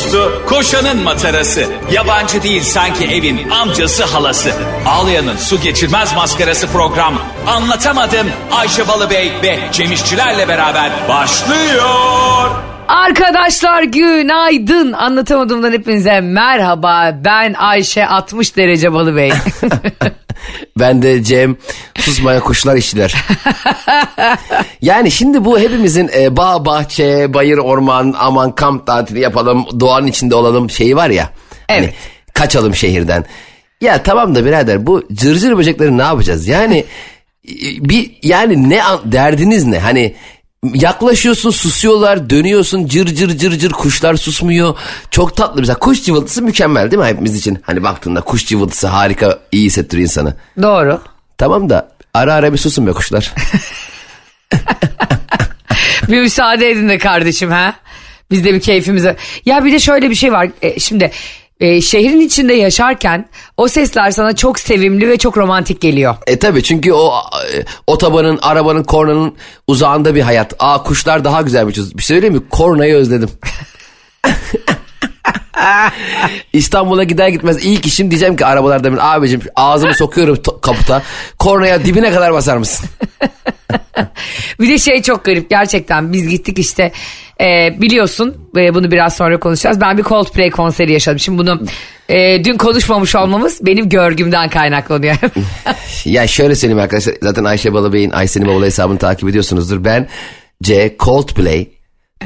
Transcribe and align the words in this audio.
dostu, 0.00 0.42
koşanın 0.46 1.02
matarası. 1.02 1.64
Yabancı 1.92 2.42
değil 2.42 2.62
sanki 2.62 3.04
evin 3.04 3.50
amcası 3.50 4.04
halası. 4.04 4.52
Ağlayan'ın 4.86 5.36
su 5.36 5.60
geçirmez 5.60 6.14
maskarası 6.14 6.66
program. 6.66 7.14
Anlatamadım 7.46 8.26
Ayşe 8.52 8.88
Balıbey 8.88 9.32
ve 9.42 9.58
Cemişçilerle 9.72 10.48
beraber 10.48 10.90
başlıyor. 11.08 12.50
Arkadaşlar 12.88 13.82
günaydın. 13.82 14.92
Anlatamadığımdan 14.92 15.72
hepinize 15.72 16.20
merhaba. 16.20 17.14
Ben 17.24 17.54
Ayşe 17.54 18.06
60 18.06 18.56
derece 18.56 18.92
balı 18.92 19.16
bey. 19.16 19.32
Ben 20.78 21.02
de 21.02 21.22
Cem 21.24 21.56
susmayan 21.98 22.42
kuşlar 22.42 22.76
işçiler. 22.76 23.14
yani 24.82 25.10
şimdi 25.10 25.44
bu 25.44 25.58
hepimizin 25.58 26.10
e, 26.16 26.36
bağ 26.36 26.64
bahçe, 26.64 27.34
bayır 27.34 27.58
orman, 27.58 28.14
aman 28.18 28.54
kamp 28.54 28.86
tatili 28.86 29.20
yapalım, 29.20 29.80
doğanın 29.80 30.06
içinde 30.06 30.34
olalım 30.34 30.70
şeyi 30.70 30.96
var 30.96 31.10
ya. 31.10 31.30
Hani 31.68 31.84
Evet. 31.84 31.94
kaçalım 32.34 32.74
şehirden. 32.74 33.24
Ya 33.80 34.02
tamam 34.02 34.34
da 34.34 34.44
birader 34.44 34.86
bu 34.86 35.02
cırcır 35.12 35.56
böcekleri 35.56 35.98
ne 35.98 36.02
yapacağız? 36.02 36.48
Yani 36.48 36.84
e, 37.48 37.54
bir 37.80 38.10
yani 38.22 38.70
ne 38.70 38.80
derdiniz 39.04 39.66
ne? 39.66 39.78
Hani 39.78 40.14
yaklaşıyorsun 40.64 41.50
susuyorlar 41.50 42.30
dönüyorsun 42.30 42.86
cır 42.86 43.06
cır 43.06 43.38
cır 43.38 43.52
cır 43.58 43.70
kuşlar 43.72 44.14
susmuyor. 44.14 44.76
Çok 45.10 45.36
tatlı 45.36 45.60
mesela 45.60 45.78
kuş 45.78 46.04
cıvıltısı 46.04 46.42
mükemmel 46.42 46.90
değil 46.90 47.02
mi 47.02 47.08
hepimiz 47.08 47.36
için? 47.36 47.58
Hani 47.62 47.82
baktığında 47.82 48.20
kuş 48.20 48.46
cıvıltısı 48.46 48.86
harika 48.86 49.38
iyi 49.52 49.64
hissettiriyor 49.66 50.02
insanı. 50.08 50.34
Doğru. 50.62 51.00
Tamam 51.38 51.70
da 51.70 51.92
ara 52.14 52.34
ara 52.34 52.52
bir 52.52 52.58
susun 52.58 52.86
be 52.86 52.92
kuşlar. 52.92 53.34
Bir 56.08 56.20
müsaade 56.20 56.70
edin 56.70 56.88
de 56.88 56.98
kardeşim 56.98 57.50
ha. 57.50 57.74
Biz 58.30 58.44
de 58.44 58.54
bir 58.54 58.60
keyfimize. 58.60 59.16
Ya 59.46 59.64
bir 59.64 59.72
de 59.72 59.78
şöyle 59.78 60.10
bir 60.10 60.14
şey 60.14 60.32
var. 60.32 60.48
E, 60.62 60.80
şimdi 60.80 61.10
e, 61.60 61.80
şehrin 61.80 62.20
içinde 62.20 62.54
yaşarken 62.54 63.28
o 63.56 63.68
sesler 63.68 64.10
sana 64.10 64.36
çok 64.36 64.58
sevimli 64.58 65.08
ve 65.08 65.16
çok 65.16 65.38
romantik 65.38 65.80
geliyor. 65.80 66.16
E 66.26 66.38
tabi 66.38 66.62
çünkü 66.62 66.92
o 66.92 67.12
e, 67.54 67.64
otobanın, 67.86 68.38
arabanın, 68.42 68.82
kornanın 68.82 69.34
uzağında 69.66 70.14
bir 70.14 70.20
hayat. 70.20 70.54
Aa 70.58 70.82
kuşlar 70.82 71.24
daha 71.24 71.42
güzel 71.42 71.68
bir 71.68 71.72
çocuk. 71.72 71.96
Bir 71.96 72.02
şey 72.02 72.16
söyleyeyim 72.16 72.34
mi? 72.34 72.42
Kornayı 72.50 72.94
özledim. 72.94 73.30
İstanbul'a 76.52 77.04
gider 77.04 77.28
gitmez 77.28 77.64
ilk 77.64 77.86
işim 77.86 78.10
diyeceğim 78.10 78.36
ki 78.36 78.46
arabalarda 78.46 78.92
bir 78.92 79.14
abicim 79.16 79.40
ağzımı 79.56 79.94
sokuyorum 79.94 80.38
kaputa. 80.62 81.02
Kornaya 81.38 81.84
dibine 81.84 82.12
kadar 82.12 82.32
basar 82.32 82.56
mısın? 82.56 82.88
Bir 84.60 84.68
de 84.68 84.78
şey 84.78 85.02
çok 85.02 85.24
garip 85.24 85.50
gerçekten 85.50 86.12
biz 86.12 86.28
gittik 86.28 86.58
işte 86.58 86.92
e, 87.40 87.80
biliyorsun 87.80 88.48
e, 88.56 88.74
bunu 88.74 88.90
biraz 88.90 89.16
sonra 89.16 89.40
konuşacağız. 89.40 89.80
Ben 89.80 89.98
bir 89.98 90.02
Coldplay 90.02 90.50
konseri 90.50 90.92
yaşadım. 90.92 91.18
Şimdi 91.18 91.38
bunu 91.38 91.62
e, 92.08 92.44
dün 92.44 92.56
konuşmamış 92.56 93.14
olmamız 93.14 93.66
benim 93.66 93.88
görgümden 93.88 94.48
kaynaklanıyor. 94.48 95.16
Ya 96.04 96.26
şöyle 96.26 96.54
söyleyeyim 96.54 96.82
arkadaşlar. 96.82 97.14
Zaten 97.22 97.44
Ayşe 97.44 97.72
Balıbey'in 97.72 98.10
Ayşe'nin 98.10 98.46
Bavulu 98.46 98.64
hesabını 98.64 98.98
takip 98.98 99.28
ediyorsunuzdur. 99.28 99.84
Ben 99.84 100.08
C 100.62 100.96
Coldplay 100.98 101.68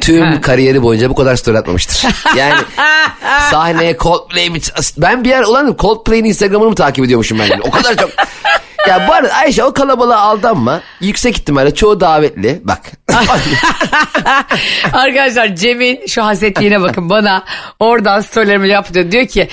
tüm 0.00 0.41
kariyeri 0.41 0.83
boyunca 0.83 1.11
bu 1.11 1.14
kadar 1.14 1.37
story 1.37 1.59
atmamıştır. 1.59 2.06
Yani 2.37 2.55
sahneye 3.50 3.97
Coldplay 4.00 4.50
mi? 4.50 4.59
Ben 4.98 5.25
bir 5.25 5.28
yer 5.28 5.42
ulan 5.42 5.77
Coldplay'in 5.78 6.25
Instagram'ını 6.25 6.69
mı 6.69 6.75
takip 6.75 7.05
ediyormuşum 7.05 7.39
ben? 7.39 7.61
O 7.61 7.70
kadar 7.70 7.97
çok. 7.97 8.11
Ya 8.88 9.08
bu 9.08 9.12
arada 9.12 9.32
Ayşe 9.34 9.64
o 9.64 9.72
kalabalığa 9.72 10.20
aldanma. 10.20 10.80
Yüksek 11.00 11.36
ihtimalle 11.38 11.74
çoğu 11.74 12.00
davetli. 12.00 12.60
Bak. 12.64 12.80
Arkadaşlar 14.92 15.56
Cem'in 15.56 16.06
şu 16.06 16.24
hasetliğine 16.24 16.80
bakın 16.82 17.10
bana 17.10 17.44
oradan 17.80 18.20
storylerimi 18.20 18.68
yaptı. 18.68 19.12
Diyor 19.12 19.26
ki 19.26 19.48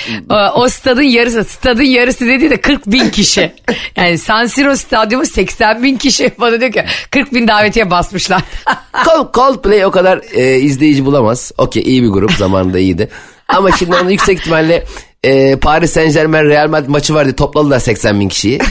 o 0.55 0.69
stadın 0.69 1.01
yarısı 1.01 1.43
stadın 1.43 1.83
yarısı 1.83 2.25
dediği 2.27 2.49
de 2.49 2.61
40 2.61 2.87
bin 2.87 3.09
kişi. 3.09 3.51
Yani 3.95 4.17
San 4.17 4.45
Siro 4.45 4.75
stadyumu 4.75 5.25
80 5.25 5.83
bin 5.83 5.97
kişi. 5.97 6.31
Bana 6.39 6.59
diyor 6.61 6.71
ki 6.71 6.85
40 7.11 7.33
bin 7.33 7.47
davetiye 7.47 7.91
basmışlar. 7.91 8.41
Cold- 8.93 9.33
Coldplay 9.33 9.85
o 9.85 9.91
kadar 9.91 10.21
e, 10.33 10.57
izleyici 10.59 11.05
bulamaz. 11.05 11.51
Okey 11.57 11.83
iyi 11.83 12.03
bir 12.03 12.07
grup 12.09 12.31
zamanında 12.31 12.79
iyiydi. 12.79 13.09
Ama 13.47 13.71
şimdi 13.71 13.95
onu 13.95 14.11
yüksek 14.11 14.39
ihtimalle 14.39 14.85
e, 15.23 15.55
Paris 15.55 15.91
Saint 15.93 16.13
Germain 16.13 16.45
Real 16.45 16.69
Madrid 16.69 16.89
maçı 16.89 17.13
vardı 17.13 17.35
topladılar 17.35 17.79
80 17.79 18.19
bin 18.19 18.29
kişiyi. 18.29 18.59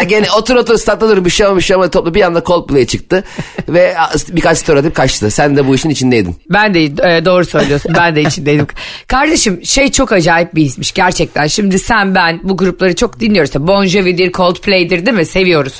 E, 0.00 0.04
gene 0.04 0.26
otur 0.38 0.56
otur 0.56 0.78
statta 0.78 1.08
dur 1.08 1.24
bir 1.24 1.30
şey 1.30 1.46
olmamış 1.46 1.64
bir 1.64 1.66
şey 1.66 1.76
olmadı 1.76 1.90
topla 1.90 2.14
bir 2.14 2.22
anda 2.22 2.42
Coldplay 2.46 2.86
çıktı. 2.86 3.24
Ve 3.68 3.94
birkaç 4.28 4.58
story 4.58 4.78
atıp 4.78 4.94
kaçtı. 4.94 5.30
Sen 5.30 5.56
de 5.56 5.68
bu 5.68 5.74
işin 5.74 5.90
içindeydin. 5.90 6.36
Ben 6.50 6.74
de 6.74 6.84
e, 6.84 7.24
doğru 7.24 7.44
söylüyorsun. 7.44 7.92
Ben 7.96 8.16
de 8.16 8.22
içindeydim. 8.22 8.66
Kardeşim 9.06 9.60
şey 9.64 9.90
çok 9.90 10.12
acayip 10.12 10.54
bir 10.54 10.64
ismiş 10.64 10.92
gerçekten. 10.92 11.46
Şimdi 11.46 11.78
sen 11.78 12.14
ben 12.14 12.40
bu 12.42 12.56
grupları 12.56 12.96
çok 12.96 13.20
dinliyoruz. 13.20 13.54
Bon 13.54 13.84
Jovi'dir, 13.86 14.32
Coldplay'dir 14.32 15.06
değil 15.06 15.16
mi? 15.16 15.26
Seviyoruz. 15.26 15.74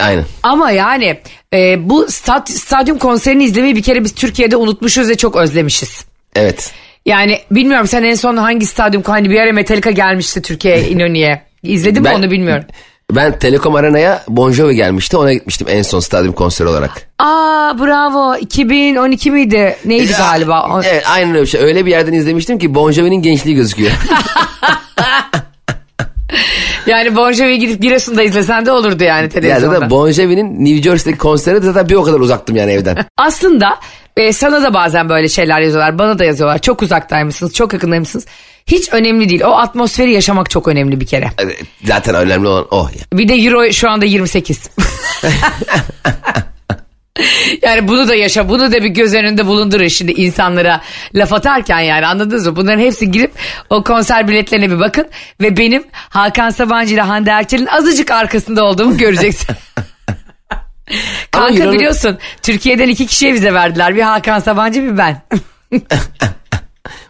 Aynen. 0.00 0.24
Ama 0.42 0.70
yani 0.70 1.20
e, 1.54 1.88
bu 1.88 2.10
stat, 2.10 2.50
stadyum 2.50 2.98
konserini 2.98 3.44
izlemeyi 3.44 3.76
bir 3.76 3.82
kere 3.82 4.04
biz 4.04 4.14
Türkiye'de 4.14 4.56
unutmuşuz 4.56 5.08
ve 5.08 5.14
çok 5.14 5.36
özlemişiz. 5.36 6.04
Evet. 6.34 6.72
Yani 7.10 7.38
bilmiyorum 7.50 7.86
sen 7.86 8.02
en 8.04 8.14
son 8.14 8.36
hangi 8.36 8.66
stadyum 8.66 9.02
hani 9.06 9.30
bir 9.30 9.40
ara 9.40 9.52
Metallica 9.52 9.90
gelmişti 9.90 10.42
Türkiye'ye 10.42 10.88
İnönü'ye. 10.88 11.42
İzledin 11.62 12.02
mi 12.02 12.08
Ben- 12.08 12.14
onu 12.18 12.30
bilmiyorum. 12.30 12.64
Ben 13.12 13.38
Telekom 13.38 13.74
Arena'ya 13.74 14.22
Bon 14.28 14.52
Jovi 14.52 14.74
gelmişti. 14.76 15.16
Ona 15.16 15.32
gitmiştim 15.32 15.66
en 15.70 15.82
son 15.82 16.00
stadyum 16.00 16.32
konseri 16.32 16.68
olarak. 16.68 16.90
Aa 17.18 17.78
bravo 17.78 18.36
2012 18.36 19.30
miydi 19.30 19.76
neydi 19.84 20.12
galiba? 20.18 20.80
Evet 20.84 21.04
aynen 21.06 21.30
öyle 21.30 21.42
bir 21.42 21.46
şey. 21.46 21.60
Öyle 21.60 21.86
bir 21.86 21.90
yerden 21.90 22.12
izlemiştim 22.12 22.58
ki 22.58 22.74
Bon 22.74 22.92
Jovi'nin 22.92 23.22
gençliği 23.22 23.56
gözüküyor. 23.56 23.90
Yani 26.86 27.16
Bon 27.16 27.32
Jovi'yi 27.32 27.58
gidip 27.58 27.82
Giresun'da 27.82 28.22
izlesen 28.22 28.66
de 28.66 28.72
olurdu 28.72 29.04
yani 29.04 29.22
ya 29.22 29.28
televizyonda. 29.28 29.74
zaten 29.74 29.90
Bon 29.90 30.10
Jovi'nin 30.10 30.64
New 30.64 30.82
Jersey'deki 30.82 31.18
konseri 31.18 31.62
de 31.62 31.66
zaten 31.66 31.88
bir 31.88 31.94
o 31.94 32.02
kadar 32.02 32.20
uzaktım 32.20 32.56
yani 32.56 32.72
evden. 32.72 32.96
Aslında 33.16 33.76
e, 34.20 34.32
sana 34.32 34.62
da 34.62 34.74
bazen 34.74 35.08
böyle 35.08 35.28
şeyler 35.28 35.60
yazıyorlar. 35.60 35.98
Bana 35.98 36.18
da 36.18 36.24
yazıyorlar. 36.24 36.58
Çok 36.58 36.82
uzaktaymışsınız, 36.82 37.54
çok 37.54 37.72
yakındaymışsınız. 37.72 38.26
Hiç 38.66 38.92
önemli 38.92 39.28
değil. 39.28 39.42
O 39.42 39.52
atmosferi 39.52 40.12
yaşamak 40.12 40.50
çok 40.50 40.68
önemli 40.68 41.00
bir 41.00 41.06
kere. 41.06 41.30
Zaten 41.84 42.14
önemli 42.14 42.48
olan 42.48 42.66
o. 42.70 42.88
ya. 42.88 43.18
Bir 43.18 43.28
de 43.28 43.34
euro 43.34 43.72
şu 43.72 43.90
anda 43.90 44.04
28. 44.04 44.70
yani 47.62 47.88
bunu 47.88 48.08
da 48.08 48.14
yaşa, 48.14 48.48
bunu 48.48 48.72
da 48.72 48.82
bir 48.82 48.88
göz 48.88 49.14
önünde 49.14 49.46
bulundurun 49.46 49.88
şimdi 49.88 50.12
insanlara 50.12 50.80
laf 51.14 51.32
atarken 51.32 51.80
yani 51.80 52.06
anladınız 52.06 52.46
mı? 52.46 52.56
Bunların 52.56 52.80
hepsi 52.80 53.10
girip 53.10 53.32
o 53.70 53.84
konser 53.84 54.28
biletlerine 54.28 54.70
bir 54.70 54.80
bakın 54.80 55.06
ve 55.40 55.56
benim 55.56 55.84
Hakan 55.92 56.50
Sabancı 56.50 56.94
ile 56.94 57.00
Hande 57.00 57.30
Erçel'in 57.30 57.66
azıcık 57.66 58.10
arkasında 58.10 58.64
olduğumu 58.64 58.96
göreceksin. 58.96 59.56
Kanka 61.30 61.54
Euro'nun- 61.54 61.72
biliyorsun 61.72 62.18
Türkiye'den 62.42 62.88
iki 62.88 63.06
kişiye 63.06 63.32
vize 63.32 63.54
verdiler. 63.54 63.96
Bir 63.96 64.02
Hakan 64.02 64.38
Sabancı 64.38 64.82
bir 64.82 64.98
ben. 64.98 65.22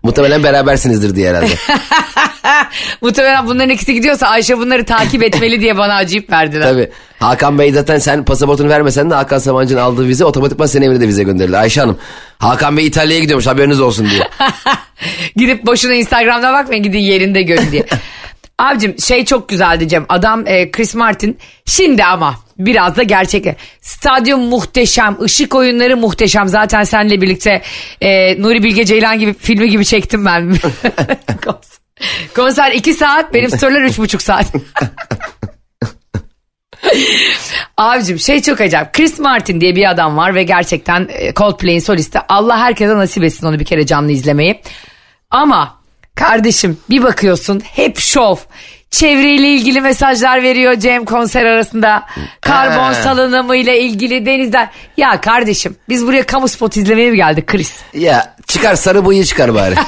Muhtemelen 0.03 0.42
berabersinizdir 0.42 1.16
diye 1.16 1.31
herhalde. 1.31 1.47
Muhtemelen 3.00 3.47
bunların 3.47 3.70
ikisi 3.70 3.94
gidiyorsa 3.94 4.26
Ayşe 4.26 4.59
bunları 4.59 4.84
takip 4.84 5.22
etmeli 5.22 5.60
diye 5.60 5.76
bana 5.78 5.94
acıyıp 5.94 6.30
verdiler. 6.30 6.62
Tabii. 6.62 6.91
Hakan 7.19 7.59
Bey 7.59 7.72
zaten 7.72 7.98
sen 7.98 8.25
pasaportunu 8.25 8.69
vermesen 8.69 9.10
de 9.10 9.14
Hakan 9.14 9.38
Sabancı'nın 9.38 9.80
aldığı 9.80 10.09
vize 10.09 10.25
otomatikman 10.25 10.66
senin 10.66 10.86
evine 10.86 11.00
de 11.00 11.09
vize 11.09 11.22
gönderirler. 11.22 11.60
Ayşe 11.60 11.80
Hanım 11.80 11.98
Hakan 12.38 12.76
Bey 12.76 12.86
İtalya'ya 12.86 13.20
gidiyormuş 13.22 13.47
haberiniz 13.47 13.80
olsun 13.80 14.10
diye. 14.10 14.28
Gidip 15.36 15.66
boşuna 15.66 15.94
Instagram'da 15.94 16.53
bakmayın 16.53 16.82
gidin 16.82 16.98
yerinde 16.98 17.42
görün 17.42 17.72
diye. 17.72 17.86
Abicim 18.59 18.98
şey 18.98 19.25
çok 19.25 19.48
güzeldi 19.48 19.88
Cem. 19.88 20.06
Adam 20.09 20.47
e, 20.47 20.70
Chris 20.70 20.94
Martin. 20.94 21.38
Şimdi 21.64 22.04
ama 22.04 22.34
biraz 22.66 22.97
da 22.97 23.03
gerçek. 23.03 23.47
Stadyum 23.81 24.41
muhteşem. 24.41 25.16
ışık 25.22 25.54
oyunları 25.54 25.97
muhteşem. 25.97 26.48
Zaten 26.48 26.84
seninle 26.84 27.21
birlikte 27.21 27.62
e, 28.00 28.42
Nuri 28.42 28.62
Bilge 28.62 28.84
Ceylan 28.84 29.18
gibi 29.18 29.34
filmi 29.34 29.71
gibi 29.71 29.84
çektim 29.84 30.24
ben. 30.24 30.57
Konser 32.36 32.72
2 32.72 32.95
saat. 32.95 33.34
Benim 33.34 33.51
storyler 33.51 33.80
3,5 33.80 34.22
saat. 34.22 34.47
Abicim 37.77 38.18
şey 38.18 38.42
çok 38.42 38.60
acayip. 38.60 38.92
Chris 38.92 39.18
Martin 39.18 39.60
diye 39.60 39.77
bir 39.77 39.91
adam 39.91 40.16
var 40.16 40.34
ve 40.34 40.42
gerçekten 40.42 41.09
e, 41.10 41.34
Coldplay'in 41.34 41.80
solisti. 41.80 42.18
Allah 42.28 42.59
herkese 42.59 42.95
nasip 42.97 43.24
etsin 43.24 43.47
onu 43.47 43.59
bir 43.59 43.65
kere 43.65 43.86
canlı 43.86 44.13
izlemeyi. 44.13 44.60
Ama 45.30 45.80
kardeşim 46.15 46.78
bir 46.91 47.03
bakıyorsun 47.03 47.60
hep 47.60 47.98
şov. 47.98 48.36
Çevreyle 48.91 49.48
ilgili 49.48 49.81
mesajlar 49.81 50.42
veriyor 50.42 50.75
Cem 50.77 51.04
konser 51.04 51.45
arasında. 51.45 52.03
Karbon 52.41 52.83
Ha. 52.83 52.95
salınımı 52.95 53.57
ile 53.57 53.81
ilgili 53.81 54.27
denizler. 54.27 54.69
Ya 54.97 55.21
kardeşim 55.21 55.77
biz 55.89 56.07
buraya 56.07 56.27
kamu 56.27 56.48
spot 56.48 56.77
izlemeye 56.77 57.10
mi 57.10 57.16
geldik 57.16 57.47
Chris? 57.47 57.72
ya 57.95 58.34
çıkar 58.47 58.75
sarı 58.75 59.07
bıyığı 59.07 59.25
çıkar 59.25 59.54
bari. 59.54 59.75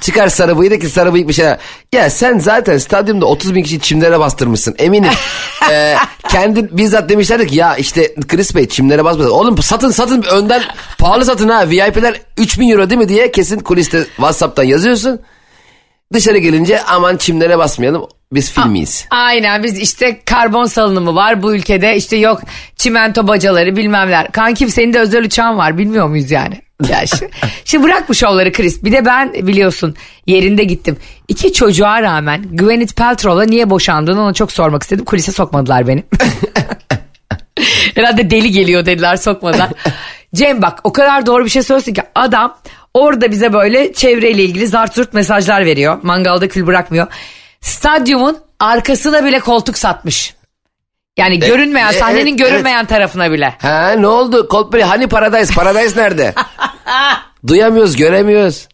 Çıkar 0.00 0.28
sarı 0.28 0.58
bıyık 0.58 0.80
ki 0.80 0.88
sarı 0.88 1.12
bıyık 1.12 1.28
bir 1.28 1.32
şeyler. 1.32 1.58
Ya 1.92 2.10
sen 2.10 2.38
zaten 2.38 2.78
stadyumda 2.78 3.26
30 3.26 3.54
bin 3.54 3.62
kişi 3.62 3.80
çimlere 3.80 4.18
bastırmışsın 4.20 4.74
eminim. 4.78 5.10
ee, 5.70 5.96
kendin 6.28 6.68
bizzat 6.72 7.08
demişlerdi 7.08 7.46
ki 7.46 7.56
ya 7.56 7.76
işte 7.76 8.14
Chris 8.28 8.54
Bey 8.54 8.68
çimlere 8.68 9.04
basmasın. 9.04 9.30
Oğlum 9.30 9.62
satın 9.62 9.90
satın 9.90 10.22
önden 10.22 10.62
pahalı 10.98 11.24
satın 11.24 11.48
ha 11.48 11.70
VIP'ler 11.70 12.20
3000 12.36 12.68
euro 12.68 12.90
değil 12.90 12.98
mi 12.98 13.08
diye 13.08 13.32
kesin 13.32 13.58
kuliste 13.58 14.04
Whatsapp'tan 14.04 14.64
yazıyorsun. 14.64 15.20
Dışarı 16.12 16.38
gelince 16.38 16.82
aman 16.82 17.16
çimlere 17.16 17.58
basmayalım 17.58 18.06
biz 18.32 18.52
filmiyiz. 18.52 19.06
Aynen 19.10 19.62
biz 19.62 19.78
işte 19.78 20.20
karbon 20.24 20.64
salınımı 20.64 21.14
var 21.14 21.42
bu 21.42 21.54
ülkede 21.54 21.96
işte 21.96 22.16
yok 22.16 22.42
çimento 22.76 23.26
bacaları 23.26 23.76
bilmemler. 23.76 24.32
Kankim 24.32 24.68
senin 24.68 24.92
de 24.92 24.98
özel 24.98 25.24
uçağın 25.24 25.58
var 25.58 25.78
bilmiyor 25.78 26.08
muyuz 26.08 26.30
yani? 26.30 26.60
Ya 26.88 27.06
şimdi, 27.06 27.30
şimdi 27.64 27.84
bırak 27.84 28.08
bu 28.08 28.14
şovları 28.14 28.52
Chris. 28.52 28.84
Bir 28.84 28.92
de 28.92 29.04
ben 29.04 29.32
biliyorsun 29.32 29.94
yerinde 30.26 30.64
gittim. 30.64 30.96
İki 31.28 31.52
çocuğa 31.52 32.02
rağmen 32.02 32.42
Gwyneth 32.52 32.94
Paltrow'la 32.94 33.44
niye 33.44 33.70
boşandığını 33.70 34.22
ona 34.22 34.32
çok 34.32 34.52
sormak 34.52 34.82
istedim. 34.82 35.04
Kulise 35.04 35.32
sokmadılar 35.32 35.88
beni. 35.88 36.04
Herhalde 37.94 38.30
deli 38.30 38.50
geliyor 38.50 38.86
dediler 38.86 39.16
sokmadılar. 39.16 39.68
Cem 40.34 40.62
bak 40.62 40.80
o 40.84 40.92
kadar 40.92 41.26
doğru 41.26 41.44
bir 41.44 41.50
şey 41.50 41.62
söylüyorsun 41.62 41.92
ki 41.92 42.02
adam 42.14 42.56
orada 42.98 43.30
bize 43.30 43.52
böyle 43.52 43.92
çevreyle 43.92 44.42
ilgili 44.42 44.66
zart 44.66 44.94
zurt 44.94 45.14
mesajlar 45.14 45.66
veriyor. 45.66 45.98
Mangalda 46.02 46.48
kül 46.48 46.66
bırakmıyor. 46.66 47.06
Stadyumun 47.60 48.38
arkasına 48.60 49.24
bile 49.24 49.40
koltuk 49.40 49.78
satmış. 49.78 50.34
Yani 51.16 51.38
görünmeyen 51.38 51.90
e, 51.90 51.92
sahnenin 51.92 52.38
evet, 52.38 52.38
görünmeyen 52.38 52.86
tarafına 52.86 53.32
bile. 53.32 53.54
Ha 53.58 53.90
ne 53.90 54.06
oldu 54.06 54.48
Coldplay 54.50 54.82
hani 54.82 55.08
Paradise 55.08 55.54
Paradise 55.54 56.00
nerede? 56.00 56.34
Duyamıyoruz 57.46 57.96
göremiyoruz. 57.96 58.68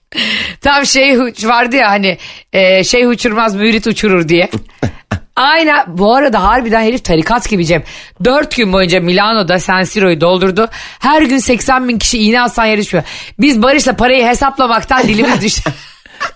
Tam 0.60 0.86
şey 0.86 1.18
vardı 1.44 1.76
ya 1.76 1.90
hani 1.90 2.18
e, 2.52 2.84
şey 2.84 3.06
uçurmaz 3.06 3.54
mürit 3.54 3.86
uçurur 3.86 4.28
diye. 4.28 4.50
Aynen 5.36 5.84
bu 5.88 6.14
arada 6.14 6.42
harbiden 6.42 6.80
herif 6.82 7.04
tarikat 7.04 7.48
gibi 7.48 7.66
Cem. 7.66 7.82
Dört 8.24 8.56
gün 8.56 8.72
boyunca 8.72 9.00
Milano'da 9.00 9.58
San 9.58 9.82
Siro'yu 9.84 10.20
doldurdu. 10.20 10.68
Her 10.98 11.22
gün 11.22 11.38
80 11.38 11.88
bin 11.88 11.98
kişi 11.98 12.18
iğne 12.18 12.42
atsan 12.42 12.64
yarışmıyor. 12.64 13.04
Biz 13.40 13.62
Barış'la 13.62 13.96
parayı 13.96 14.26
hesaplamaktan 14.26 15.02
dilimiz 15.08 15.40
düştü. 15.42 15.70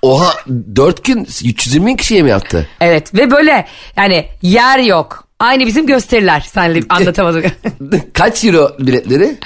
Oha 0.02 0.34
4 0.76 1.04
gün 1.04 1.24
320 1.44 1.86
bin 1.86 1.96
kişiye 1.96 2.22
mi 2.22 2.30
yaptı? 2.30 2.68
evet 2.80 3.14
ve 3.14 3.30
böyle 3.30 3.66
yani 3.96 4.26
yer 4.42 4.78
yok. 4.78 5.24
Aynı 5.40 5.66
bizim 5.66 5.86
gösteriler. 5.86 6.40
Senle 6.40 6.80
anlatamadım. 6.88 7.42
Kaç 8.12 8.44
euro 8.44 8.76
biletleri? 8.78 9.36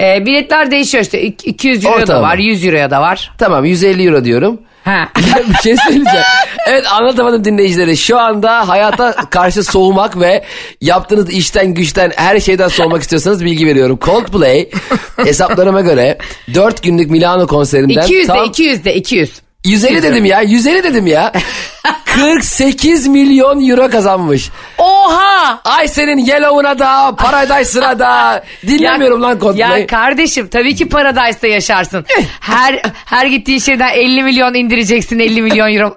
e, 0.00 0.26
biletler 0.26 0.70
değişiyor 0.70 1.04
işte. 1.04 1.22
İk- 1.22 1.46
200 1.46 1.84
euro 1.84 2.06
da 2.06 2.22
var 2.22 2.38
100 2.38 2.64
euroya 2.66 2.90
da 2.90 3.00
var. 3.00 3.32
Tamam 3.38 3.64
150 3.64 4.06
euro 4.06 4.24
diyorum. 4.24 4.60
Bir 5.48 5.54
şey 5.62 5.76
söyleyeceğim. 5.76 6.26
Evet 6.66 6.84
anlatamadım 6.92 7.44
dinleyicilere. 7.44 7.96
Şu 7.96 8.18
anda 8.18 8.68
hayata 8.68 9.14
karşı 9.30 9.64
soğumak 9.64 10.20
ve 10.20 10.44
yaptığınız 10.80 11.30
işten 11.30 11.74
güçten 11.74 12.12
her 12.16 12.40
şeyden 12.40 12.68
soğumak 12.68 13.02
istiyorsanız 13.02 13.44
bilgi 13.44 13.66
veriyorum. 13.66 13.98
Coldplay 14.02 14.68
hesaplarıma 15.16 15.80
göre 15.80 16.18
4 16.54 16.82
günlük 16.82 17.10
Milano 17.10 17.46
konserinden 17.46 18.02
200 18.02 18.28
de 18.28 18.32
tam 18.32 18.44
200 18.44 18.84
de 18.84 18.94
200. 18.94 19.30
150 19.64 20.02
dedim 20.02 20.24
ya 20.24 20.40
150 20.40 20.82
dedim 20.82 21.06
ya. 21.06 21.32
48 22.14 23.06
milyon 23.06 23.68
euro 23.68 23.90
kazanmış. 23.90 24.50
Oha! 24.78 25.60
Ay 25.64 25.88
senin 25.88 26.18
Yellow'una 26.18 26.78
da 26.78 27.16
Paradise'ına 27.16 27.98
da 27.98 28.44
dinlemiyorum 28.66 29.22
lan 29.22 29.38
Coldplay. 29.38 29.80
Ya 29.80 29.86
kardeşim 29.86 30.48
tabii 30.48 30.74
ki 30.74 30.88
Paradise'da 30.88 31.46
yaşarsın. 31.46 32.04
her 32.40 32.80
her 33.04 33.26
gittiğin 33.26 33.58
şeyden 33.58 33.88
50 33.94 34.22
milyon 34.22 34.54
indireceksin 34.54 35.18
50 35.18 35.42
milyon 35.42 35.74
euro. 35.74 35.96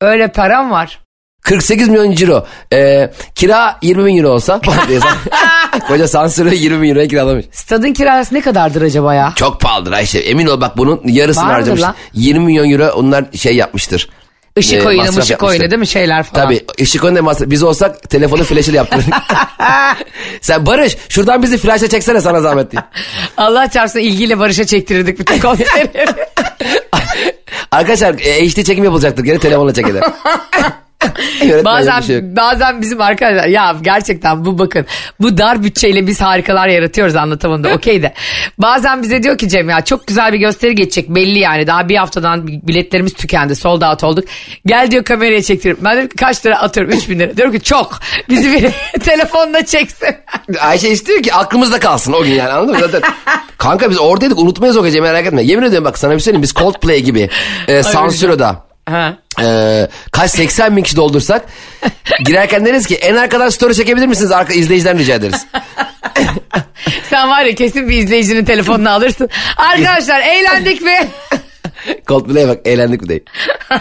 Öyle 0.00 0.28
param 0.28 0.70
var. 0.70 0.98
48 1.42 1.88
milyon 1.88 2.12
ciro. 2.12 2.46
Ee, 2.72 3.10
kira 3.34 3.78
20 3.82 4.06
bin 4.06 4.16
euro 4.16 4.28
olsa. 4.28 4.60
Koca 5.88 6.08
sansürü 6.08 6.54
20 6.54 6.82
bin 6.82 6.88
euroya 6.88 7.08
kiralamış. 7.08 7.44
Stadın 7.52 7.92
kirası 7.92 8.34
ne 8.34 8.40
kadardır 8.40 8.82
acaba 8.82 9.14
ya? 9.14 9.32
Çok 9.36 9.60
pahalıdır 9.60 9.92
Ayşe. 9.92 10.18
Emin 10.18 10.46
ol 10.46 10.60
bak 10.60 10.76
bunun 10.76 11.00
yarısını 11.04 11.44
Vardır 11.44 11.54
harcamış. 11.54 11.82
lan. 11.82 11.94
20 12.14 12.44
milyon 12.44 12.70
euro 12.70 12.88
onlar 12.94 13.24
şey 13.36 13.56
yapmıştır. 13.56 14.08
Işık 14.56 14.82
Ee, 14.82 14.86
oyunu 14.86 15.18
ışık 15.18 15.42
oyunu 15.42 15.70
değil 15.70 15.78
mi 15.78 15.86
şeyler 15.86 16.22
falan. 16.22 16.44
Tabii 16.44 16.64
ışık 16.80 17.04
oyunu 17.04 17.22
masraf. 17.22 17.50
Biz 17.50 17.62
olsak 17.62 18.10
telefonu 18.10 18.44
flaşıyla 18.44 18.76
yaptırırdık. 18.76 19.14
Sen 20.40 20.66
Barış 20.66 20.96
şuradan 21.08 21.42
bizi 21.42 21.58
flaşla 21.58 21.88
çeksene 21.88 22.20
sana 22.20 22.40
zahmet 22.40 22.72
diye. 22.72 22.82
Allah 23.36 23.70
çarpsın 23.70 23.98
ilgiyle 23.98 24.38
Barış'a 24.38 24.66
çektirirdik 24.66 25.18
bütün 25.18 25.38
konseri. 25.38 25.90
Arkadaşlar 27.70 28.14
e, 28.14 28.48
HD 28.48 28.62
çekim 28.64 28.84
yapılacaktır. 28.84 29.24
Gene 29.24 29.38
telefonla 29.38 29.74
çekilir. 29.74 30.04
Bazen 31.64 32.00
şey 32.00 32.36
bazen 32.36 32.80
bizim 32.80 33.00
arkadaşlar 33.00 33.48
ya 33.48 33.76
gerçekten 33.82 34.44
bu 34.44 34.58
bakın 34.58 34.86
bu 35.20 35.38
dar 35.38 35.62
bütçeyle 35.62 36.06
biz 36.06 36.20
harikalar 36.20 36.68
yaratıyoruz 36.68 37.16
anlatımında 37.16 37.68
okey 37.68 38.02
de. 38.02 38.14
Bazen 38.58 39.02
bize 39.02 39.22
diyor 39.22 39.38
ki 39.38 39.48
Cem 39.48 39.68
ya 39.70 39.80
çok 39.84 40.06
güzel 40.06 40.32
bir 40.32 40.38
gösteri 40.38 40.74
geçecek 40.74 41.08
belli 41.08 41.38
yani 41.38 41.66
daha 41.66 41.88
bir 41.88 41.96
haftadan 41.96 42.46
biletlerimiz 42.46 43.12
tükendi 43.14 43.56
sold 43.56 43.82
out 43.82 44.04
olduk. 44.04 44.24
Gel 44.66 44.90
diyor 44.90 45.04
kameraya 45.04 45.42
çektirin. 45.42 45.78
Ben 45.80 45.92
diyorum 45.92 46.08
ki 46.08 46.16
kaç 46.16 46.46
lira 46.46 46.58
atıyorum 46.60 46.92
3 46.92 47.08
bin 47.08 47.18
lira. 47.18 47.36
Diyorum 47.36 47.54
ki 47.54 47.60
çok 47.60 47.98
bizi 48.28 48.52
bir 48.52 49.00
telefonla 49.00 49.64
çeksin. 49.66 50.08
Ayşe 50.60 50.88
istiyor 50.88 51.22
ki 51.22 51.34
aklımızda 51.34 51.78
kalsın 51.78 52.12
o 52.12 52.22
gün 52.24 52.32
yani 52.32 52.52
anladın 52.52 52.74
mı? 52.74 52.80
Zaten 52.80 53.02
kanka 53.58 53.90
biz 53.90 53.98
oradaydık 53.98 54.38
unutmayız 54.38 54.76
o 54.76 54.84
gece 54.84 55.00
merak 55.00 55.26
etme. 55.26 55.42
Yemin 55.42 55.66
ediyorum 55.66 55.84
bak 55.84 55.98
sana 55.98 56.14
bir 56.14 56.18
söyleyeyim 56.20 56.42
biz 56.42 56.54
Coldplay 56.54 57.00
gibi 57.00 57.30
e, 57.68 57.82
San 57.82 58.08
Siro'da 58.08 58.64
ha. 58.88 59.16
E, 59.42 59.88
kaç 60.12 60.30
80 60.30 60.76
bin 60.76 60.82
kişi 60.82 60.96
doldursak 60.96 61.44
girerken 62.24 62.64
deriz 62.66 62.86
ki 62.86 62.94
en 62.94 63.16
arkadan 63.16 63.48
story 63.48 63.74
çekebilir 63.74 64.06
misiniz? 64.06 64.32
Arka, 64.32 64.52
izleyiciden 64.54 64.98
rica 64.98 65.14
ederiz. 65.14 65.46
Sen 67.10 67.30
var 67.30 67.44
ya 67.44 67.54
kesin 67.54 67.88
bir 67.88 67.96
izleyicinin 67.98 68.44
telefonunu 68.44 68.90
alırsın. 68.90 69.28
Arkadaşlar 69.56 70.20
eğlendik 70.20 70.82
mi? 70.82 71.08
Coldplay'e 72.06 72.48
bak 72.48 72.58
eğlendik 72.64 73.02
mi 73.02 73.08
değil. 73.08 73.22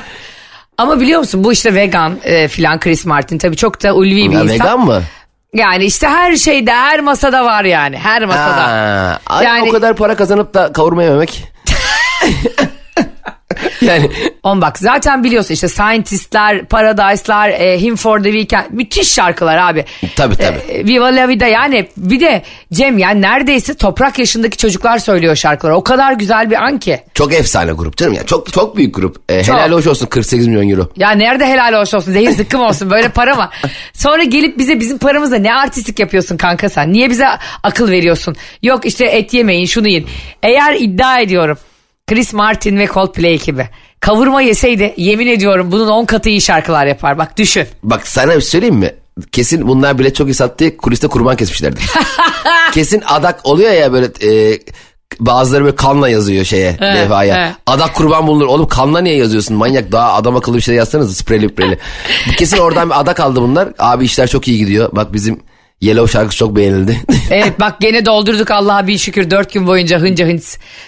Ama 0.78 1.00
biliyor 1.02 1.20
musun 1.20 1.44
bu 1.44 1.54
işte 1.54 1.74
vegan 1.76 2.20
e, 2.24 2.48
filan 2.48 2.80
Chris 2.80 3.06
Martin 3.06 3.38
tabii 3.38 3.56
çok 3.56 3.84
da 3.84 3.94
ulvi 3.94 4.16
bir 4.16 4.22
Ya 4.36 4.42
insan. 4.42 4.50
vegan 4.50 4.80
mı? 4.86 5.02
Yani 5.54 5.86
işte 5.86 6.08
her 6.08 6.36
şeyde 6.36 6.72
her 6.74 7.00
masada 7.00 7.46
var 7.46 7.64
yani 7.64 7.98
her 7.98 8.26
masada. 8.26 8.64
Ha, 9.26 9.44
Yani- 9.44 9.70
o 9.70 9.72
kadar 9.72 9.96
para 9.96 10.16
kazanıp 10.16 10.54
da 10.54 10.74
kavurma 10.74 11.04
yememek. 11.04 11.44
yani 13.88 14.10
On 14.44 14.62
bak 14.62 14.80
zaten 14.80 15.24
biliyorsun 15.24 15.54
işte 15.54 15.68
Scientist'ler, 15.68 16.66
Paradise'lar, 16.66 17.50
e, 17.50 17.82
Him 17.82 17.96
for 17.96 18.24
the 18.24 18.32
Weekend 18.32 18.66
müthiş 18.72 19.12
şarkılar 19.14 19.58
abi. 19.58 19.86
Tabii, 20.16 20.36
tabii. 20.36 20.58
E, 20.58 20.86
Viva 20.86 21.06
la 21.06 21.28
Vida 21.28 21.48
yani 21.48 21.88
bir 21.98 22.20
de 22.20 22.44
Cem 22.74 22.98
yani 22.98 23.22
neredeyse 23.22 23.74
toprak 23.74 24.20
yaşındaki 24.20 24.58
çocuklar 24.58 24.98
söylüyor 24.98 25.36
şarkıları. 25.36 25.76
O 25.76 25.84
kadar 25.84 26.14
güzel 26.14 26.50
bir 26.50 26.56
an 26.56 26.80
ki. 26.80 27.00
çok 27.14 27.34
efsane 27.34 27.72
grup 27.72 27.98
canım 27.98 28.14
ya. 28.14 28.26
Çok 28.26 28.54
çok 28.54 28.78
büyük 28.78 28.96
grup. 28.96 29.18
E, 29.30 29.44
Çok. 29.44 29.56
helal 29.56 29.72
hoş 29.72 29.88
olsun 29.88 30.06
48 30.06 30.48
milyon 30.48 30.70
euro. 30.70 30.90
Ya 30.98 31.12
nerede 31.12 31.46
helal 31.46 31.82
hoş 31.82 31.94
olsun 31.94 32.12
zehir 32.12 32.30
zıkkım 32.32 32.62
olsun 32.62 32.90
böyle 32.90 33.10
para 33.10 33.38
var. 33.38 33.50
Sonra 33.94 34.24
gelip 34.24 34.58
bize 34.58 34.80
bizim 34.80 34.98
paramızla 34.98 35.38
ne 35.38 35.54
artistik 35.56 36.00
yapıyorsun 36.00 36.38
kanka 36.38 36.70
sen? 36.70 36.94
Niye 36.94 37.10
bize 37.10 37.28
akıl 37.64 37.92
veriyorsun? 37.92 38.36
Yok 38.64 38.86
işte 38.86 39.06
et 39.06 39.34
yemeyin 39.34 39.66
şunu 39.66 39.88
yiyin. 39.88 40.08
Eğer 40.44 40.76
iddia 40.76 41.20
ediyorum 41.20 41.58
Chris 42.14 42.34
Martin 42.34 42.78
ve 42.78 42.88
Coldplay 42.88 43.34
ekibi 43.34 43.70
kavurma 44.00 44.42
yeseydi 44.42 44.94
yemin 44.98 45.28
ediyorum 45.28 45.72
bunun 45.72 45.88
10 45.88 46.06
katı 46.06 46.30
iyi 46.30 46.42
şarkılar 46.42 46.86
yapar. 46.86 47.18
Bak 47.18 47.38
düşün. 47.38 47.68
Bak 47.84 48.08
sana 48.08 48.28
bir 48.28 48.42
şey 48.42 48.50
söyleyeyim 48.50 48.76
mi? 48.76 48.92
Kesin 49.32 49.68
bunlar 49.68 50.00
bile 50.00 50.14
çok 50.14 50.28
iyi 50.28 50.34
sattı 50.34 50.78
kuliste 50.78 51.08
kurban 51.08 51.36
kesmişlerdi. 51.36 51.80
Kesin 52.74 53.04
adak 53.08 53.40
oluyor 53.44 53.72
ya 53.72 53.94
böyle 53.94 54.06
e, 54.06 54.60
bazıları 55.20 55.64
böyle 55.64 55.76
kanla 55.76 56.10
yazıyor 56.10 56.46
şeye 56.46 56.78
levhaya. 56.82 57.48
he. 57.48 57.56
Adak 57.66 57.94
kurban 57.94 58.28
bulunur. 58.28 58.46
Oğlum 58.46 58.68
kanla 58.68 59.00
niye 59.02 59.16
yazıyorsun? 59.16 59.58
Manyak 59.58 59.92
daha 59.92 60.14
adam 60.14 60.36
akıllı 60.36 60.58
bir 60.58 60.62
şey 60.62 60.76
yazsanız 60.76 61.18
spreyli 61.18 61.50
spreyli. 61.50 61.78
Kesin 62.38 62.58
oradan 62.58 62.90
bir 62.90 63.00
adak 63.00 63.20
aldı 63.20 63.42
bunlar. 63.42 63.70
Abi 63.80 64.06
işler 64.06 64.28
çok 64.28 64.48
iyi 64.48 64.58
gidiyor. 64.58 64.90
Bak 64.92 65.14
bizim 65.14 65.40
Yellow 65.82 66.12
şarkısı 66.12 66.38
çok 66.38 66.56
beğenildi. 66.56 67.00
Evet 67.32 67.60
bak 67.60 67.82
gene 67.82 68.06
doldurduk 68.06 68.52
Allah'a 68.52 68.88
bin 68.88 68.98
şükür 68.98 69.32
4 69.32 69.54
gün 69.54 69.68
boyunca 69.68 70.00
hınca 70.00 70.28
hınç 70.28 70.44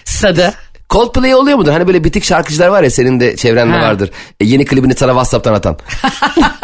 stadı. 0.05 0.53
Coldplay 0.89 1.35
oluyor 1.35 1.57
mudur? 1.57 1.71
Hani 1.71 1.87
böyle 1.87 2.03
bitik 2.03 2.23
şarkıcılar 2.23 2.67
var 2.67 2.83
ya 2.83 2.89
senin 2.89 3.19
de 3.19 3.35
çevrende 3.35 3.75
Ha. 3.75 3.81
vardır. 3.81 4.09
E, 4.39 4.45
yeni 4.45 4.65
klibini 4.65 4.95
sana 4.95 5.11
Whatsapp'tan 5.11 5.53
atan. 5.53 5.77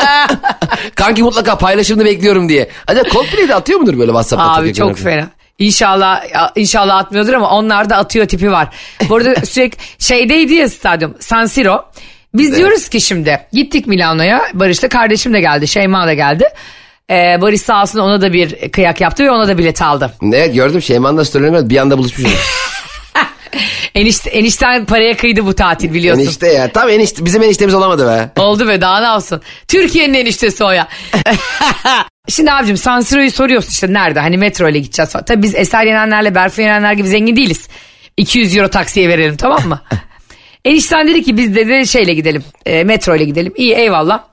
Kanki 0.95 1.23
mutlaka 1.23 1.57
paylaşımını 1.57 2.05
bekliyorum 2.05 2.49
diye. 2.49 2.69
Acaba 2.87 3.09
Coldplay 3.09 3.47
de 3.49 3.55
atıyor 3.55 3.79
mudur 3.79 3.93
böyle 3.99 4.11
Whatsapp'ta? 4.11 4.51
Abi 4.53 4.73
çok 4.73 4.97
fena. 4.97 5.27
İnşallah 5.59 6.21
inşallah 6.55 6.97
atmıyordur 6.97 7.33
ama 7.33 7.49
onlar 7.49 7.89
da 7.89 7.97
atıyor 7.97 8.25
tipi 8.25 8.51
var. 8.51 8.67
Bu 9.09 9.15
arada 9.15 9.35
sürekli 9.45 9.77
şeydeydi 9.99 10.53
ya 10.53 10.69
stadyum 10.69 11.13
San 11.19 11.45
Siro. 11.45 11.85
Biz 12.33 12.55
diyoruz 12.55 12.89
ki 12.89 13.01
şimdi 13.01 13.39
gittik 13.53 13.87
Milano'ya 13.87 14.41
Barış'la 14.53 14.89
kardeşim 14.89 15.33
de 15.33 15.41
geldi 15.41 15.67
Şeyma 15.67 16.07
da 16.07 16.13
geldi. 16.13 16.43
Ee, 17.09 17.37
Barış 17.41 17.61
sağ 17.61 17.81
olsun 17.81 17.99
ona 17.99 18.21
da 18.21 18.33
bir 18.33 18.71
kıyak 18.71 19.01
yaptı 19.01 19.23
ve 19.23 19.31
ona 19.31 19.47
da 19.47 19.57
bilet 19.57 19.81
aldı. 19.81 20.13
Evet 20.33 20.55
gördüm 20.55 20.81
Şeyman'la 20.81 21.25
storylerine 21.25 21.69
bir 21.69 21.77
anda 21.77 21.97
buluşmuşuz. 21.97 22.39
Enişte, 23.95 24.29
enişten 24.29 24.85
paraya 24.85 25.17
kıydı 25.17 25.45
bu 25.45 25.53
tatil 25.53 25.93
biliyorsun. 25.93 26.23
Enişte 26.23 26.47
ya. 26.47 26.71
Tam 26.71 26.89
enişte. 26.89 27.25
Bizim 27.25 27.43
eniştemiz 27.43 27.75
olamadı 27.75 28.07
be. 28.07 28.41
Oldu 28.41 28.67
be 28.67 28.81
daha 28.81 29.01
ne 29.01 29.09
olsun. 29.09 29.41
Türkiye'nin 29.67 30.13
eniştesi 30.13 30.63
o 30.63 30.71
ya. 30.71 30.87
Şimdi 32.29 32.51
abicim 32.51 32.77
San 32.77 33.01
Siro'yu 33.01 33.31
soruyorsun 33.31 33.69
işte 33.69 33.93
nerede 33.93 34.19
hani 34.19 34.37
metro 34.37 34.69
ile 34.69 34.79
gideceğiz 34.79 35.11
falan. 35.11 35.25
Tabii 35.25 35.43
biz 35.43 35.55
Eser 35.55 35.83
Yenenler'le 35.83 36.35
Berfu 36.35 36.61
Yenenler 36.61 36.93
gibi 36.93 37.07
zengin 37.07 37.35
değiliz. 37.35 37.67
200 38.17 38.57
euro 38.57 38.67
taksiye 38.67 39.09
verelim 39.09 39.37
tamam 39.37 39.67
mı? 39.67 39.81
Enişten 40.65 41.07
dedi 41.07 41.23
ki 41.23 41.37
biz 41.37 41.55
dedi 41.55 41.87
şeyle 41.87 42.13
gidelim 42.13 42.43
e, 42.65 42.83
metro 42.83 43.15
ile 43.15 43.23
gidelim. 43.23 43.53
İyi 43.55 43.73
eyvallah. 43.73 44.23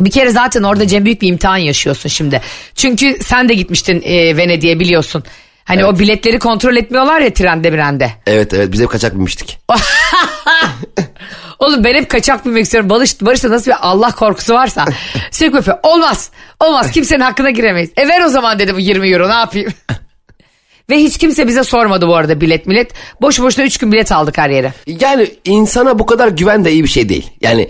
Bir 0.00 0.10
kere 0.10 0.30
zaten 0.30 0.62
orada 0.62 0.86
Cem 0.86 1.04
büyük 1.04 1.22
bir 1.22 1.28
imtihan 1.28 1.56
yaşıyorsun 1.56 2.08
şimdi. 2.08 2.40
Çünkü 2.74 3.18
sen 3.22 3.48
de 3.48 3.54
gitmiştin 3.54 4.02
e, 4.02 4.36
Venedik'e 4.36 4.80
biliyorsun. 4.80 5.24
Hani 5.66 5.84
o 5.84 5.98
biletleri 5.98 6.38
kontrol 6.38 6.76
etmiyorlar 6.76 7.20
ya 7.20 7.32
trende 7.32 7.72
birende. 7.72 8.12
Evet 8.26 8.54
evet 8.54 8.72
biz 8.72 8.80
hep 8.80 8.90
kaçak 8.90 9.14
binmiştik. 9.14 9.58
Oğlum 11.58 11.84
ben 11.84 11.94
hep 11.94 12.10
kaçak 12.10 12.46
binmek 12.46 12.64
istiyorum. 12.64 12.90
Barış, 12.90 13.20
Barış'ta 13.20 13.50
nasıl 13.50 13.70
bir 13.70 13.76
Allah 13.80 14.10
korkusu 14.10 14.54
varsa. 14.54 14.84
Sürekli. 15.30 15.72
Olmaz. 15.82 16.30
Olmaz. 16.60 16.90
Kimsenin 16.90 17.20
hakkına 17.20 17.50
giremeyiz. 17.50 17.90
E 17.96 18.08
ver 18.08 18.20
o 18.20 18.28
zaman 18.28 18.58
dedi 18.58 18.74
bu 18.74 18.80
20 18.80 19.08
euro 19.08 19.28
ne 19.28 19.32
yapayım. 19.32 19.72
Ve 20.90 20.96
hiç 20.96 21.18
kimse 21.18 21.48
bize 21.48 21.64
sormadı 21.64 22.08
bu 22.08 22.16
arada 22.16 22.40
bilet 22.40 22.66
millet. 22.66 22.92
Boşu 23.20 23.42
boşuna 23.42 23.64
3 23.64 23.78
gün 23.78 23.92
bilet 23.92 24.12
aldık 24.12 24.38
her 24.38 24.50
yere. 24.50 24.72
Yani 24.86 25.30
insana 25.44 25.98
bu 25.98 26.06
kadar 26.06 26.28
güven 26.28 26.64
de 26.64 26.72
iyi 26.72 26.84
bir 26.84 26.88
şey 26.88 27.08
değil. 27.08 27.30
Yani 27.40 27.68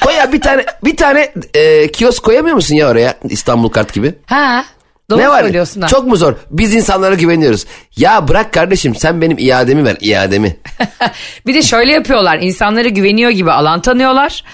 koya 0.00 0.32
bir 0.32 0.40
tane 0.40 0.64
bir 0.84 0.96
tane 0.96 1.32
e, 1.54 1.88
kiosk 1.92 2.22
koyamıyor 2.22 2.56
musun 2.56 2.74
ya 2.74 2.88
oraya 2.88 3.14
İstanbul 3.24 3.68
kart 3.68 3.92
gibi? 3.94 4.14
Ha. 4.26 4.64
Doğru 5.10 5.20
ne 5.20 5.28
var? 5.28 5.42
söylüyorsun 5.42 5.80
ha. 5.80 5.88
Çok 5.88 6.06
mu 6.06 6.16
zor? 6.16 6.34
Biz 6.50 6.74
insanlara 6.74 7.14
güveniyoruz. 7.14 7.64
Ya 7.96 8.28
bırak 8.28 8.52
kardeşim 8.52 8.94
sen 8.94 9.20
benim 9.20 9.38
iademi 9.38 9.84
ver 9.84 9.96
iademi. 10.00 10.56
bir 11.46 11.54
de 11.54 11.62
şöyle 11.62 11.92
yapıyorlar. 11.92 12.38
İnsanlara 12.38 12.88
güveniyor 12.88 13.30
gibi 13.30 13.52
alan 13.52 13.82
tanıyorlar. 13.82 14.44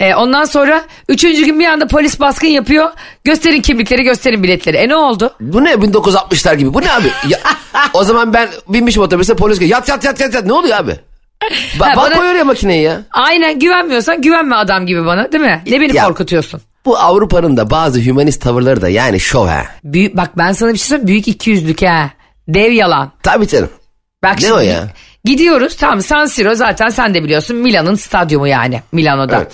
E, 0.00 0.14
ondan 0.14 0.44
sonra 0.44 0.82
üçüncü 1.08 1.44
gün 1.46 1.60
bir 1.60 1.66
anda 1.66 1.86
polis 1.86 2.20
baskın 2.20 2.48
yapıyor. 2.48 2.90
Gösterin 3.24 3.60
kimlikleri 3.60 4.02
gösterin 4.02 4.42
biletleri. 4.42 4.76
E 4.76 4.88
ne 4.88 4.96
oldu? 4.96 5.34
Bu 5.40 5.64
ne 5.64 5.72
1960'lar 5.72 6.54
gibi 6.54 6.74
bu 6.74 6.80
ne 6.82 6.92
abi? 6.92 7.08
Ya, 7.28 7.38
o 7.94 8.04
zaman 8.04 8.32
ben 8.32 8.48
binmişim 8.68 9.02
otobüse 9.02 9.36
polis 9.36 9.58
geliyor. 9.58 9.78
Yat 9.78 9.88
yat 9.88 10.04
yat 10.04 10.20
yat 10.20 10.34
yat 10.34 10.44
ne 10.46 10.52
oluyor 10.52 10.76
abi? 10.76 10.96
Ba 11.80 11.86
Ha, 11.86 11.90
bak 11.90 11.96
bana- 11.96 12.16
koyuyor 12.16 12.34
ya 12.34 12.44
makineyi 12.44 12.82
ya. 12.82 13.00
Aynen 13.12 13.58
güvenmiyorsan 13.58 14.22
güvenme 14.22 14.56
adam 14.56 14.86
gibi 14.86 15.06
bana 15.06 15.32
değil 15.32 15.44
mi? 15.44 15.62
Ne 15.66 15.80
beni 15.80 15.96
Ya- 15.96 16.04
korkutuyorsun? 16.04 16.60
Bu 16.84 16.98
Avrupa'nın 16.98 17.56
da 17.56 17.70
bazı 17.70 18.00
hümanist 18.00 18.42
tavırları 18.42 18.82
da 18.82 18.88
yani 18.88 19.20
şov 19.20 19.46
ha. 19.46 19.64
Büyük, 19.84 20.16
bak 20.16 20.30
ben 20.38 20.52
sana 20.52 20.72
bir 20.72 20.78
şey 20.78 20.86
söyleyeyim 20.86 21.08
büyük 21.08 21.28
ikiyüzlülük 21.28 21.82
ha. 21.82 22.10
Dev 22.48 22.72
yalan. 22.72 23.12
Tabii 23.22 23.48
canım. 23.48 23.70
Bak 24.22 24.34
Ne 24.34 24.40
şimdi 24.40 24.52
o 24.52 24.58
ya? 24.60 24.88
Gidiyoruz 25.24 25.76
tamam 25.76 26.00
San 26.02 26.26
Siro 26.26 26.54
zaten 26.54 26.88
sen 26.88 27.14
de 27.14 27.24
biliyorsun 27.24 27.56
Milan'ın 27.56 27.94
stadyumu 27.94 28.48
yani 28.48 28.82
Milano'da. 28.92 29.36
Evet. 29.36 29.52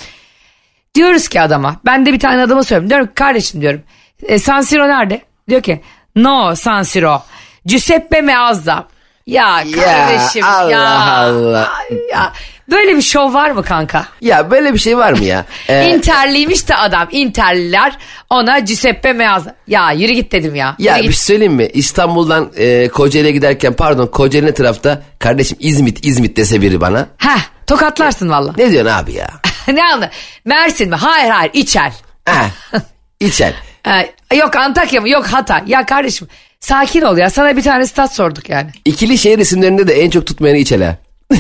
Diyoruz 0.95 1.29
ki 1.29 1.41
adama 1.41 1.77
ben 1.87 2.07
de 2.07 2.13
bir 2.13 2.19
tane 2.21 2.43
adama 2.43 2.63
söylüyorum 2.63 2.91
diyorum 2.91 3.09
kardeşim 3.15 3.61
diyorum 3.61 3.81
e, 4.23 4.39
San 4.39 4.61
Siro 4.61 4.89
nerede? 4.89 5.21
Diyor 5.49 5.63
ki 5.63 5.81
no 6.17 6.55
San 6.57 6.83
Siro 6.83 7.23
Giuseppe 7.67 8.21
Meazza. 8.21 8.89
Ya 9.31 9.65
kardeşim 9.85 10.43
ya, 10.43 10.57
Allah 10.59 11.19
Allah. 11.21 11.69
ya. 12.13 12.33
Böyle 12.71 12.97
bir 12.97 13.03
şov 13.03 13.35
var 13.35 13.51
mı 13.51 13.63
kanka? 13.63 14.07
Ya 14.21 14.51
böyle 14.51 14.75
bir 14.75 14.79
şey 14.79 14.97
var 14.99 15.13
mı 15.13 15.25
ya? 15.25 15.45
Ee, 15.69 15.89
Interliymiş 15.89 16.69
de 16.69 16.77
adam. 16.77 17.09
Interliler 17.11 17.97
ona 18.31 18.59
Giuseppe 18.59 19.13
Meazza. 19.13 19.55
Ya 19.67 19.93
yürü 19.93 20.13
git 20.13 20.33
dedim 20.33 20.55
ya. 20.55 20.77
ya 20.79 20.97
Yürü 20.97 21.03
bir 21.05 21.09
git. 21.13 21.17
şey 21.19 21.25
söyleyeyim 21.27 21.53
mi? 21.55 21.67
İstanbul'dan 21.73 22.51
e, 22.57 22.89
Kocaeli'ye 22.89 23.33
giderken 23.33 23.73
pardon 23.75 24.07
Kocaeli 24.07 24.55
tarafta 24.55 25.03
kardeşim 25.19 25.59
İzmit 25.61 26.07
İzmit 26.07 26.37
dese 26.37 26.61
biri 26.61 26.81
bana. 26.81 27.07
Heh 27.19 27.41
tokatlarsın 27.67 28.31
valla. 28.31 28.53
Ne 28.57 28.71
diyorsun 28.71 28.91
abi 28.93 29.13
ya? 29.13 29.29
ne 29.73 29.85
anla? 29.85 30.11
Mersin 30.45 30.89
mi? 30.89 30.95
Hayır 30.97 31.31
hayır 31.31 31.51
İçel. 31.55 31.93
ha, 32.29 32.47
içer. 33.21 33.53
Ee, 33.87 34.37
yok 34.37 34.57
Antakya 34.57 35.01
mı? 35.01 35.09
Yok 35.09 35.27
Hatay. 35.27 35.63
Ya 35.67 35.87
kardeşim 35.87 36.29
sakin 36.61 37.03
ol 37.03 37.19
ya. 37.19 37.31
Sana 37.31 37.57
bir 37.57 37.63
tane 37.63 37.87
stat 37.87 38.15
sorduk 38.15 38.49
yani. 38.49 38.71
İkili 38.85 39.19
şehir 39.19 39.39
isimlerinde 39.39 39.87
de 39.89 39.93
en 40.03 40.11
çok 40.11 40.27
tutmayanı 40.27 40.59
İçel 40.59 40.83
ha. 40.83 40.97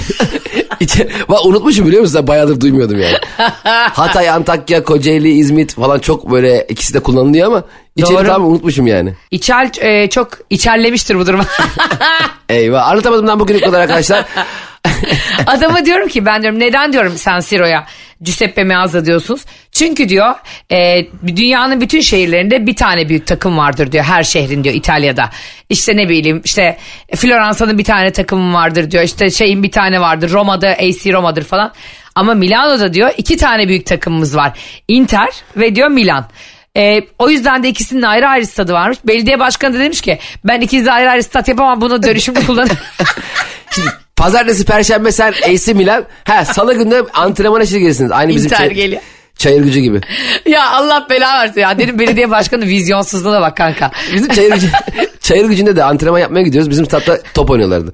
İçel. 0.80 1.08
Bak 1.28 1.46
unutmuşum 1.46 1.86
biliyor 1.86 2.02
musun? 2.02 2.26
Bayağıdır 2.26 2.60
duymuyordum 2.60 3.00
yani. 3.00 3.16
Hatay, 3.92 4.30
Antakya, 4.30 4.84
Kocaeli, 4.84 5.30
İzmit 5.30 5.74
falan 5.74 5.98
çok 5.98 6.30
böyle 6.30 6.66
ikisi 6.68 6.94
de 6.94 7.00
kullanılıyor 7.00 7.46
ama 7.46 7.64
Doğru. 8.00 8.26
tam 8.26 8.44
unutmuşum 8.50 8.86
yani. 8.86 9.14
İçel 9.30 9.70
e, 9.80 10.10
çok 10.10 10.28
içerlemiştir 10.50 11.18
bu 11.18 11.26
durumu. 11.26 11.42
Eyvah 12.48 12.88
anlatamadım 12.88 13.28
ben 13.28 13.40
bugün 13.40 13.56
bu 13.56 13.64
kadar 13.64 13.80
arkadaşlar. 13.80 14.24
Adama 15.46 15.84
diyorum 15.84 16.08
ki 16.08 16.26
ben 16.26 16.42
diyorum 16.42 16.60
neden 16.60 16.92
diyorum 16.92 17.16
San 17.16 17.40
Siro'ya 17.40 17.86
Giuseppe 18.20 18.64
Meazza 18.64 19.06
diyorsunuz. 19.06 19.44
Çünkü 19.72 20.08
diyor 20.08 20.34
e, 20.72 21.06
dünyanın 21.36 21.80
bütün 21.80 22.00
şehirlerinde 22.00 22.66
bir 22.66 22.76
tane 22.76 23.08
büyük 23.08 23.26
takım 23.26 23.58
vardır 23.58 23.92
diyor 23.92 24.04
her 24.04 24.22
şehrin 24.22 24.64
diyor 24.64 24.74
İtalya'da. 24.74 25.30
İşte 25.68 25.96
ne 25.96 26.08
bileyim 26.08 26.40
işte 26.44 26.76
Floransa'nın 27.16 27.78
bir 27.78 27.84
tane 27.84 28.12
takımı 28.12 28.54
vardır 28.54 28.90
diyor. 28.90 29.02
İşte 29.02 29.30
şeyin 29.30 29.62
bir 29.62 29.70
tane 29.70 30.00
vardır 30.00 30.30
Roma'da 30.30 30.68
AC 30.68 31.12
Roma'dır 31.12 31.44
falan. 31.44 31.72
Ama 32.14 32.34
Milano'da 32.34 32.94
diyor 32.94 33.10
iki 33.16 33.36
tane 33.36 33.68
büyük 33.68 33.86
takımımız 33.86 34.36
var. 34.36 34.58
Inter 34.88 35.28
ve 35.56 35.74
diyor 35.74 35.88
Milan. 35.88 36.26
E, 36.76 37.00
o 37.18 37.30
yüzden 37.30 37.62
de 37.62 37.68
ikisinin 37.68 38.02
ayrı 38.02 38.28
ayrı 38.28 38.46
stadı 38.46 38.72
varmış. 38.72 38.98
Belediye 39.04 39.38
başkanı 39.38 39.74
da 39.74 39.78
demiş 39.78 40.00
ki 40.00 40.18
ben 40.44 40.60
ikinize 40.60 40.92
ayrı 40.92 41.10
ayrı 41.10 41.22
stat 41.22 41.48
yapamam 41.48 41.80
bunu 41.80 42.02
dönüşümlü 42.02 42.40
kullanırım. 42.46 42.76
Pazartesi, 44.20 44.64
perşembe 44.64 45.12
sen 45.12 45.34
AC 45.48 45.74
Milan. 45.74 46.04
Ha 46.24 46.44
salı 46.44 46.74
günde 46.74 47.02
antrenmana 47.14 47.64
çizgilisiniz. 47.66 48.12
Aynı 48.12 48.28
bizim 48.34 48.52
Inter 48.52 48.70
geliyor. 48.70 49.02
çayır 49.38 49.62
gücü 49.62 49.80
gibi. 49.80 50.00
ya 50.46 50.70
Allah 50.70 51.06
bela 51.10 51.32
versin 51.42 51.60
ya. 51.60 51.78
Dedim 51.78 51.98
belediye 51.98 52.30
başkanı 52.30 52.62
vizyonsuzluğuna 52.66 53.40
bak 53.40 53.56
kanka. 53.56 53.90
Bizim 54.14 54.28
çayır, 54.28 54.52
gücü, 54.54 54.68
çayır 55.20 55.44
gücünde 55.44 55.76
de 55.76 55.84
antrenman 55.84 56.18
yapmaya 56.18 56.42
gidiyoruz. 56.42 56.70
Bizim 56.70 56.86
statta 56.86 57.18
top 57.34 57.50
oynuyorlardı. 57.50 57.92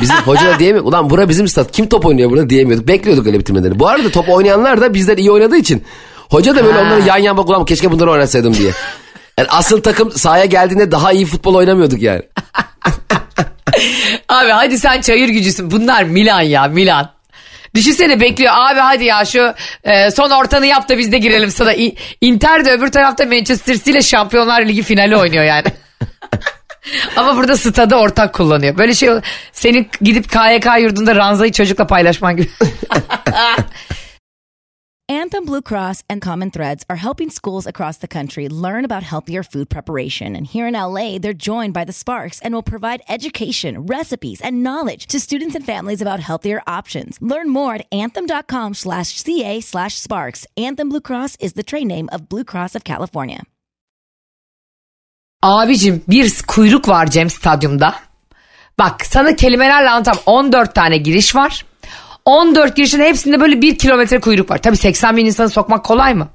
Bizim 0.00 0.16
hoca 0.16 0.46
da 0.46 0.58
diyemiyor. 0.58 0.84
Ulan 0.84 1.10
bura 1.10 1.28
bizim 1.28 1.48
stat. 1.48 1.72
Kim 1.72 1.88
top 1.88 2.06
oynuyor 2.06 2.30
burada 2.30 2.50
diyemiyorduk. 2.50 2.88
Bekliyorduk 2.88 3.26
öyle 3.26 3.38
bitirmelerini. 3.38 3.78
Bu 3.78 3.88
arada 3.88 4.10
top 4.10 4.28
oynayanlar 4.28 4.80
da 4.80 4.94
bizden 4.94 5.16
iyi 5.16 5.30
oynadığı 5.30 5.56
için. 5.56 5.84
Hoca 6.30 6.56
da 6.56 6.64
böyle 6.64 6.78
Ha. 6.78 6.84
onları 6.86 7.00
yan 7.08 7.16
yan 7.18 7.36
bak 7.36 7.48
ulan 7.48 7.64
keşke 7.64 7.90
bunları 7.90 8.10
oynasaydım 8.10 8.54
diye. 8.54 8.70
Yani 9.38 9.48
asıl 9.50 9.82
takım 9.82 10.10
sahaya 10.10 10.44
geldiğinde 10.44 10.90
daha 10.90 11.12
iyi 11.12 11.26
futbol 11.26 11.54
oynamıyorduk 11.54 12.02
yani. 12.02 12.22
Abi 14.28 14.50
hadi 14.50 14.78
sen 14.78 15.00
çayır 15.00 15.28
gücüsün. 15.28 15.70
Bunlar 15.70 16.02
Milan 16.02 16.40
ya 16.40 16.64
Milan. 16.64 17.10
Düşünsene 17.74 18.20
bekliyor 18.20 18.52
abi 18.56 18.80
hadi 18.80 19.04
ya 19.04 19.24
şu 19.24 19.54
e, 19.84 20.10
son 20.10 20.30
ortanı 20.30 20.66
yap 20.66 20.88
da 20.88 20.98
biz 20.98 21.12
de 21.12 21.18
girelim 21.18 21.50
sana. 21.50 21.72
İ- 21.74 21.96
Inter 22.20 22.64
de 22.64 22.72
öbür 22.72 22.88
tarafta 22.92 23.24
Manchester 23.24 23.74
City 23.74 23.90
ile 23.90 24.02
Şampiyonlar 24.02 24.62
Ligi 24.66 24.82
finali 24.82 25.16
oynuyor 25.16 25.44
yani. 25.44 25.66
Ama 27.16 27.36
burada 27.36 27.56
stadı 27.56 27.94
ortak 27.94 28.32
kullanıyor. 28.34 28.78
Böyle 28.78 28.94
şey 28.94 29.10
senin 29.52 29.88
gidip 30.00 30.30
KYK 30.32 30.66
yurdunda 30.80 31.14
ranzayı 31.16 31.52
çocukla 31.52 31.86
paylaşman 31.86 32.36
gibi. 32.36 32.48
Anthem 35.08 35.44
Blue 35.44 35.62
Cross 35.62 36.04
and 36.08 36.22
Common 36.22 36.50
Threads 36.50 36.84
are 36.88 36.96
helping 36.96 37.28
schools 37.28 37.66
across 37.66 37.98
the 37.98 38.08
country 38.08 38.48
learn 38.48 38.84
about 38.84 39.02
healthier 39.02 39.42
food 39.42 39.68
preparation. 39.68 40.36
And 40.36 40.46
here 40.46 40.66
in 40.68 40.74
LA, 40.74 41.18
they're 41.18 41.34
joined 41.34 41.74
by 41.74 41.84
the 41.84 41.92
Sparks 41.92 42.40
and 42.40 42.54
will 42.54 42.62
provide 42.62 43.02
education, 43.08 43.84
recipes, 43.86 44.40
and 44.40 44.62
knowledge 44.62 45.06
to 45.08 45.18
students 45.18 45.56
and 45.56 45.66
families 45.66 46.00
about 46.00 46.20
healthier 46.20 46.62
options. 46.66 47.18
Learn 47.20 47.48
more 47.50 47.74
at 47.74 47.86
anthem.com 47.92 48.74
slash 48.74 49.08
CA 49.22 49.60
slash 49.60 49.94
Sparks. 49.98 50.46
Anthem 50.56 50.88
Blue 50.88 51.00
Cross 51.00 51.36
is 51.40 51.54
the 51.54 51.64
trade 51.64 51.88
name 51.88 52.08
of 52.12 52.28
Blue 52.28 52.44
Cross 52.44 52.76
of 52.76 52.84
California. 52.84 53.42
Abicim 55.42 56.02
bir 56.08 56.30
kuyruk 56.46 56.88
var 56.88 57.06
Cem 57.06 57.30
stadyumda. 57.30 57.94
Bak 58.78 59.06
sana 59.06 59.36
kelimelerle 59.36 59.90
anlatam 59.90 60.16
14 60.26 60.74
tane 60.74 60.96
giriş 60.96 61.34
var. 61.34 61.64
14 62.24 62.76
girişin 62.76 63.00
hepsinde 63.00 63.40
böyle 63.40 63.62
bir 63.62 63.78
kilometre 63.78 64.20
kuyruk 64.20 64.50
var. 64.50 64.58
Tabii 64.58 64.76
80 64.76 65.16
bin 65.16 65.26
insanı 65.26 65.50
sokmak 65.50 65.84
kolay 65.84 66.14
mı? 66.14 66.28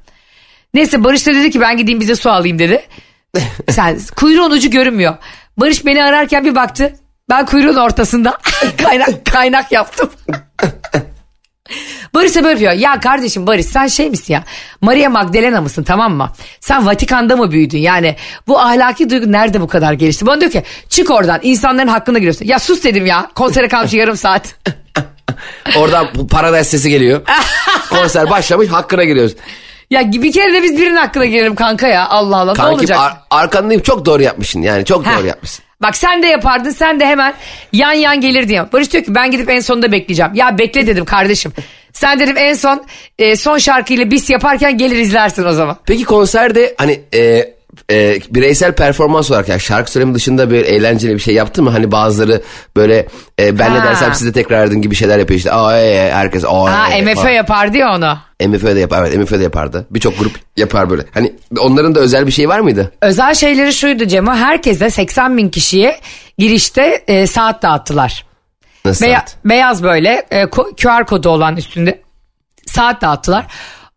Neyse 0.74 1.04
Barış 1.04 1.28
da 1.28 1.34
dedi 1.34 1.52
ki 1.52 1.62
ben 1.62 1.78
gideyim 1.78 2.00
bize 2.00 2.16
su 2.16 2.30
alayım 2.30 2.60
dedi. 2.60 2.86
Sen 3.70 4.00
kuyruğun 4.16 4.52
ucu 4.52 4.72
görünmüyor. 4.72 5.16
Barış 5.58 5.86
beni 5.86 6.04
ararken 6.04 6.46
bir 6.46 6.56
baktı. 6.56 6.96
Ben 7.30 7.46
kuyruğun 7.46 7.76
ortasında 7.76 8.38
kaynak 8.84 9.26
kaynak 9.26 9.72
yaptım. 9.72 10.10
Barış 12.14 12.36
da 12.36 12.44
böyle 12.44 12.60
diyor. 12.60 12.74
Ya 12.74 13.00
kardeşim 13.00 13.48
Barış 13.48 13.66
sen 13.66 13.88
şey 13.88 14.10
misin 14.10 14.34
ya? 14.34 14.44
Maria 14.82 15.10
Magdalena 15.10 15.62
mısın 15.62 15.84
tamam 15.84 16.14
mı? 16.14 16.32
Sen 16.60 16.86
Vatikan'da 16.86 17.36
mı 17.36 17.52
büyüdün? 17.52 17.78
Yani 17.78 18.16
bu 18.48 18.60
ahlaki 18.60 19.10
duygu 19.10 19.32
nerede 19.32 19.62
bu 19.62 19.68
kadar 19.68 19.94
gelişti? 19.94 20.26
Bana 20.26 20.42
diyor 20.42 20.52
ki 20.52 20.64
çık 20.90 21.12
oradan 21.12 21.40
insanların 21.44 21.88
hakkına 21.88 22.18
giriyorsun. 22.18 22.46
Ya 22.46 22.60
sus 22.60 22.84
dedim 22.84 23.06
ya. 23.06 23.32
Konsere 23.36 23.68
kalmış 23.68 23.94
yarım 23.94 24.18
saat. 24.18 24.56
Oradan 25.78 26.08
Paradise 26.32 26.64
sesi 26.64 26.90
geliyor. 26.90 27.22
Konser 27.90 28.30
başlamış 28.30 28.68
hakkına 28.70 29.04
giriyoruz. 29.04 29.34
ya 29.90 30.12
bir 30.12 30.32
kere 30.32 30.54
de 30.54 30.64
biz 30.64 30.78
birinin 30.78 30.96
hakkına 30.96 31.26
girelim 31.26 31.56
kanka 31.56 31.88
ya. 31.88 32.08
Allah 32.10 32.38
Allah 32.38 32.52
ne 32.52 32.58
Kankim 32.58 32.80
olacak? 32.80 33.00
ar- 33.00 33.18
arkandayım 33.32 33.82
çok 33.82 34.06
doğru 34.06 34.24
yapmışsın 34.24 34.62
yani 34.62 34.86
çok 34.86 35.06
Heh. 35.06 35.18
doğru 35.18 35.28
yapmışsın. 35.28 35.66
Bak 35.82 35.96
sen 35.96 36.24
de 36.24 36.28
yapardın 36.28 36.70
sen 36.72 37.00
de 37.00 37.06
hemen 37.06 37.34
yan 37.74 37.92
yan 37.94 38.22
gelir 38.22 38.48
diye. 38.48 38.72
Barış 38.74 38.94
diyor 38.94 39.04
ki 39.04 39.16
ben 39.16 39.32
gidip 39.32 39.50
en 39.50 39.60
sonunda 39.60 39.92
bekleyeceğim. 39.92 40.32
Ya 40.36 40.58
bekle 40.58 40.88
dedim 40.88 41.06
kardeşim. 41.06 41.52
Sen 41.94 42.20
dedim 42.20 42.36
en 42.38 42.54
son 42.54 42.84
e, 43.20 43.36
son 43.36 43.58
şarkıyla 43.58 44.12
bis 44.12 44.30
yaparken 44.30 44.78
gelir 44.78 44.96
izlersin 44.98 45.46
o 45.46 45.52
zaman. 45.52 45.78
Peki 45.86 46.04
konserde 46.04 46.76
hani 46.78 47.02
e, 47.14 47.50
e, 47.92 48.20
bireysel 48.30 48.72
performans 48.72 49.32
olarak 49.32 49.50
yani 49.50 49.60
şarkı 49.60 49.92
söyleme 49.92 50.14
dışında 50.14 50.50
böyle 50.52 50.68
eğlenceli 50.68 51.14
bir 51.14 51.20
şey 51.20 51.34
yaptın 51.34 51.64
mı? 51.64 51.70
Hani 51.70 51.92
bazıları 51.92 52.42
böyle 52.76 53.08
e, 53.40 53.60
ben 53.60 53.74
ne 53.74 53.84
dersem 53.84 54.14
siz 54.14 54.28
de 54.28 54.32
tekrar 54.32 54.68
edin 54.68 54.82
gibi 54.82 54.96
şeyler 54.96 55.20
yapıyor 55.20 55.38
işte. 55.38 55.52
Aa, 55.52 55.78
e, 55.80 55.90
e, 55.90 56.12
herkes 56.12 56.44
aa, 56.46 56.72
Ha 56.72 56.90
e, 56.94 56.98
e, 56.98 57.02
MFÖ 57.02 57.16
falan. 57.16 57.30
yapardı 57.30 57.78
ya 57.78 57.96
onu. 57.96 58.18
MFÖ 58.48 58.76
de 58.76 58.80
yapar. 58.80 59.04
Evet 59.08 59.18
MFÖ 59.18 59.40
de 59.40 59.44
yapardı. 59.44 59.88
Birçok 59.92 60.20
grup 60.20 60.40
yapar 60.58 60.90
böyle. 60.90 61.04
Hani 61.14 61.34
onların 61.60 61.96
da 61.96 62.00
özel 62.00 62.28
bir 62.28 62.32
şey 62.32 62.50
var 62.50 62.60
mıydı? 62.60 62.92
Özel 63.02 63.34
şeyleri 63.34 63.74
şuydu 63.74 64.06
Cemo. 64.06 64.34
Herkese 64.34 64.90
80 64.90 65.38
bin 65.38 65.50
kişiye 65.50 66.00
girişte 66.38 67.04
e, 67.08 67.28
saat 67.28 67.62
dağıttılar. 67.64 68.26
Nasıl 68.86 69.06
Beya- 69.06 69.20
saat? 69.20 69.36
beyaz 69.46 69.84
böyle 69.84 70.24
e, 70.32 70.46
QR 70.50 71.06
kodu 71.08 71.30
olan 71.30 71.58
üstünde 71.58 72.02
saat 72.66 73.02
dağıttılar. 73.02 73.48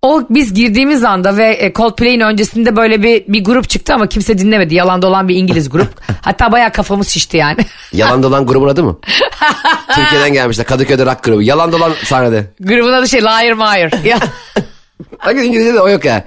O 0.02 0.22
biz 0.30 0.54
girdiğimiz 0.54 1.04
anda 1.04 1.36
ve 1.36 1.52
e, 1.52 1.72
Coldplay'in 1.72 2.20
öncesinde 2.20 2.76
böyle 2.76 3.02
bir 3.02 3.24
bir 3.28 3.44
grup 3.44 3.68
çıktı 3.68 3.94
ama 3.94 4.06
kimse 4.06 4.38
dinlemedi. 4.38 4.74
Yalan 4.74 5.02
dolan 5.02 5.28
bir 5.28 5.36
İngiliz 5.36 5.70
grup. 5.70 5.88
Hatta 6.22 6.52
bayağı 6.52 6.72
kafamız 6.72 7.08
şişti 7.08 7.36
yani. 7.36 7.56
Yalan 7.92 8.22
dolan 8.22 8.46
grubun 8.46 8.68
adı 8.68 8.84
mı? 8.84 8.98
Türkiye'den 9.94 10.32
gelmişler. 10.32 10.66
Kadıköy'de 10.66 11.06
rock 11.06 11.22
grubu. 11.22 11.42
Yalan 11.42 11.72
dolan 11.72 11.92
sahnede. 12.04 12.44
Grubun 12.60 12.92
adı 12.92 13.08
şey 13.08 13.22
Liar. 13.22 13.90
Ya. 14.04 14.18
Hakikaten 15.18 15.48
İngilizce'de 15.48 15.80
o 15.80 15.88
yok 15.88 16.04
ya. 16.04 16.24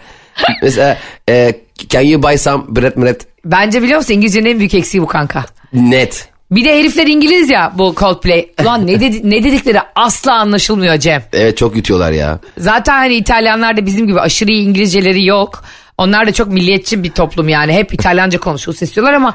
Mesela 0.62 0.98
e, 1.30 1.54
can 1.90 2.02
you 2.02 2.24
buy 2.24 2.38
some 2.38 2.64
bread 2.68 2.96
bread? 2.96 3.22
Bence 3.46 3.82
biliyor 3.82 3.98
musun 3.98 4.14
İngilizcenin 4.14 4.50
en 4.50 4.60
büyük 4.60 4.74
eksiği 4.74 5.04
bu 5.04 5.08
kanka. 5.08 5.46
Net. 5.74 6.33
Bir 6.56 6.66
de 6.66 6.80
herifler 6.80 7.08
İngiliz 7.08 7.50
ya 7.50 7.72
bu 7.78 7.96
Coldplay. 7.98 8.50
Ulan 8.62 8.88
ne, 8.88 9.00
dedi, 9.00 9.30
ne 9.30 9.44
dedikleri 9.44 9.80
asla 9.96 10.34
anlaşılmıyor 10.34 10.98
Cem. 10.98 11.24
Evet 11.34 11.58
çok 11.58 11.76
yutuyorlar 11.76 12.12
ya. 12.12 12.40
Zaten 12.58 12.94
hani 12.94 13.16
İtalyanlar 13.16 13.78
da 13.78 13.86
bizim 13.86 14.08
gibi 14.08 14.20
aşırı 14.20 14.52
iyi 14.52 14.68
İngilizceleri 14.68 15.26
yok. 15.26 15.64
Onlar 15.98 16.28
da 16.28 16.32
çok 16.32 16.48
milliyetçi 16.48 17.04
bir 17.04 17.12
toplum 17.12 17.50
yani. 17.50 17.74
Hep 17.74 17.94
İtalyanca 17.94 18.40
konuşulsun 18.40 18.86
istiyorlar 18.86 19.14
ama 19.14 19.34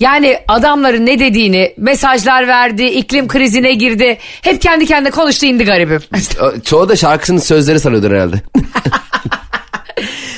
yani 0.00 0.38
adamların 0.48 1.06
ne 1.06 1.18
dediğini 1.18 1.74
mesajlar 1.76 2.48
verdi, 2.48 2.84
iklim 2.84 3.28
krizine 3.28 3.72
girdi. 3.72 4.18
Hep 4.42 4.62
kendi 4.62 4.86
kendine 4.86 5.10
konuştu 5.10 5.46
indi 5.46 5.64
garibim. 5.64 6.00
Çoğu 6.64 6.88
da 6.88 6.96
şarkısının 6.96 7.38
sözleri 7.38 7.80
sanıyordur 7.80 8.10
herhalde. 8.10 8.36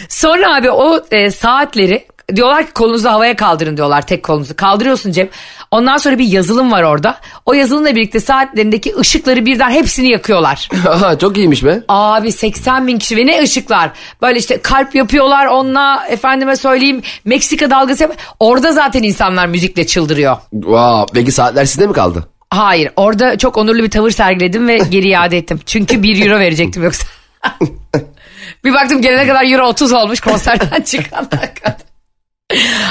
Sonra 0.08 0.56
abi 0.56 0.70
o 0.70 1.04
e, 1.10 1.30
saatleri 1.30 2.06
diyorlar 2.34 2.66
ki 2.66 2.72
kolunuzu 2.72 3.08
havaya 3.08 3.36
kaldırın 3.36 3.76
diyorlar 3.76 4.06
tek 4.06 4.22
kolunuzu. 4.22 4.56
Kaldırıyorsun 4.56 5.12
Cem. 5.12 5.28
Ondan 5.70 5.96
sonra 5.96 6.18
bir 6.18 6.24
yazılım 6.26 6.72
var 6.72 6.82
orada. 6.82 7.18
O 7.46 7.52
yazılımla 7.54 7.96
birlikte 7.96 8.20
saatlerindeki 8.20 8.96
ışıkları 8.96 9.46
birden 9.46 9.70
hepsini 9.70 10.10
yakıyorlar. 10.10 10.68
Aha, 10.88 11.18
çok 11.18 11.36
iyiymiş 11.36 11.64
be. 11.64 11.80
Abi 11.88 12.32
80 12.32 12.86
bin 12.86 12.98
kişi 12.98 13.16
ve 13.16 13.26
ne 13.26 13.42
ışıklar. 13.42 13.90
Böyle 14.22 14.38
işte 14.38 14.60
kalp 14.62 14.94
yapıyorlar 14.94 15.46
onunla 15.46 16.06
efendime 16.08 16.56
söyleyeyim 16.56 17.02
Meksika 17.24 17.70
dalgası 17.70 18.02
yap- 18.02 18.16
Orada 18.40 18.72
zaten 18.72 19.02
insanlar 19.02 19.46
müzikle 19.46 19.86
çıldırıyor. 19.86 20.36
Wow. 20.52 21.04
Peki 21.14 21.32
saatler 21.32 21.64
sizde 21.64 21.86
mi 21.86 21.92
kaldı? 21.92 22.28
Hayır 22.50 22.90
orada 22.96 23.38
çok 23.38 23.56
onurlu 23.56 23.82
bir 23.82 23.90
tavır 23.90 24.10
sergiledim 24.10 24.68
ve 24.68 24.78
geri 24.90 25.08
iade 25.08 25.38
ettim. 25.38 25.60
Çünkü 25.66 26.02
1 26.02 26.26
euro 26.26 26.38
verecektim 26.40 26.82
yoksa. 26.84 27.06
bir 28.64 28.74
baktım 28.74 29.02
gelene 29.02 29.26
kadar 29.28 29.44
euro 29.52 29.66
30 29.66 29.92
olmuş 29.92 30.20
konserden 30.20 30.82
çıkana 30.82 31.28
kadar. 31.30 31.76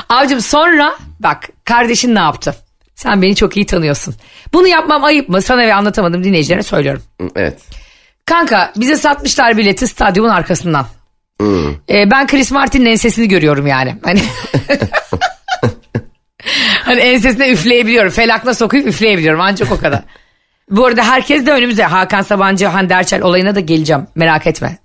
Abicim 0.09 0.41
sonra 0.41 0.95
bak 1.19 1.49
kardeşin 1.65 2.15
ne 2.15 2.19
yaptı? 2.19 2.55
Sen 2.95 3.21
beni 3.21 3.35
çok 3.35 3.57
iyi 3.57 3.65
tanıyorsun. 3.65 4.15
Bunu 4.53 4.67
yapmam 4.67 5.03
ayıp 5.03 5.29
mı? 5.29 5.41
Sana 5.41 5.61
ve 5.61 5.73
anlatamadım 5.73 6.23
dinleyicilerine 6.23 6.63
söylüyorum. 6.63 7.03
Evet. 7.35 7.61
Kanka 8.25 8.73
bize 8.77 8.95
satmışlar 8.97 9.57
bileti 9.57 9.87
stadyumun 9.87 10.29
arkasından. 10.29 10.87
Ee, 11.89 12.11
ben 12.11 12.27
Chris 12.27 12.51
Martin'in 12.51 12.85
ensesini 12.85 13.27
görüyorum 13.27 13.67
yani. 13.67 13.95
Hani 14.03 14.21
hani 16.83 16.99
ensesine 16.99 17.51
üfleyebiliyorum. 17.51 18.11
Felakla 18.11 18.53
sokuyup 18.53 18.87
üfleyebiliyorum 18.87 19.41
ancak 19.41 19.71
o 19.71 19.77
kadar. 19.77 20.01
Bu 20.69 20.85
arada 20.85 21.03
herkes 21.03 21.45
de 21.45 21.51
önümüzde. 21.51 21.83
Hakan 21.83 22.21
Sabancı, 22.21 22.65
Hande 22.67 22.93
Erçel 22.93 23.21
olayına 23.21 23.55
da 23.55 23.59
geleceğim. 23.59 24.07
Merak 24.15 24.47
etme. 24.47 24.77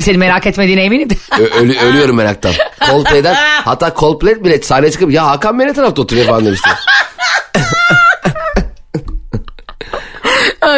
Seni 0.00 0.18
merak 0.18 0.46
etmediğine 0.46 0.82
eminim 0.84 1.10
de. 1.10 1.14
Ö- 1.38 1.50
ölü- 1.60 1.78
ölüyorum 1.84 2.16
meraktan. 2.16 2.52
Coldplay'den 2.86 3.34
hatta 3.64 3.94
Coldplay 3.96 4.44
bile 4.44 4.62
sahneye 4.62 4.90
çıkıp 4.90 5.12
ya 5.12 5.26
Hakan 5.26 5.58
Bey 5.58 5.66
ne 5.66 5.72
tarafta 5.72 6.02
oturuyor 6.02 6.26
falan 6.26 6.46
demişti. 6.46 6.70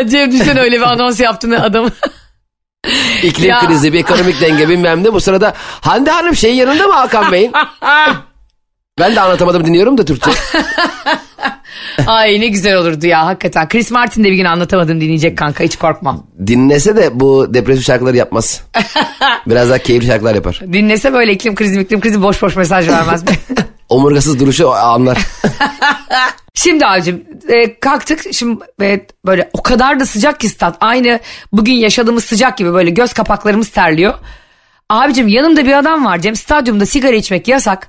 Cem 0.08 0.32
düşen 0.32 0.56
öyle 0.58 0.76
bir 0.76 0.82
anons 0.92 1.20
yaptığını 1.20 1.62
adam. 1.62 1.90
İklim 3.22 3.50
Ya. 3.50 3.60
krizi, 3.60 3.92
bir 3.92 3.98
ekonomik 4.00 4.40
denge 4.40 4.68
bilmem 4.68 5.04
ne. 5.04 5.12
Bu 5.12 5.20
sırada 5.20 5.54
Hande 5.58 6.10
Hanım 6.10 6.36
şeyin 6.36 6.54
yanında 6.54 6.86
mı 6.86 6.92
Hakan 6.92 7.32
Bey'in? 7.32 7.52
Ben 8.98 9.16
de 9.16 9.20
anlatamadım 9.20 9.64
dinliyorum 9.66 9.98
da 9.98 10.04
Türkçe. 10.04 10.30
Ay 12.06 12.40
ne 12.40 12.48
güzel 12.48 12.76
olurdu 12.76 13.06
ya 13.06 13.26
hakikaten. 13.26 13.68
Chris 13.68 13.90
Martin 13.90 14.24
de 14.24 14.30
bir 14.30 14.36
gün 14.36 14.44
anlatamadım 14.44 15.00
dinleyecek 15.00 15.38
kanka 15.38 15.64
hiç 15.64 15.76
korkmam. 15.76 16.26
Dinlese 16.46 16.96
de 16.96 17.20
bu 17.20 17.54
depresif 17.54 17.86
şarkıları 17.86 18.16
yapmaz. 18.16 18.62
Biraz 19.46 19.68
daha 19.68 19.78
keyifli 19.78 20.06
şarkılar 20.06 20.34
yapar. 20.34 20.60
Dinlese 20.72 21.12
böyle 21.12 21.32
iklim 21.32 21.54
krizi 21.54 21.80
iklim 21.80 22.00
krizi 22.00 22.22
boş 22.22 22.42
boş 22.42 22.56
mesaj 22.56 22.88
vermez. 22.88 23.24
Omurgasız 23.88 24.40
duruşu 24.40 24.70
anlar. 24.72 25.18
Şimdi 26.54 26.86
abicim 26.86 27.24
e, 27.48 27.80
kalktık 27.80 28.20
şimdi 28.32 28.64
e, 28.82 29.06
böyle 29.26 29.50
o 29.52 29.62
kadar 29.62 30.00
da 30.00 30.06
sıcak 30.06 30.40
ki 30.40 30.48
stat 30.48 30.76
aynı 30.80 31.20
bugün 31.52 31.72
yaşadığımız 31.72 32.24
sıcak 32.24 32.58
gibi 32.58 32.72
böyle 32.72 32.90
göz 32.90 33.12
kapaklarımız 33.12 33.68
terliyor. 33.68 34.14
Abicim 34.90 35.28
yanımda 35.28 35.66
bir 35.66 35.78
adam 35.78 36.04
var 36.04 36.18
Cem 36.18 36.36
stadyumda 36.36 36.86
sigara 36.86 37.16
içmek 37.16 37.48
yasak. 37.48 37.88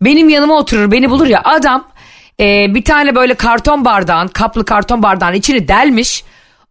Benim 0.00 0.28
yanıma 0.28 0.58
oturur 0.58 0.90
beni 0.90 1.10
bulur 1.10 1.26
ya 1.26 1.40
adam 1.44 1.88
e, 2.40 2.74
bir 2.74 2.84
tane 2.84 3.14
böyle 3.14 3.34
karton 3.34 3.84
bardağın 3.84 4.28
kaplı 4.28 4.64
karton 4.64 5.02
bardağın 5.02 5.34
içini 5.34 5.68
delmiş. 5.68 6.24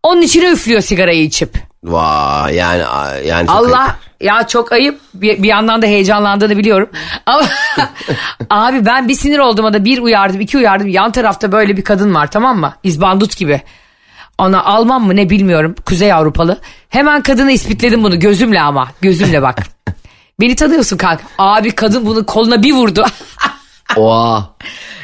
Onun 0.04 0.21
içine 0.21 0.51
üflüyor 0.51 0.82
sigarayı 0.82 1.23
içip. 1.23 1.58
Vay 1.84 2.56
yani 2.56 2.84
yani 3.25 3.47
çok 3.47 3.56
Allah 3.56 3.80
ayıp. 3.80 3.95
ya 4.21 4.47
çok 4.47 4.71
ayıp 4.71 4.99
bir, 5.13 5.43
bir 5.43 5.47
yandan 5.47 5.82
da 5.82 5.86
heyecanlandığını 5.86 6.58
biliyorum. 6.58 6.89
Ama 7.25 7.43
abi 8.49 8.86
ben 8.86 9.08
bir 9.08 9.15
sinir 9.15 9.39
olduğuma 9.39 9.73
da 9.73 9.86
bir 9.86 9.97
uyardım 9.99 10.41
iki 10.41 10.58
uyardım. 10.58 10.88
Yan 10.88 11.12
tarafta 11.12 11.51
böyle 11.51 11.78
bir 11.78 11.84
kadın 11.84 12.13
var 12.15 12.32
tamam 12.32 12.60
mı? 12.60 12.73
İzbandut 12.84 13.38
gibi. 13.38 13.62
Ona 14.38 14.63
Alman 14.63 15.01
mı 15.01 15.15
ne 15.15 15.30
bilmiyorum 15.30 15.75
Kuzey 15.86 16.13
Avrupalı. 16.13 16.58
Hemen 16.89 17.21
kadını 17.21 17.51
ispitledim 17.51 18.04
bunu 18.04 18.19
gözümle 18.19 18.62
ama 18.62 18.88
gözümle 19.01 19.41
bak. 19.41 19.63
Beni 20.39 20.56
tanıyorsun 20.56 20.97
kanka. 20.97 21.23
Abi 21.38 21.71
kadın 21.71 22.06
bunu 22.06 22.25
koluna 22.25 22.63
bir 22.63 22.73
vurdu. 22.73 23.06
Oha. 23.95 24.56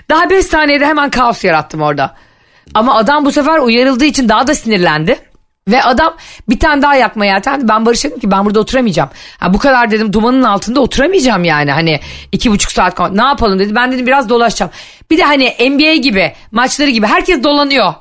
Daha 0.09 0.29
5 0.29 0.45
saniyede 0.45 0.85
hemen 0.85 1.09
kaos 1.09 1.43
yarattım 1.43 1.81
orada. 1.81 2.15
Ama 2.73 2.95
adam 2.95 3.25
bu 3.25 3.31
sefer 3.31 3.59
uyarıldığı 3.59 4.05
için 4.05 4.29
daha 4.29 4.47
da 4.47 4.55
sinirlendi. 4.55 5.19
Ve 5.67 5.83
adam 5.83 6.13
bir 6.49 6.59
tane 6.59 6.81
daha 6.81 6.95
yakmaya 6.95 7.33
yeltendi. 7.33 7.67
Ben 7.67 7.85
Barış'a 7.85 8.09
dedim 8.09 8.19
ki 8.19 8.31
ben 8.31 8.45
burada 8.45 8.59
oturamayacağım. 8.59 9.09
Ha, 9.39 9.53
bu 9.53 9.57
kadar 9.57 9.91
dedim 9.91 10.13
dumanın 10.13 10.43
altında 10.43 10.79
oturamayacağım 10.79 11.43
yani. 11.43 11.71
Hani 11.71 11.99
iki 12.31 12.51
buçuk 12.51 12.71
saat 12.71 13.11
ne 13.11 13.23
yapalım 13.23 13.59
dedi. 13.59 13.75
Ben 13.75 13.91
dedim 13.91 14.07
biraz 14.07 14.29
dolaşacağım. 14.29 14.71
Bir 15.11 15.17
de 15.17 15.23
hani 15.23 15.55
NBA 15.69 15.95
gibi 15.95 16.33
maçları 16.51 16.89
gibi 16.89 17.07
herkes 17.07 17.43
dolanıyor. 17.43 17.93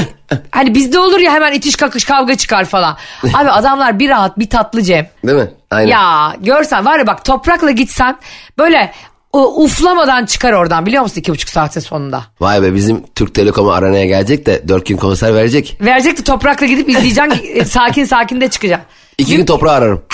hani 0.50 0.74
bizde 0.74 0.98
olur 0.98 1.18
ya 1.18 1.32
hemen 1.32 1.52
itiş 1.52 1.76
kakış 1.76 2.04
kavga 2.04 2.36
çıkar 2.36 2.64
falan. 2.64 2.96
Abi 3.34 3.50
adamlar 3.50 3.98
bir 3.98 4.08
rahat 4.08 4.38
bir 4.38 4.50
tatlı 4.50 4.82
Cem. 4.82 5.08
Değil 5.26 5.38
mi? 5.38 5.50
Aynen. 5.70 5.90
Ya 5.90 6.34
görsen 6.40 6.84
var 6.84 6.98
ya 6.98 7.06
bak 7.06 7.24
toprakla 7.24 7.70
gitsen 7.70 8.16
böyle 8.58 8.92
o, 9.32 9.64
uflamadan 9.64 10.26
çıkar 10.26 10.52
oradan 10.52 10.86
biliyor 10.86 11.02
musun 11.02 11.20
iki 11.20 11.32
buçuk 11.32 11.48
saatin 11.48 11.80
sonunda. 11.80 12.24
Vay 12.40 12.62
be 12.62 12.74
bizim 12.74 13.04
Türk 13.14 13.34
Telekom 13.34 13.68
aranaya 13.68 14.06
gelecek 14.06 14.46
de 14.46 14.68
dört 14.68 14.86
gün 14.86 14.96
konser 14.96 15.34
verecek. 15.34 15.78
Verecek 15.80 16.18
de 16.18 16.24
toprakla 16.24 16.66
gidip 16.66 16.88
izleyeceksin 16.88 17.40
e, 17.54 17.64
sakin 17.64 18.04
sakin 18.04 18.40
de 18.40 18.50
çıkacaksın. 18.50 18.88
İki 19.18 19.36
gün 19.36 19.46
toprağı 19.46 19.74
ararım. 19.74 20.02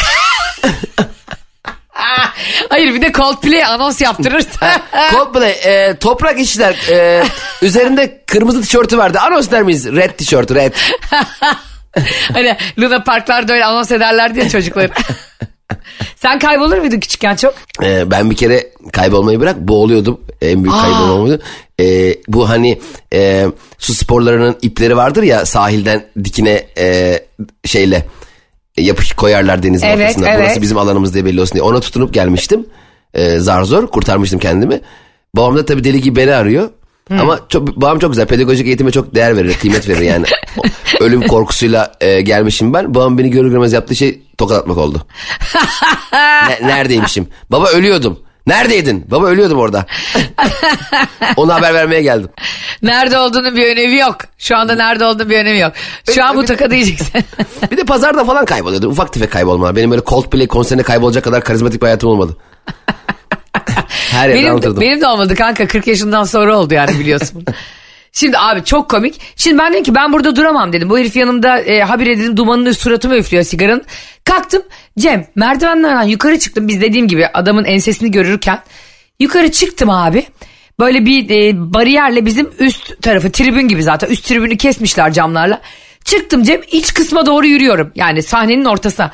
Hayır 2.69 2.95
bir 2.95 3.03
de 3.03 3.13
Coldplay 3.13 3.65
anons 3.65 4.01
yaptırırsa. 4.01 4.73
Coldplay 5.11 5.51
e, 5.51 5.97
toprak 5.97 6.41
işler 6.41 6.77
e, 6.91 7.25
üzerinde 7.63 8.23
kırmızı 8.27 8.63
tişörtü 8.63 8.99
vardı. 8.99 9.19
Anons 9.21 9.51
der 9.51 9.63
miyiz? 9.63 9.87
Red 9.87 10.11
tişörtü 10.11 10.55
red. 10.55 10.73
hani 12.33 12.57
Luna 12.79 13.03
Parklarda 13.03 13.53
öyle 13.53 13.65
anons 13.65 13.91
ederlerdi 13.93 14.39
ya 14.39 14.49
çocukları. 14.49 14.91
Sen 16.17 16.39
kaybolur 16.39 16.79
muydun 16.79 17.01
küçükken 17.01 17.37
çok? 17.37 17.55
E, 17.83 18.11
ben 18.11 18.31
bir 18.31 18.37
kere 18.37 18.67
kaybolmayı 18.93 19.41
bırak 19.41 19.61
boğuluyordum. 19.61 20.21
En 20.43 20.65
büyük 20.65 20.77
kaybolmam 20.77 21.23
buydu. 21.27 21.43
E, 21.81 22.15
bu 22.29 22.49
hani 22.49 22.81
e, 23.15 23.47
su 23.79 23.95
sporlarının 23.95 24.57
ipleri 24.63 24.97
vardır 24.97 25.23
ya 25.23 25.47
sahilden 25.47 26.05
dikine 26.25 26.67
e, 26.79 27.19
şeyle 27.65 28.07
yapış 28.79 29.13
koyarlar 29.13 29.63
denizin 29.63 29.87
Evet, 29.87 30.01
ortasına. 30.09 30.29
evet. 30.29 30.41
Burası 30.41 30.63
bizim 30.63 30.79
alanımız 30.79 31.15
diye 31.15 31.25
belli 31.25 31.41
olsun 31.41 31.55
diye. 31.55 31.63
Ona 31.63 31.81
tutunup 31.81 32.15
gelmiştim. 32.15 32.67
E, 33.15 33.39
zar 33.39 33.63
zor 33.63 33.87
kurtarmıştım 33.87 34.39
kendimi. 34.41 34.81
Babam 35.37 35.57
da 35.57 35.65
tabii 35.65 35.85
deli 35.85 36.01
gibi 36.01 36.17
beni 36.17 36.35
arıyor. 36.35 36.71
Ama 37.11 37.41
çok, 37.49 37.77
babam 37.77 37.99
çok 37.99 38.11
güzel. 38.11 38.27
Pedagojik 38.27 38.67
eğitime 38.67 38.91
çok 38.91 39.15
değer 39.15 39.37
verir, 39.37 39.55
kıymet 39.55 39.89
verir 39.89 40.01
yani. 40.01 40.27
Ölüm 41.01 41.27
korkusuyla 41.27 41.93
e, 42.01 42.21
gelmişim 42.21 42.75
ben. 42.75 42.95
Babam 42.95 43.19
beni 43.19 43.31
görür 43.31 43.51
görmez 43.51 43.73
yaptığı 43.73 43.97
şey 43.97 44.23
tokat 44.39 44.59
atmak 44.59 44.79
oldu. 44.79 45.07
Ne- 46.49 46.69
neredeymişim? 46.69 47.29
Baba 47.51 47.69
ölüyordum. 47.69 48.19
Neredeydin? 48.47 49.05
Baba 49.11 49.27
ölüyordum 49.27 49.59
orada. 49.59 49.87
Ona 51.37 51.55
haber 51.55 51.75
vermeye 51.75 52.03
geldim. 52.03 52.31
Nerede 52.83 53.19
olduğunun 53.19 53.57
bir 53.57 53.73
önemi 53.73 53.97
yok. 53.97 54.17
Şu 54.39 54.57
anda 54.57 54.75
nerede 54.75 55.05
olduğunun 55.05 55.31
bir 55.31 55.39
önemi 55.39 55.59
yok. 55.59 55.73
Şu 56.15 56.25
an 56.25 56.37
bu 56.37 56.45
tokadı 56.45 56.75
yiyeceksin. 56.75 57.25
Bir 57.71 57.77
de 57.77 57.85
pazarda 57.85 58.25
falan 58.25 58.45
kayboluyordum. 58.45 58.93
Ufak 58.93 59.13
tefek 59.13 59.31
kaybolmalar. 59.31 59.77
Benim 59.77 59.91
böyle 59.91 60.03
Coldplay 60.05 60.47
konserine 60.47 60.83
kaybolacak 60.83 61.25
kadar 61.25 61.45
karizmatik 61.45 61.83
bir 61.83 61.87
hayatım 61.87 62.11
olmadı. 62.11 62.37
Her 64.15 64.29
yerde 64.29 64.63
benim, 64.63 64.77
de, 64.77 64.81
benim 64.81 65.01
de 65.01 65.07
olmadı 65.07 65.35
kanka 65.35 65.67
40 65.67 65.87
yaşından 65.87 66.25
sonra 66.25 66.59
oldu 66.59 66.75
yani 66.75 66.99
biliyorsun. 66.99 67.45
Şimdi 68.13 68.39
abi 68.39 68.65
çok 68.65 68.91
komik. 68.91 69.21
Şimdi 69.37 69.59
ben 69.59 69.73
dedim 69.73 69.85
ki 69.85 69.95
ben 69.95 70.13
burada 70.13 70.37
duramam 70.37 70.73
dedim. 70.73 70.91
Bu 70.91 70.99
herif 70.99 71.17
yanımda 71.17 71.59
e, 71.59 71.81
habire 71.81 72.19
dedim 72.19 72.37
dumanını 72.37 72.75
suratıma 72.75 73.17
üflüyor 73.17 73.45
sigaranın. 73.45 73.85
Kalktım 74.25 74.63
Cem 74.99 75.27
merdivenlerden 75.35 76.03
yukarı 76.03 76.39
çıktım. 76.39 76.69
Biz 76.69 76.81
dediğim 76.81 77.09
gibi 77.09 77.27
adamın 77.27 77.65
ensesini 77.65 78.11
görürken 78.11 78.59
yukarı 79.21 79.51
çıktım 79.51 79.91
abi. 79.91 80.27
Böyle 80.81 81.07
bir 81.07 81.31
e, 81.31 81.73
bariyerle 81.75 82.27
bizim 82.27 82.51
üst 82.59 83.03
tarafı 83.03 83.33
tribün 83.33 83.69
gibi 83.69 83.83
zaten 83.83 84.09
üst 84.09 84.27
tribünü 84.27 84.57
kesmişler 84.57 85.13
camlarla. 85.13 85.61
Çıktım 86.05 86.43
Cem 86.43 86.61
iç 86.73 86.95
kısma 86.95 87.27
doğru 87.27 87.47
yürüyorum. 87.47 87.93
Yani 87.95 88.23
sahnenin 88.23 88.65
ortasına. 88.65 89.11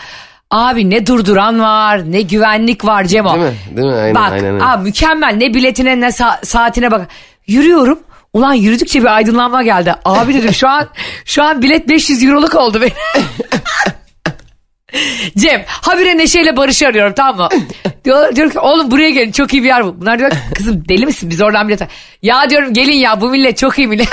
Abi 0.51 0.91
ne 0.91 1.07
durduran 1.07 1.61
var 1.61 2.13
ne 2.13 2.23
güvenlik 2.23 2.85
var 2.85 3.05
Cem 3.05 3.27
o. 3.27 3.35
Değil 3.35 3.45
mi? 3.45 3.55
Değil 3.77 3.89
mi? 3.89 3.95
Aynen, 3.95 4.15
Bak 4.15 4.33
aynen, 4.33 4.45
aynen. 4.45 4.61
Aa, 4.61 4.77
mükemmel 4.77 5.35
ne 5.35 5.55
biletine 5.55 6.01
ne 6.01 6.07
sa- 6.07 6.47
saatine 6.47 6.91
bak. 6.91 7.09
Yürüyorum. 7.47 8.01
Ulan 8.33 8.55
yürüdükçe 8.55 9.01
bir 9.01 9.17
aydınlanma 9.17 9.63
geldi. 9.63 9.95
Abi 10.05 10.35
dedim 10.35 10.53
şu 10.55 10.69
an 10.69 10.89
şu 11.25 11.43
an 11.43 11.63
bilet 11.63 11.89
500 11.89 12.25
euroluk 12.25 12.55
oldu 12.55 12.81
benim. 12.81 12.93
Cem 15.39 15.63
habire 15.67 16.19
Neşe'yle 16.19 16.57
Barış'ı 16.57 16.87
arıyorum 16.87 17.13
tamam 17.17 17.37
mı? 17.37 17.49
Diyor, 18.05 18.37
diyorum 18.37 18.53
ki 18.53 18.59
oğlum 18.59 18.91
buraya 18.91 19.11
gelin 19.11 19.33
çok 19.33 19.55
iyi 19.55 19.63
bir 19.63 19.69
yer 19.69 19.85
bu. 19.85 20.01
Bunlar 20.01 20.19
diyor 20.19 20.31
kızım 20.55 20.89
deli 20.89 21.07
misin 21.07 21.31
biz 21.31 21.41
oradan 21.41 21.69
bilet 21.69 21.83
al-" 21.83 21.87
Ya 22.23 22.51
diyorum 22.51 22.75
gelin 22.75 22.93
ya 22.97 23.21
bu 23.21 23.31
millet 23.31 23.59
çok 23.59 23.79
iyi 23.79 23.87
millet. 23.89 24.09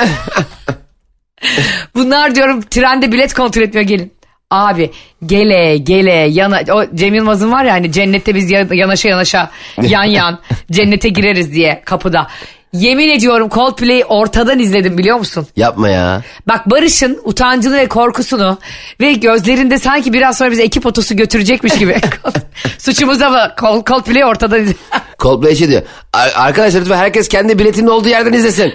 Bunlar 1.96 2.36
diyorum 2.36 2.62
trende 2.62 3.12
bilet 3.12 3.34
kontrol 3.34 3.62
etmiyor 3.62 3.88
gelin. 3.88 4.14
Abi 4.52 4.92
gele 5.26 5.78
gele 5.78 6.12
yana 6.14 6.62
o 6.74 6.96
Cem 6.96 7.14
Yılmaz'ın 7.14 7.52
var 7.52 7.64
ya 7.66 7.74
hani 7.74 7.92
cennette 7.92 8.36
biz 8.36 8.52
ya- 8.52 8.68
yanaşa 8.72 9.10
yanaşa 9.10 9.52
yan 9.82 10.04
yan 10.04 10.40
cennete 10.72 11.10
gireriz 11.10 11.54
diye 11.54 11.82
kapıda. 11.86 12.28
Yemin 12.74 13.10
ediyorum 13.10 13.50
Coldplay'i 13.50 14.06
ortadan 14.06 14.60
izledim 14.60 14.98
biliyor 14.98 15.18
musun? 15.18 15.48
Yapma 15.56 15.90
ya. 15.90 16.22
Bak 16.48 16.70
Barış'ın 16.72 17.20
utancını 17.24 17.78
ve 17.78 17.88
korkusunu 17.88 18.58
ve 19.02 19.14
gözlerinde 19.14 19.80
sanki 19.80 20.14
biraz 20.14 20.38
sonra 20.38 20.52
bize 20.52 20.64
ekip 20.64 20.86
otosu 20.86 21.16
götürecekmiş 21.16 21.74
gibi. 21.78 21.96
Suçumuza 22.80 23.30
mı? 23.30 23.52
Cold, 23.60 23.86
Coldplay'i 23.88 24.26
ortadan 24.26 24.62
izledim. 24.62 24.80
Coldplay 25.20 25.56
şey 25.56 25.70
diyor. 25.70 25.82
"Ar- 26.14 26.34
Arkadaşlar 26.36 26.82
lütfen 26.82 26.98
herkes 26.98 27.28
kendi 27.28 27.60
biletinin 27.60 27.88
olduğu 27.88 28.10
yerden 28.10 28.34
izlesin. 28.34 28.74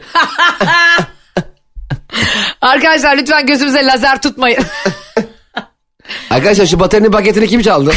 Arkadaşlar 2.61 3.17
lütfen 3.17 3.47
gözümüze 3.47 3.87
lazer 3.87 4.23
tutmayın. 4.23 4.65
Arkadaşlar 6.31 6.67
şu 6.67 6.81
bataryanın 6.81 7.13
paketini 7.13 7.47
kim 7.49 7.63
çaldı? 7.63 7.93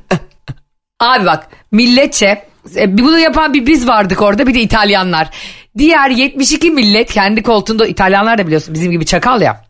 Abi 1.00 1.26
bak 1.26 1.46
milletçe 1.72 2.44
e, 2.76 2.98
bunu 2.98 3.18
yapan 3.18 3.54
bir 3.54 3.66
biz 3.66 3.88
vardık 3.88 4.22
orada 4.22 4.46
bir 4.46 4.54
de 4.54 4.60
İtalyanlar. 4.60 5.30
Diğer 5.78 6.10
72 6.10 6.70
millet 6.70 7.12
kendi 7.12 7.42
koltuğunda 7.42 7.86
İtalyanlar 7.86 8.38
da 8.38 8.46
biliyorsun 8.46 8.74
bizim 8.74 8.92
gibi 8.92 9.06
çakal 9.06 9.40
ya. 9.42 9.64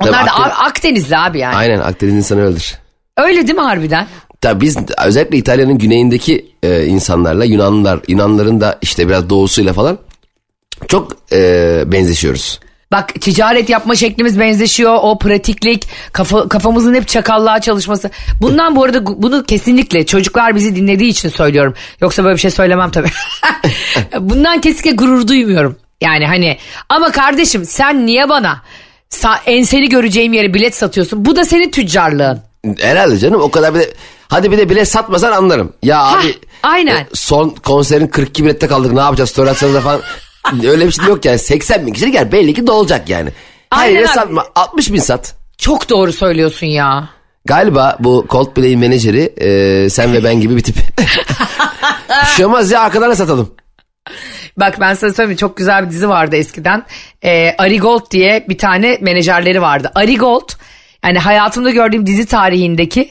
Onlar 0.00 0.12
Tabii 0.12 0.26
da 0.26 0.30
Akdeniz- 0.32 0.66
Akdenizli 0.66 1.16
abi 1.18 1.38
yani. 1.38 1.56
Aynen 1.56 1.80
Akdeniz 1.80 2.14
insanı 2.14 2.44
öyledir. 2.44 2.78
Öyle 3.16 3.46
değil 3.46 3.58
mi 3.58 3.64
harbiden? 3.64 4.06
Tabii 4.40 4.60
biz 4.60 4.76
özellikle 5.04 5.36
İtalya'nın 5.36 5.78
güneyindeki 5.78 6.46
e, 6.62 6.84
insanlarla 6.84 7.44
Yunanlılar, 7.44 8.00
Yunanların 8.08 8.60
da 8.60 8.78
işte 8.82 9.08
biraz 9.08 9.30
doğusuyla 9.30 9.72
falan 9.72 9.98
çok 10.88 11.16
e, 11.32 11.82
benzeşiyoruz. 11.86 12.60
Bak 12.92 13.14
ticaret 13.20 13.70
yapma 13.70 13.94
şeklimiz 13.96 14.38
benzeşiyor. 14.38 14.98
O 15.02 15.18
pratiklik, 15.18 15.88
kafa, 16.12 16.48
kafamızın 16.48 16.94
hep 16.94 17.08
çakallığa 17.08 17.60
çalışması. 17.60 18.10
Bundan 18.40 18.76
bu 18.76 18.84
arada 18.84 19.06
bunu 19.06 19.44
kesinlikle 19.44 20.06
çocuklar 20.06 20.54
bizi 20.56 20.76
dinlediği 20.76 21.10
için 21.10 21.28
söylüyorum. 21.28 21.74
Yoksa 22.00 22.24
böyle 22.24 22.34
bir 22.34 22.40
şey 22.40 22.50
söylemem 22.50 22.90
tabii. 22.90 23.10
Bundan 24.20 24.60
kesinlikle 24.60 24.92
gurur 24.92 25.28
duymuyorum. 25.28 25.76
Yani 26.00 26.26
hani 26.26 26.58
ama 26.88 27.12
kardeşim 27.12 27.64
sen 27.64 28.06
niye 28.06 28.28
bana 28.28 28.62
enseni 29.46 29.88
göreceğim 29.88 30.32
yere 30.32 30.54
bilet 30.54 30.74
satıyorsun? 30.74 31.24
Bu 31.24 31.36
da 31.36 31.44
senin 31.44 31.70
tüccarlığın. 31.70 32.40
Herhalde 32.80 33.18
canım 33.18 33.40
o 33.40 33.50
kadar 33.50 33.74
bir 33.74 33.80
de 33.80 33.94
hadi 34.28 34.52
bir 34.52 34.58
de 34.58 34.70
bilet 34.70 34.88
satmasan 34.88 35.32
anlarım. 35.32 35.72
Ya 35.82 36.12
Hah, 36.12 36.20
abi 36.20 36.34
aynen. 36.62 36.96
e, 36.96 37.06
son 37.14 37.48
konserin 37.48 38.06
42 38.06 38.44
bilette 38.44 38.66
kaldık 38.66 38.92
ne 38.92 39.00
yapacağız 39.00 39.30
story 39.30 39.50
atsanıza 39.50 39.80
falan. 39.80 40.00
Öyle 40.64 40.86
bir 40.86 40.92
şey 40.92 41.04
yok 41.06 41.24
yani 41.24 41.38
80 41.38 41.86
bin 41.86 41.92
kişilik 41.92 42.14
yer 42.14 42.32
belli 42.32 42.54
ki 42.54 42.66
dolacak 42.66 43.08
yani. 43.08 43.30
Her 43.70 43.82
Aynen 43.82 43.94
yere 43.94 44.06
abi. 44.06 44.12
satma 44.14 44.46
60 44.54 44.92
bin 44.92 44.98
sat. 45.00 45.34
Çok 45.58 45.88
doğru 45.90 46.12
söylüyorsun 46.12 46.66
ya. 46.66 47.08
Galiba 47.44 47.96
bu 48.00 48.26
Coldplay'in 48.30 48.78
menajeri 48.80 49.32
e, 49.36 49.90
sen 49.90 50.12
ve 50.12 50.24
ben 50.24 50.40
gibi 50.40 50.56
bir 50.56 50.62
tip. 50.62 50.76
bir 52.22 52.26
şey 52.36 52.44
olmaz 52.46 52.70
ya 52.70 52.80
arkadan 52.80 53.10
da 53.10 53.16
satalım. 53.16 53.54
Bak 54.56 54.80
ben 54.80 54.94
sana 54.94 55.12
söyleyeyim 55.12 55.36
çok 55.36 55.56
güzel 55.56 55.86
bir 55.86 55.90
dizi 55.90 56.08
vardı 56.08 56.36
eskiden. 56.36 56.84
Ee, 57.24 57.54
Ari 57.58 57.78
Gold 57.78 58.10
diye 58.10 58.46
bir 58.48 58.58
tane 58.58 58.98
menajerleri 59.00 59.62
vardı. 59.62 59.90
Ari 59.94 60.16
Gold 60.16 60.48
yani 61.04 61.18
hayatımda 61.18 61.70
gördüğüm 61.70 62.06
dizi 62.06 62.26
tarihindeki 62.26 63.10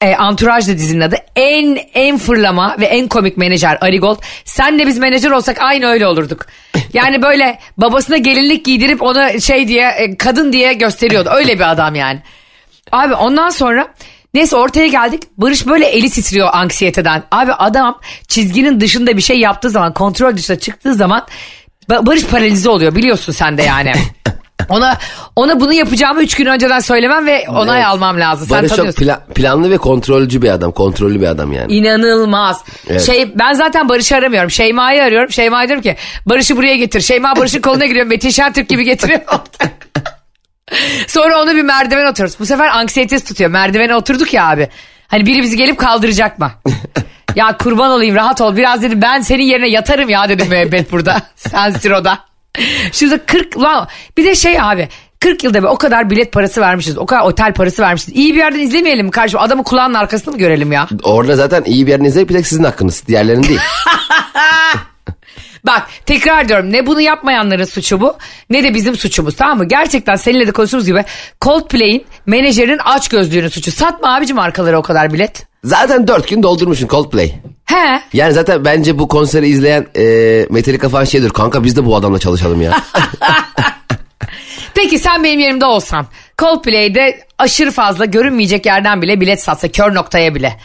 e, 0.00 0.08
Entourage 0.08 0.66
da 0.66 0.78
dizinin 0.78 1.00
adı. 1.00 1.16
En 1.36 1.78
en 1.94 2.18
fırlama 2.18 2.76
ve 2.80 2.86
en 2.86 3.08
komik 3.08 3.36
menajer 3.36 3.78
Ari 3.80 3.98
Gold. 3.98 4.18
Senle 4.44 4.86
biz 4.86 4.98
menajer 4.98 5.30
olsak 5.30 5.62
aynı 5.62 5.86
öyle 5.86 6.06
olurduk. 6.06 6.46
Yani 6.92 7.22
böyle 7.22 7.58
babasına 7.76 8.16
gelinlik 8.16 8.64
giydirip 8.64 9.02
ona 9.02 9.40
şey 9.40 9.68
diye 9.68 9.88
e, 9.88 10.16
kadın 10.16 10.52
diye 10.52 10.72
gösteriyordu. 10.72 11.30
Öyle 11.32 11.54
bir 11.54 11.70
adam 11.70 11.94
yani. 11.94 12.20
Abi 12.92 13.14
ondan 13.14 13.50
sonra 13.50 13.88
neyse 14.34 14.56
ortaya 14.56 14.86
geldik. 14.86 15.22
Barış 15.36 15.66
böyle 15.66 15.86
eli 15.86 16.10
titriyor 16.10 16.48
anksiyeteden. 16.52 17.22
Abi 17.30 17.52
adam 17.52 18.00
çizginin 18.28 18.80
dışında 18.80 19.16
bir 19.16 19.22
şey 19.22 19.38
yaptığı 19.38 19.70
zaman 19.70 19.94
kontrol 19.94 20.36
dışına 20.36 20.58
çıktığı 20.58 20.94
zaman 20.94 21.26
Ba- 21.90 22.06
Barış 22.06 22.26
paralize 22.26 22.68
oluyor 22.70 22.94
biliyorsun 22.96 23.32
sen 23.32 23.58
de 23.58 23.62
yani. 23.62 23.92
Ona 24.68 24.98
ona 25.36 25.60
bunu 25.60 25.72
yapacağımı 25.72 26.22
üç 26.22 26.34
gün 26.34 26.46
önceden 26.46 26.78
söylemem 26.80 27.26
ve 27.26 27.44
onay 27.48 27.78
Evet. 27.78 27.88
almam 27.88 28.20
lazım. 28.20 28.50
Barış 28.50 28.60
sen 28.70 28.76
çok 28.76 28.76
tanıyorsun. 28.76 29.04
pla- 29.04 29.34
planlı 29.34 29.70
ve 29.70 29.78
kontrolcü 29.78 30.42
bir 30.42 30.50
adam. 30.50 30.72
Kontrollü 30.72 31.20
bir 31.20 31.26
adam 31.26 31.52
yani. 31.52 31.72
İnanılmaz. 31.72 32.64
Evet. 32.88 33.02
Şey 33.06 33.38
ben 33.38 33.52
zaten 33.52 33.88
Barış'ı 33.88 34.16
aramıyorum. 34.16 34.50
Şeyma'yı 34.50 35.02
arıyorum. 35.02 35.30
Şeyma 35.30 35.66
diyorum 35.66 35.82
ki 35.82 35.96
Barış'ı 36.26 36.56
buraya 36.56 36.76
getir. 36.76 37.00
Şeyma 37.00 37.36
Barış'ın 37.36 37.60
koluna 37.60 37.86
giriyor. 37.86 38.06
Metin 38.06 38.30
Şentürk 38.30 38.68
gibi 38.68 38.84
getiriyor. 38.84 39.20
Sonra 41.08 41.42
onu 41.42 41.56
bir 41.56 41.62
merdiven 41.62 42.06
oturuyoruz. 42.06 42.40
Bu 42.40 42.46
sefer 42.46 42.68
anksiyetesi 42.68 43.24
tutuyor. 43.24 43.50
Merdivene 43.50 43.94
oturduk 43.96 44.34
ya 44.34 44.48
abi. 44.50 44.68
Hani 45.08 45.26
biri 45.26 45.42
bizi 45.42 45.56
gelip 45.56 45.78
kaldıracak 45.78 46.38
mı? 46.38 46.50
ya 47.36 47.56
kurban 47.56 47.90
olayım 47.90 48.16
rahat 48.16 48.40
ol. 48.40 48.56
Biraz 48.56 48.82
dedim 48.82 49.02
ben 49.02 49.20
senin 49.20 49.44
yerine 49.44 49.68
yatarım 49.68 50.08
ya 50.08 50.28
dedim 50.28 50.48
müebbet 50.48 50.92
burada. 50.92 51.22
Sen 51.36 51.70
Siro'da. 51.70 52.18
Şurada 52.92 53.26
40 53.26 53.58
lan 53.58 53.88
bir 54.16 54.24
de 54.24 54.34
şey 54.34 54.60
abi 54.60 54.88
40 55.20 55.44
yılda 55.44 55.62
bir 55.62 55.68
o 55.68 55.76
kadar 55.76 56.10
bilet 56.10 56.32
parası 56.32 56.60
vermişiz. 56.60 56.98
O 56.98 57.06
kadar 57.06 57.22
otel 57.22 57.54
parası 57.54 57.82
vermişiz. 57.82 58.08
İyi 58.14 58.34
bir 58.34 58.38
yerden 58.38 58.58
izlemeyelim 58.58 59.06
mi 59.06 59.10
kardeşim? 59.12 59.40
Adamı 59.40 59.64
kulağının 59.64 59.94
arkasını 59.94 60.32
mı 60.32 60.38
görelim 60.38 60.72
ya? 60.72 60.88
Orada 61.02 61.36
zaten 61.36 61.64
iyi 61.64 61.86
bir 61.86 61.90
yerini 61.90 62.06
izleyip 62.06 62.28
bir 62.28 62.34
tek 62.34 62.46
sizin 62.46 62.64
hakkınız. 62.64 63.06
Diğerlerinin 63.06 63.42
değil. 63.42 63.60
Bak 65.66 65.88
tekrar 66.06 66.48
diyorum 66.48 66.72
ne 66.72 66.86
bunu 66.86 67.00
yapmayanların 67.00 67.64
suçu 67.64 68.00
bu 68.00 68.16
ne 68.50 68.62
de 68.62 68.74
bizim 68.74 68.96
suçumuz 68.96 69.36
tamam 69.36 69.58
mı? 69.58 69.68
Gerçekten 69.68 70.16
seninle 70.16 70.46
de 70.46 70.52
konuştuğumuz 70.52 70.86
gibi 70.86 71.04
Coldplay'in 71.40 72.04
menajerin 72.26 72.80
aç 72.84 73.08
gözlüğünün 73.08 73.48
suçu. 73.48 73.72
Satma 73.72 74.14
abicim 74.14 74.38
arkaları 74.38 74.78
o 74.78 74.82
kadar 74.82 75.12
bilet. 75.12 75.46
Zaten 75.66 76.08
dört 76.08 76.28
gün 76.28 76.42
doldurmuşsun 76.42 76.88
Coldplay. 76.88 77.32
He 77.64 78.02
Yani 78.12 78.32
zaten 78.32 78.64
bence 78.64 78.98
bu 78.98 79.08
konseri 79.08 79.48
izleyen 79.48 79.86
e, 79.96 80.02
Metallica 80.50 80.88
falan 80.88 81.04
şeydir. 81.04 81.30
Kanka 81.30 81.64
biz 81.64 81.76
de 81.76 81.86
bu 81.86 81.96
adamla 81.96 82.18
çalışalım 82.18 82.62
ya. 82.62 82.72
Peki 84.74 84.98
sen 84.98 85.24
benim 85.24 85.40
yerimde 85.40 85.66
olsan 85.66 86.06
Coldplay'de 86.38 87.20
aşırı 87.38 87.70
fazla 87.70 88.04
görünmeyecek 88.04 88.66
yerden 88.66 89.02
bile 89.02 89.20
bilet 89.20 89.42
satsa 89.42 89.68
kör 89.68 89.94
noktaya 89.94 90.34
bile. 90.34 90.56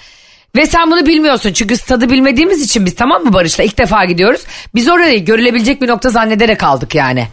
Ve 0.56 0.66
sen 0.66 0.92
bunu 0.92 1.06
bilmiyorsun 1.06 1.54
çünkü 1.54 1.78
stadı 1.78 2.10
bilmediğimiz 2.10 2.62
için 2.62 2.86
biz 2.86 2.96
tamam 2.96 3.24
mı 3.24 3.34
Barış'la 3.34 3.64
ilk 3.64 3.78
defa 3.78 4.06
gidiyoruz. 4.06 4.42
Biz 4.76 4.90
orayı 4.90 5.26
görülebilecek 5.26 5.82
bir 5.82 5.88
nokta 5.88 6.10
zannederek 6.10 6.60
kaldık 6.60 6.96
yani. 6.96 7.28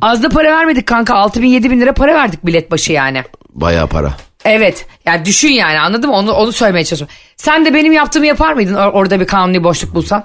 Az 0.00 0.22
da 0.22 0.28
para 0.28 0.52
vermedik 0.52 0.86
kanka 0.86 1.14
6 1.14 1.42
bin 1.42 1.48
7 1.48 1.70
bin 1.70 1.80
lira 1.80 1.94
para 1.94 2.14
verdik 2.14 2.46
bilet 2.46 2.70
başı 2.70 2.92
yani. 2.92 3.22
Bayağı 3.54 3.86
para. 3.86 4.14
Evet. 4.44 4.86
Yani 5.06 5.24
düşün 5.24 5.48
yani 5.48 5.80
anladın 5.80 6.10
mı? 6.10 6.16
Onu, 6.16 6.32
onu 6.32 6.52
söylemeye 6.52 6.84
çalışıyorum. 6.84 7.14
Sen 7.36 7.64
de 7.64 7.74
benim 7.74 7.92
yaptığımı 7.92 8.26
yapar 8.26 8.52
mıydın 8.52 8.74
or- 8.74 8.90
orada 8.92 9.20
bir 9.20 9.26
kanuni 9.26 9.64
boşluk 9.64 9.94
bulsan? 9.94 10.24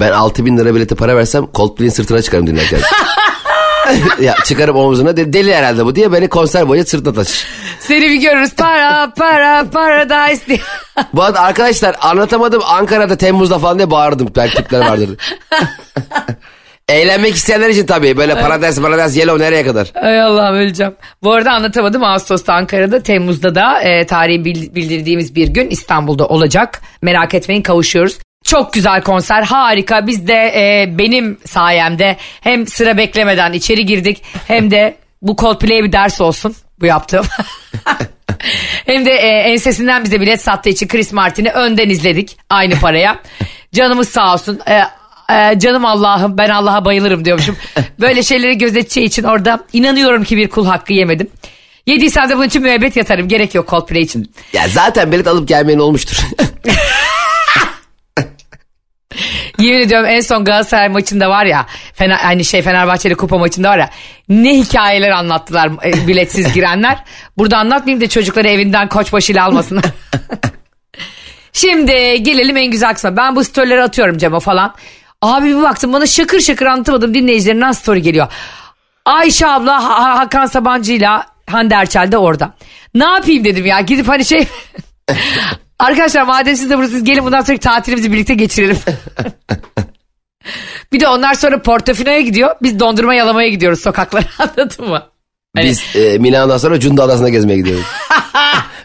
Ben 0.00 0.12
6 0.12 0.46
bin 0.46 0.58
lira 0.58 0.74
bilete 0.74 0.94
para 0.94 1.16
versem 1.16 1.46
Coldplay'in 1.54 1.90
sırtına 1.90 2.22
çıkarım 2.22 2.46
dinlerken. 2.46 2.80
ya 4.20 4.34
çıkarım 4.44 4.76
omzuna 4.76 5.16
de, 5.16 5.32
deli 5.32 5.54
herhalde 5.54 5.84
bu 5.84 5.94
diye 5.96 6.12
beni 6.12 6.28
konser 6.28 6.68
boyunca 6.68 6.86
sırtına 6.88 7.12
taşır. 7.14 7.46
Seni 7.80 8.00
bir 8.02 8.14
görürüz. 8.20 8.54
Para 8.54 9.12
para 9.16 9.70
paradise 9.70 10.46
diye. 10.46 10.60
Bu 11.12 11.22
arada 11.22 11.40
arkadaşlar 11.40 11.96
anlatamadım 12.00 12.62
Ankara'da 12.66 13.16
Temmuz'da 13.16 13.58
falan 13.58 13.78
diye 13.78 13.90
bağırdım. 13.90 14.28
Belki 14.36 14.56
Türkler 14.56 14.80
vardır. 14.80 15.10
Eğlenmek 16.88 17.34
isteyenler 17.34 17.68
için 17.68 17.86
tabii. 17.86 18.16
Böyle 18.16 18.34
paradise 18.34 18.82
paradise 18.82 19.20
yellow 19.20 19.44
nereye 19.44 19.64
kadar? 19.64 19.92
Ay 19.94 20.22
Allah'ım 20.22 20.56
öleceğim. 20.56 20.94
Bu 21.22 21.32
arada 21.32 21.52
anlatamadım 21.52 22.04
Ağustos'ta 22.04 22.54
Ankara'da 22.54 23.02
Temmuz'da 23.02 23.54
da 23.54 23.80
e, 23.80 24.06
tarihi 24.06 24.44
bil- 24.44 24.74
bildirdiğimiz 24.74 25.34
bir 25.34 25.48
gün 25.48 25.70
İstanbul'da 25.70 26.26
olacak. 26.26 26.80
Merak 27.02 27.34
etmeyin 27.34 27.62
kavuşuyoruz. 27.62 28.18
Çok 28.44 28.72
güzel 28.72 29.02
konser 29.02 29.42
harika 29.42 30.06
biz 30.06 30.28
de 30.28 30.34
e, 30.34 30.98
benim 30.98 31.38
sayemde 31.44 32.16
hem 32.40 32.66
sıra 32.66 32.96
beklemeden 32.96 33.52
içeri 33.52 33.86
girdik 33.86 34.22
hem 34.46 34.70
de 34.70 34.96
bu 35.22 35.36
Coldplay'e 35.36 35.84
bir 35.84 35.92
ders 35.92 36.20
olsun 36.20 36.54
bu 36.80 36.86
yaptığım. 36.86 37.26
hem 38.86 39.06
de 39.06 39.10
e, 39.10 39.28
ensesinden 39.28 40.04
bize 40.04 40.20
bilet 40.20 40.40
sattığı 40.42 40.68
için 40.70 40.88
Chris 40.88 41.12
Martin'i 41.12 41.50
önden 41.50 41.88
izledik 41.88 42.38
aynı 42.50 42.74
paraya. 42.74 43.18
Canımız 43.74 44.08
sağ 44.08 44.34
olsun. 44.34 44.60
E, 44.68 44.82
e, 45.32 45.58
canım 45.58 45.84
Allah'ım 45.84 46.38
ben 46.38 46.48
Allah'a 46.48 46.84
bayılırım 46.84 47.24
diyormuşum. 47.24 47.56
Böyle 48.00 48.22
şeyleri 48.22 48.58
gözeteceği 48.58 49.06
için 49.06 49.22
orada 49.22 49.60
inanıyorum 49.72 50.24
ki 50.24 50.36
bir 50.36 50.48
kul 50.48 50.66
hakkı 50.66 50.92
yemedim. 50.92 51.30
Yediysem 51.86 52.28
de 52.28 52.36
bunun 52.36 52.46
için 52.46 52.62
müebbet 52.62 52.96
yatarım. 52.96 53.28
Gerek 53.28 53.54
yok 53.54 53.68
Coldplay 53.68 54.02
için. 54.02 54.32
Ya 54.52 54.68
zaten 54.68 55.12
bilet 55.12 55.26
alıp 55.26 55.48
gelmeyen 55.48 55.78
olmuştur. 55.78 56.16
Yemin 59.58 59.80
ediyorum 59.80 60.08
en 60.08 60.20
son 60.20 60.44
Galatasaray 60.44 60.88
maçında 60.88 61.30
var 61.30 61.44
ya 61.44 61.66
Fener, 61.94 62.16
hani 62.16 62.44
şey 62.44 62.62
Fenerbahçeli 62.62 63.14
kupa 63.14 63.38
maçında 63.38 63.70
var 63.70 63.78
ya 63.78 63.90
ne 64.28 64.58
hikayeler 64.58 65.10
anlattılar 65.10 65.70
e, 65.84 66.06
biletsiz 66.06 66.52
girenler. 66.52 66.98
Burada 67.38 67.58
anlatmayayım 67.58 68.00
da 68.00 68.08
çocukları 68.08 68.48
evinden 68.48 68.88
koçbaşıyla 68.88 69.44
almasınlar. 69.44 69.84
Şimdi 71.52 72.22
gelelim 72.22 72.56
en 72.56 72.70
güzel 72.70 72.94
kısma. 72.94 73.16
Ben 73.16 73.36
bu 73.36 73.44
storyleri 73.44 73.82
atıyorum 73.82 74.18
Cem'e 74.18 74.40
falan. 74.40 74.74
Abi 75.22 75.46
bir 75.46 75.62
baktım 75.62 75.92
bana 75.92 76.06
şakır 76.06 76.40
şakır 76.40 76.66
anlatamadım 76.66 77.14
dinleyicilerinden 77.14 77.72
story 77.72 78.02
geliyor. 78.02 78.26
Ayşe 79.04 79.46
abla 79.46 79.84
Ha- 79.84 80.18
Hakan 80.18 80.46
Sabancı'yla 80.46 81.26
Hande 81.50 81.74
Erçel 81.74 82.12
de 82.12 82.18
orada. 82.18 82.54
Ne 82.94 83.04
yapayım 83.04 83.44
dedim 83.44 83.66
ya 83.66 83.80
gidip 83.80 84.08
hani 84.08 84.24
şey... 84.24 84.46
Arkadaşlar 85.78 86.22
madem 86.22 86.56
siz 86.56 86.70
de 86.70 86.76
buradasınız 86.78 87.04
gelin 87.04 87.24
bundan 87.24 87.40
sonraki 87.40 87.60
tatilimizi 87.60 88.12
birlikte 88.12 88.34
geçirelim. 88.34 88.78
bir 90.92 91.00
de 91.00 91.08
onlar 91.08 91.34
sonra 91.34 91.62
Portofino'ya 91.62 92.20
gidiyor. 92.20 92.56
Biz 92.62 92.80
dondurma 92.80 93.14
yalamaya 93.14 93.48
gidiyoruz 93.48 93.80
sokaklara 93.80 94.24
anladın 94.38 94.88
mı? 94.88 95.02
Hani- 95.56 95.68
Biz 95.68 95.96
e, 95.96 96.18
Milano'dan 96.18 96.58
sonra 96.58 96.80
Cunda 96.80 97.02
Adası'na 97.02 97.28
gezmeye 97.28 97.56
gidiyoruz. 97.56 97.84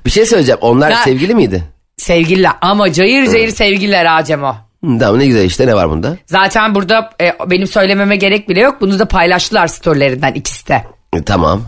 bir 0.06 0.12
şey 0.12 0.26
söyleyeceğim. 0.26 0.60
Onlar 0.62 0.91
Ben- 0.91 1.04
sevgili 1.04 1.36
miydi? 1.36 1.63
Sevgililer 1.98 2.52
ama 2.62 2.91
cayır 2.93 3.32
cayır 3.32 3.50
sevgililer 3.50 4.06
ha 4.06 4.24
Cemo. 4.24 4.56
Tamam 4.84 5.19
ne 5.19 5.28
güzel 5.28 5.46
işte 5.46 5.67
ne 5.67 5.76
var 5.76 5.89
bunda? 5.89 6.17
Zaten 6.26 6.76
burada 6.76 7.10
e, 7.22 7.34
benim 7.50 7.67
söylememe 7.67 8.15
gerek 8.15 8.50
bile 8.50 8.60
yok. 8.60 8.82
Bunu 8.82 9.00
da 9.00 9.08
paylaştılar 9.08 9.67
storylerinden 9.67 10.34
ikisi 10.34 10.67
de. 10.67 10.84
E, 11.13 11.24
tamam. 11.24 11.62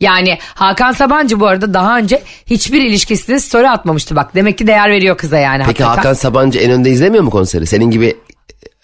Yani 0.00 0.38
Hakan 0.54 0.92
Sabancı 0.92 1.40
bu 1.40 1.46
arada 1.46 1.74
daha 1.74 1.98
önce 1.98 2.22
hiçbir 2.46 2.82
ilişkisine 2.82 3.40
story 3.40 3.68
atmamıştı 3.68 4.16
bak. 4.16 4.34
Demek 4.34 4.58
ki 4.58 4.66
değer 4.66 4.90
veriyor 4.90 5.16
kıza 5.16 5.38
yani. 5.38 5.62
Peki 5.66 5.84
hakikaten. 5.84 5.96
Hakan 5.96 6.12
Sabancı 6.12 6.58
en 6.58 6.70
önde 6.70 6.90
izlemiyor 6.90 7.24
mu 7.24 7.30
konseri? 7.30 7.66
Senin 7.66 7.90
gibi 7.90 8.16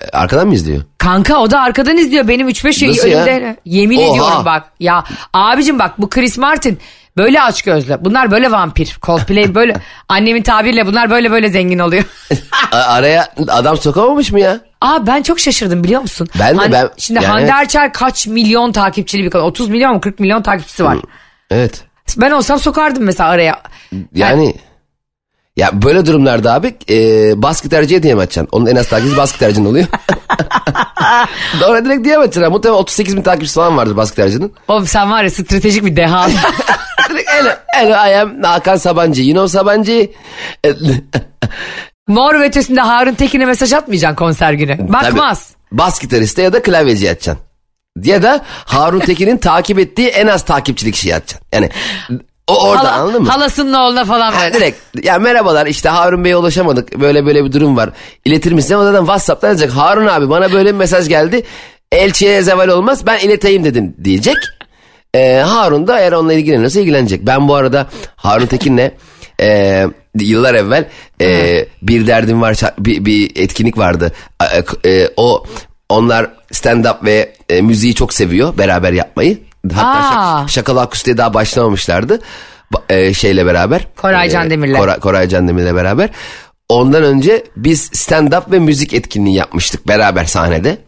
e, 0.01 0.09
arkadan 0.13 0.47
mı 0.49 0.55
izliyor? 0.55 0.83
Kanka 0.99 1.39
o 1.39 1.51
da 1.51 1.61
arkadan 1.61 1.97
izliyor 1.97 2.29
benim 2.29 2.49
3-5 2.49 2.73
şey 2.73 3.11
ya? 3.11 3.25
önümde. 3.25 3.57
Yemin 3.65 3.99
Oha. 3.99 4.13
ediyorum 4.13 4.45
bak. 4.45 4.65
Ya 4.81 5.05
abicim 5.33 5.79
bak 5.79 5.95
bu 5.99 6.11
Chris 6.11 6.39
Martin 6.39 6.79
böyle 7.17 7.43
aç 7.43 7.63
gözlü. 7.63 7.97
Bunlar 8.01 8.31
böyle 8.31 8.51
vampir. 8.53 8.99
Coldplay 9.03 9.55
böyle 9.55 9.75
annemin 10.09 10.43
tabiriyle 10.43 10.87
bunlar 10.87 11.11
böyle 11.11 11.31
böyle 11.31 11.49
zengin 11.49 11.79
oluyor. 11.79 12.05
Araya 12.73 13.29
adam 13.49 13.77
sokamamış 13.77 14.33
mı 14.33 14.41
ya? 14.41 14.61
Aa 14.81 15.07
ben 15.07 15.23
çok 15.23 15.41
şaşırdım 15.41 15.85
biliyor 15.85 16.01
musun? 16.01 16.29
Ben 16.39 16.59
de, 16.59 16.73
ben- 16.73 16.91
Şimdi 16.97 17.25
yani 17.25 17.33
Hande. 17.33 17.51
Erçel 17.51 17.93
kaç 17.93 18.27
milyon 18.27 18.73
takipçili 18.73 19.25
bir 19.25 19.31
kadın? 19.31 19.45
30 19.45 19.69
milyon 19.69 19.93
mu 19.95 20.01
40 20.01 20.21
milyon 20.21 20.43
takipçisi 20.43 20.85
var. 20.85 20.99
Evet. 21.51 21.85
Ben 22.17 22.31
olsam 22.31 22.59
sokardım 22.59 23.05
mesela 23.05 23.29
araya. 23.31 23.63
Yani 24.15 24.55
ya 25.57 25.83
böyle 25.83 26.07
durumlarda 26.07 26.55
abi 26.55 26.75
e, 26.91 26.97
bas 27.43 27.63
gitarcıya 27.63 28.03
diyem 28.03 28.19
açacaksın. 28.19 28.49
Onun 28.53 28.67
en 28.67 28.77
az 28.77 28.89
takipçisi 28.89 29.17
bas 29.17 29.33
gitarcının 29.33 29.67
oluyor. 29.67 29.87
Doğru 31.61 31.85
direkt 31.85 32.05
diyem 32.05 32.21
açacaksın. 32.21 32.53
Muhtemelen 32.53 32.79
38 32.79 33.17
bin 33.17 33.23
takipçisi 33.23 33.55
falan 33.55 33.77
vardır 33.77 33.97
bas 33.97 34.11
gitarcının. 34.11 34.53
Oğlum 34.69 34.87
sen 34.87 35.11
var 35.11 35.25
ya 35.25 35.31
stratejik 35.31 35.85
bir 35.85 35.97
deha. 35.97 36.29
Direkt 37.11 37.31
hello, 37.31 37.51
hello 37.67 37.93
I 37.93 38.17
am 38.17 38.43
Hakan 38.43 38.77
Sabancı. 38.77 39.23
You 39.23 39.33
know 39.33 39.49
Sabancı. 39.49 40.11
Mor 42.09 42.35
ve 42.35 42.45
ötesinde 42.45 42.81
Harun 42.81 43.15
Tekin'e 43.15 43.45
mesaj 43.45 43.73
atmayacaksın 43.73 44.17
konser 44.17 44.53
günü. 44.53 44.93
Bakmaz. 44.93 45.49
Tabii, 45.49 45.79
bas 45.79 46.01
gitariste 46.01 46.43
ya 46.43 46.53
da 46.53 46.63
klavyeci 46.63 47.11
açacaksın. 47.11 47.45
Ya 48.03 48.23
da 48.23 48.45
Harun 48.47 49.01
Tekin'in 49.01 49.37
takip 49.37 49.79
ettiği 49.79 50.09
en 50.09 50.27
az 50.27 50.45
takipçili 50.45 50.93
kişiyi 50.93 51.15
açacaksın. 51.15 51.47
Yani 51.53 51.71
o 52.49 52.69
orada 52.69 52.83
Hala- 52.83 52.93
anladın 52.93 53.23
mı? 53.23 53.29
Halasının 53.29 53.73
oğluna 53.73 54.05
falan 54.05 54.33
Ha, 54.33 54.41
böyle. 54.43 54.55
direkt. 54.55 55.05
Ya 55.05 55.19
merhabalar 55.19 55.67
işte 55.67 55.89
Harun 55.89 56.25
Bey'e 56.25 56.37
ulaşamadık. 56.37 57.01
Böyle 57.01 57.27
böyle 57.27 57.45
bir 57.45 57.53
durum 57.53 57.77
var. 57.77 57.91
İletir 58.25 58.53
misin? 58.53 58.75
Ama 58.75 58.85
zaten 58.85 59.01
Whatsapp'tan 59.01 59.49
yazacak. 59.49 59.77
Harun 59.77 60.07
abi 60.07 60.31
bana 60.31 60.53
böyle 60.53 60.69
bir 60.73 60.79
mesaj 60.79 61.09
geldi. 61.09 61.43
Elçiye 61.93 62.43
zeval 62.43 62.69
olmaz 62.69 63.07
ben 63.07 63.19
ileteyim 63.19 63.65
dedim 63.65 63.97
diyecek. 64.05 64.37
Ee, 65.15 65.37
Harun 65.47 65.87
da 65.87 66.01
eğer 66.01 66.13
onunla 66.13 66.33
ilgileniyorsa 66.33 66.81
ilgilenecek. 66.81 67.27
Ben 67.27 67.49
bu 67.49 67.55
arada 67.55 67.87
Harun 68.17 68.47
Tekin'le 68.47 68.91
e, 69.41 69.87
yıllar 70.21 70.55
evvel 70.55 70.89
e, 71.21 71.67
bir 71.83 72.07
derdim 72.07 72.43
var 72.43 72.57
bir, 72.79 73.05
bir 73.05 73.33
etkinlik 73.37 73.79
vardı. 73.79 74.13
E, 74.85 74.91
e, 74.91 75.09
o 75.17 75.45
onlar 75.89 76.31
stand 76.53 76.85
up 76.85 77.05
ve 77.05 77.33
e, 77.49 77.61
müziği 77.63 77.95
çok 77.95 78.15
seviyor 78.15 78.59
beraber 78.59 78.93
yapmayı 78.93 79.39
hatta 79.75 80.41
şak, 80.41 80.51
şakalı 80.51 80.81
akustiğe 80.81 81.17
daha 81.17 81.35
başlamamışlardı 81.35 82.21
Ba- 82.75 82.95
e, 82.95 83.15
şeyle 83.15 83.47
beraber 83.47 83.87
Koray 83.97 84.27
ee, 84.27 84.31
Can 84.31 84.51
Demir'le. 84.51 84.75
Koray, 84.75 85.01
Koray 85.01 85.29
Can 85.29 85.49
Demir'le 85.49 85.75
beraber. 85.77 86.11
Ondan 86.69 87.03
önce 87.03 87.45
biz 87.57 87.87
stand-up 87.93 88.53
ve 88.53 88.59
müzik 88.59 88.93
etkinliği 88.95 89.37
yapmıştık 89.37 89.89
beraber 89.89 90.25
sahnede. 90.25 90.79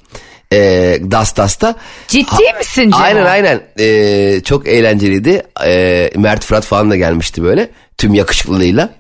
Ee, 0.53 0.99
Das 1.11 1.37
Das'ta. 1.37 1.75
Ciddi 2.09 2.53
misin 2.59 2.91
Cem? 2.91 3.03
Aynen 3.03 3.27
aynen. 3.27 3.63
Ee, 3.81 4.41
çok 4.45 4.69
eğlenceliydi. 4.69 5.43
Ee, 5.65 6.11
Mert 6.17 6.45
Fırat 6.45 6.65
falan 6.65 6.91
da 6.91 6.97
gelmişti 6.97 7.43
böyle. 7.43 7.71
Tüm 7.99 8.15
yakışıklılığıyla. 8.15 8.91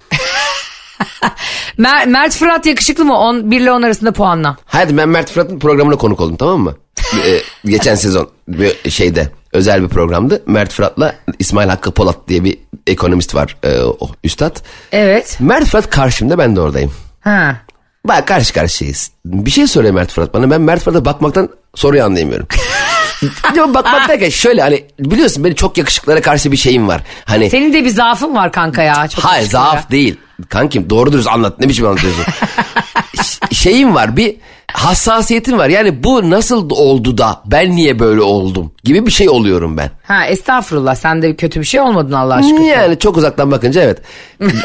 Mer- 1.78 2.06
Mert 2.06 2.34
Fırat 2.36 2.66
yakışıklı 2.66 3.04
mı? 3.04 3.16
10, 3.18 3.50
1 3.50 3.60
ile 3.60 3.72
10 3.72 3.82
arasında 3.82 4.12
puanla. 4.12 4.56
Hadi 4.64 4.96
ben 4.96 5.08
Mert 5.08 5.30
Fırat'ın 5.30 5.58
programına 5.58 5.96
konuk 5.96 6.20
oldum 6.20 6.36
tamam 6.36 6.60
mı? 6.60 6.76
Ee, 7.14 7.40
geçen 7.64 7.94
sezon 7.94 8.30
bir 8.48 8.90
şeyde 8.90 9.28
özel 9.56 9.82
bir 9.82 9.88
programdı. 9.88 10.42
Mert 10.46 10.72
Fırat'la 10.72 11.14
İsmail 11.38 11.68
Hakkı 11.68 11.90
Polat 11.90 12.16
diye 12.28 12.44
bir 12.44 12.58
ekonomist 12.86 13.34
var 13.34 13.56
e, 13.62 13.80
o 13.80 14.10
üstad. 14.24 14.56
Evet. 14.92 15.36
Mert 15.40 15.66
Fırat 15.66 15.90
karşımda 15.90 16.38
ben 16.38 16.56
de 16.56 16.60
oradayım. 16.60 16.92
Ha. 17.20 17.56
Bak 18.04 18.28
karşı 18.28 18.54
karşıyayız. 18.54 19.10
Bir 19.24 19.50
şey 19.50 19.66
söyle 19.66 19.92
Mert 19.92 20.12
Fırat 20.12 20.34
bana. 20.34 20.50
Ben 20.50 20.60
Mert 20.60 20.82
Fırat'a 20.82 21.04
bakmaktan 21.04 21.48
soruyu 21.74 22.04
anlayamıyorum. 22.04 22.46
Ya 23.56 23.74
bakmak 23.74 24.08
derken 24.08 24.28
şöyle 24.28 24.62
hani 24.62 24.84
biliyorsun 24.98 25.44
benim 25.44 25.54
çok 25.54 25.78
yakışıklara 25.78 26.20
karşı 26.20 26.52
bir 26.52 26.56
şeyim 26.56 26.88
var. 26.88 27.02
Hani 27.24 27.50
Senin 27.50 27.72
de 27.72 27.84
bir 27.84 27.90
zaafın 27.90 28.34
var 28.34 28.52
kanka 28.52 28.82
ya. 28.82 29.08
Çok 29.08 29.24
hayır 29.24 29.48
zaaf 29.48 29.90
değil. 29.90 30.16
Kankim 30.48 30.90
doğru 30.90 31.12
dürüst 31.12 31.28
anlat. 31.28 31.60
Ne 31.60 31.68
biçim 31.68 31.86
anlatıyorsun? 31.86 32.24
Şeyim 33.52 33.94
var 33.94 34.16
bir 34.16 34.36
hassasiyetim 34.72 35.58
var. 35.58 35.68
Yani 35.68 36.04
bu 36.04 36.30
nasıl 36.30 36.70
oldu 36.70 37.18
da 37.18 37.42
ben 37.46 37.76
niye 37.76 37.98
böyle 37.98 38.22
oldum 38.22 38.72
gibi 38.84 39.06
bir 39.06 39.10
şey 39.10 39.28
oluyorum 39.28 39.76
ben. 39.76 39.90
Ha 40.02 40.26
estağfurullah 40.26 40.94
sen 40.94 41.22
de 41.22 41.36
kötü 41.36 41.60
bir 41.60 41.64
şey 41.66 41.80
olmadın 41.80 42.12
Allah 42.12 42.42
şükür. 42.42 42.62
Yani 42.64 42.98
çok 42.98 43.16
uzaktan 43.16 43.50
bakınca 43.50 43.82
evet. 43.82 43.98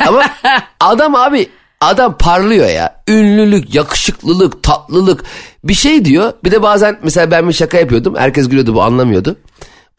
Ama 0.08 0.22
adam 0.80 1.16
abi 1.16 1.50
adam 1.82 2.18
parlıyor 2.18 2.70
ya. 2.70 2.96
Ünlülük, 3.08 3.76
yakışıklılık, 3.76 4.64
tatlılık 4.64 5.24
bir 5.64 5.74
şey 5.74 6.06
diyor. 6.06 6.34
Bir 6.44 6.52
de 6.52 6.62
bazen 6.62 7.00
mesela 7.04 7.32
ben 7.32 7.48
bir 7.48 7.54
şaka 7.54 7.78
yapıyordum. 7.78 8.16
Herkes 8.18 8.50
gülüyordu 8.50 8.76
bu 8.76 8.82
anlamıyordu. 8.84 9.36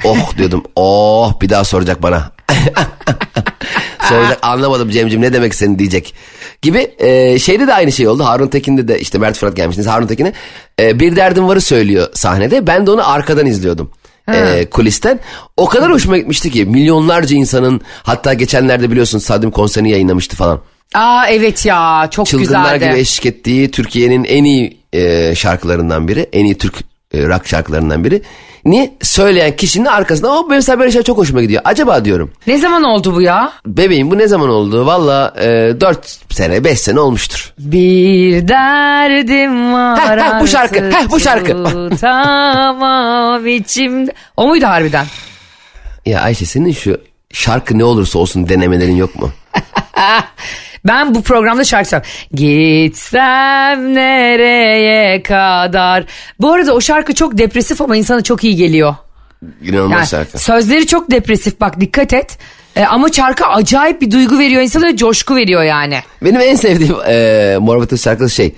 Oh 0.04 0.36
diyordum. 0.38 0.64
Oh 0.76 1.40
bir 1.40 1.48
daha 1.48 1.64
soracak 1.64 2.02
bana. 2.02 2.30
soracak 4.08 4.38
anlamadım 4.42 4.90
Cem'cim 4.90 5.20
ne 5.22 5.32
demek 5.32 5.52
istedin 5.52 5.78
diyecek. 5.78 6.14
Gibi 6.62 6.90
e, 6.98 7.38
şeyde 7.38 7.66
de 7.66 7.74
aynı 7.74 7.92
şey 7.92 8.08
oldu. 8.08 8.24
Harun 8.24 8.48
Tekin'de 8.48 8.88
de 8.88 9.00
işte 9.00 9.18
Mert 9.18 9.36
Fırat 9.36 9.56
gelmiştiniz. 9.56 9.88
Harun 9.88 10.06
Tekin'e 10.06 10.32
e, 10.80 11.00
bir 11.00 11.16
derdim 11.16 11.48
varı 11.48 11.60
söylüyor 11.60 12.08
sahnede. 12.14 12.66
Ben 12.66 12.86
de 12.86 12.90
onu 12.90 13.10
arkadan 13.10 13.46
izliyordum. 13.46 13.90
e, 14.34 14.66
kulisten. 14.70 15.20
O 15.56 15.66
kadar 15.66 15.92
hoşuma 15.92 16.18
gitmişti 16.18 16.50
ki 16.50 16.64
milyonlarca 16.64 17.36
insanın 17.36 17.80
hatta 18.02 18.34
geçenlerde 18.34 18.90
biliyorsun 18.90 19.18
Sadim 19.18 19.50
konserini 19.50 19.90
yayınlamıştı 19.90 20.36
falan. 20.36 20.60
Aa 20.94 21.26
evet 21.28 21.66
ya 21.66 22.08
çok 22.10 22.26
Çılgınlar 22.26 22.74
güzeldi. 22.74 22.90
gibi 22.90 23.00
eşlik 23.00 23.26
ettiği 23.26 23.70
Türkiye'nin 23.70 24.24
en 24.24 24.44
iyi 24.44 24.78
e, 24.92 25.34
şarkılarından 25.34 26.08
biri. 26.08 26.28
En 26.32 26.44
iyi 26.44 26.58
Türk 26.58 26.74
e, 27.14 27.26
rock 27.28 27.46
şarkılarından 27.46 28.04
biri. 28.04 28.22
Ni 28.64 28.94
söyleyen 29.02 29.56
kişinin 29.56 29.84
arkasında 29.84 30.30
o 30.32 30.46
mesela 30.50 30.78
böyle 30.78 30.90
şey 30.92 31.02
çok 31.02 31.18
hoşuma 31.18 31.42
gidiyor. 31.42 31.62
Acaba 31.64 32.04
diyorum 32.04 32.32
Ne 32.46 32.58
zaman 32.58 32.82
oldu 32.82 33.14
bu 33.14 33.22
ya? 33.22 33.52
bebeğim 33.66 34.10
bu 34.10 34.18
ne 34.18 34.28
zaman 34.28 34.48
oldu? 34.48 34.86
Valla 34.86 35.34
e, 35.40 35.46
4 35.80 36.18
sene 36.30 36.64
5 36.64 36.80
sene 36.80 37.00
olmuştur. 37.00 37.52
Bir 37.58 38.48
derdim 38.48 39.72
var 39.72 40.20
Heh, 40.20 40.24
heh, 40.24 40.40
bu 40.40 40.46
şarkı, 40.48 40.90
heh, 40.90 41.10
bu 41.10 41.20
şarkı. 41.20 41.64
Tutamam 41.90 43.46
içimde. 43.46 44.12
O 44.36 44.46
muydu 44.48 44.66
harbiden? 44.66 45.06
Ya 46.06 46.20
Ayşe 46.20 46.46
senin 46.46 46.72
şu 46.72 47.00
şarkı 47.32 47.78
ne 47.78 47.84
olursa 47.84 48.18
olsun 48.18 48.48
denemelerin 48.48 48.96
yok 48.96 49.16
mu? 49.20 49.30
Ben 50.84 51.14
bu 51.14 51.22
programda 51.22 51.64
şarkı 51.64 51.88
söylüyorum. 51.88 52.12
Gitsem 52.34 53.94
nereye 53.94 55.22
kadar. 55.22 56.04
Bu 56.40 56.52
arada 56.52 56.74
o 56.74 56.80
şarkı 56.80 57.14
çok 57.14 57.38
depresif 57.38 57.80
ama 57.80 57.96
insana 57.96 58.22
çok 58.22 58.44
iyi 58.44 58.56
geliyor. 58.56 58.94
İnanılmaz 59.62 59.98
Yani 59.98 60.06
şarkı. 60.06 60.38
sözleri 60.38 60.86
çok 60.86 61.10
depresif 61.10 61.60
bak 61.60 61.80
dikkat 61.80 62.12
et. 62.12 62.38
Ee, 62.76 62.84
ama 62.84 63.12
şarkı 63.12 63.46
acayip 63.46 64.00
bir 64.00 64.10
duygu 64.10 64.38
veriyor 64.38 64.62
insana 64.62 64.86
ve 64.86 64.96
coşku 64.96 65.36
veriyor 65.36 65.62
yani. 65.62 65.98
Benim 66.22 66.40
en 66.40 66.54
sevdiğim 66.54 66.96
e, 67.08 67.56
Mor 67.60 67.96
şarkısı 67.96 68.34
şey. 68.34 68.54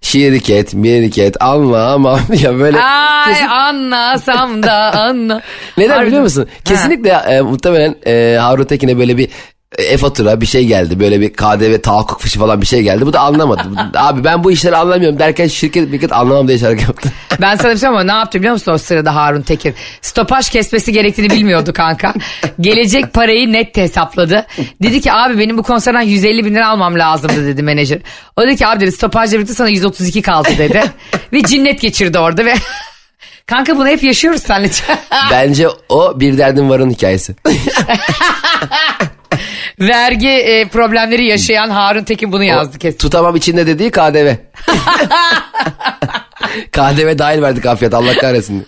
Şirket, 0.00 0.74
mirket, 0.74 1.42
anlamam 1.42 2.20
ya 2.42 2.58
böyle. 2.58 2.80
Ay 2.82 3.32
kesin- 3.32 3.46
anlasam 3.46 4.62
da 4.62 4.72
anla. 5.00 5.40
Neden 5.78 5.88
Harbiden. 5.88 6.06
biliyor 6.06 6.22
musun? 6.22 6.48
Ha. 6.54 6.60
Kesinlikle 6.64 7.10
e, 7.10 7.40
muhtemelen 7.40 7.94
e, 8.06 8.36
Harun 8.40 8.64
Tekin'e 8.64 8.98
böyle 8.98 9.16
bir 9.16 9.28
e, 9.78 9.82
e-fatura 9.82 10.40
bir 10.40 10.46
şey 10.46 10.66
geldi. 10.66 11.00
Böyle 11.00 11.20
bir 11.20 11.32
KDV 11.32 11.80
tahakkuk 11.80 12.20
fişi 12.20 12.38
falan 12.38 12.60
bir 12.60 12.66
şey 12.66 12.82
geldi. 12.82 13.06
Bu 13.06 13.12
da 13.12 13.20
anlamadı. 13.20 13.62
Abi 13.94 14.24
ben 14.24 14.44
bu 14.44 14.52
işleri 14.52 14.76
anlamıyorum 14.76 15.18
derken 15.18 15.46
şirket 15.46 15.90
mirket 15.90 16.12
anlamam 16.12 16.48
diye 16.48 16.58
şarkı 16.58 16.82
yaptı. 16.82 17.12
Ben 17.40 17.56
sana 17.56 17.72
bir 17.72 17.78
şey 17.78 17.88
ama 17.88 18.04
ne 18.04 18.12
yaptı 18.12 18.38
biliyor 18.38 18.52
musun 18.52 18.72
o 18.72 18.78
sırada 18.78 19.14
Harun 19.14 19.42
Tekin? 19.42 19.74
Stopaj 20.02 20.48
kesmesi 20.50 20.92
gerektiğini 20.92 21.30
bilmiyordu 21.30 21.72
kanka. 21.72 22.14
Gelecek 22.60 23.12
parayı 23.12 23.52
net 23.52 23.76
hesapladı. 23.76 24.46
Dedi 24.82 25.00
ki 25.00 25.12
abi 25.12 25.38
benim 25.38 25.58
bu 25.58 25.62
konserden 25.62 26.00
150 26.00 26.44
bin 26.44 26.54
lira 26.54 26.68
almam 26.68 26.98
lazımdı 26.98 27.46
dedi 27.46 27.62
menajer. 27.62 27.98
O 28.36 28.42
dedi 28.42 28.56
ki 28.56 28.66
abi 28.66 28.80
dedi 28.80 28.92
stopajla 28.92 29.36
birlikte 29.36 29.54
sana 29.54 29.68
132 29.68 30.22
kaldı 30.22 30.48
dedi. 30.58 30.82
ve 31.32 31.42
cinnet 31.42 31.80
geçirdi 31.80 32.18
orada 32.18 32.44
ve... 32.44 32.54
Kanka 33.46 33.76
bunu 33.76 33.88
hep 33.88 34.02
yaşıyoruz 34.02 34.42
seninle. 34.42 34.70
Bence 35.30 35.68
o 35.88 36.20
bir 36.20 36.38
derdin 36.38 36.70
varın 36.70 36.90
hikayesi. 36.90 37.34
Vergi 39.80 40.28
e, 40.28 40.68
problemleri 40.68 41.26
yaşayan 41.26 41.70
Harun 41.70 42.04
Tekin 42.04 42.32
bunu 42.32 42.44
yazdı 42.44 42.78
kesin. 42.78 42.98
Tutamam 42.98 43.36
içinde 43.36 43.66
dediği 43.66 43.90
KDV. 43.90 44.32
KDV 46.72 47.18
dahil 47.18 47.42
verdik 47.42 47.66
afiyet 47.66 47.94
Allah 47.94 48.14
kahretsin. 48.14 48.66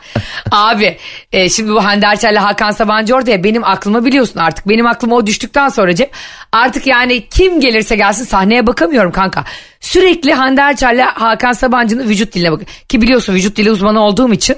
Abi 0.50 0.98
e, 1.32 1.48
şimdi 1.48 1.72
bu 1.72 1.84
Hande 1.84 2.06
Erçel'le 2.06 2.36
Hakan 2.36 2.70
Sabancı 2.70 3.14
orada 3.14 3.30
ya 3.30 3.44
benim 3.44 3.64
aklıma 3.64 4.04
biliyorsun 4.04 4.40
artık. 4.40 4.68
Benim 4.68 4.86
aklıma 4.86 5.16
o 5.16 5.26
düştükten 5.26 5.68
sonra 5.68 5.94
Cem 5.94 6.08
artık 6.52 6.86
yani 6.86 7.28
kim 7.28 7.60
gelirse 7.60 7.96
gelsin 7.96 8.24
sahneye 8.24 8.66
bakamıyorum 8.66 9.12
kanka. 9.12 9.44
Sürekli 9.80 10.34
Hande 10.34 10.60
Erçel'le 10.60 11.04
Hakan 11.14 11.52
Sabancı'nın 11.52 12.08
vücut 12.08 12.34
diline 12.34 12.52
bak. 12.52 12.60
Ki 12.88 13.02
biliyorsun 13.02 13.34
vücut 13.34 13.56
dili 13.56 13.70
uzmanı 13.70 14.00
olduğum 14.00 14.32
için 14.32 14.56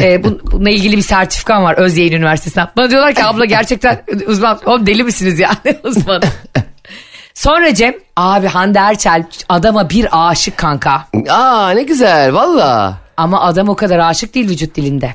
e, 0.00 0.24
bu- 0.24 0.40
bununla 0.52 0.70
ilgili 0.70 0.96
bir 0.96 1.02
sertifikam 1.02 1.62
var 1.64 1.74
Özyeğin 1.78 2.12
Üniversitesi'nden. 2.12 2.68
Bana 2.76 2.90
diyorlar 2.90 3.14
ki 3.14 3.24
abla 3.24 3.44
gerçekten 3.44 4.02
uzman. 4.26 4.58
Oğlum 4.66 4.86
deli 4.86 5.04
misiniz 5.04 5.38
yani 5.38 5.78
uzman. 5.84 6.22
Sonra 7.34 7.74
Cem 7.74 7.94
abi 8.16 8.46
Hande 8.46 8.78
Erçel 8.78 9.24
adama 9.48 9.90
bir 9.90 10.08
aşık 10.12 10.56
kanka. 10.56 11.06
Aa 11.30 11.70
ne 11.70 11.82
güzel 11.82 12.34
valla. 12.34 12.98
Ama 13.16 13.40
adam 13.40 13.68
o 13.68 13.76
kadar 13.76 13.98
aşık 13.98 14.34
değil 14.34 14.48
vücut 14.48 14.74
dilinde. 14.76 15.14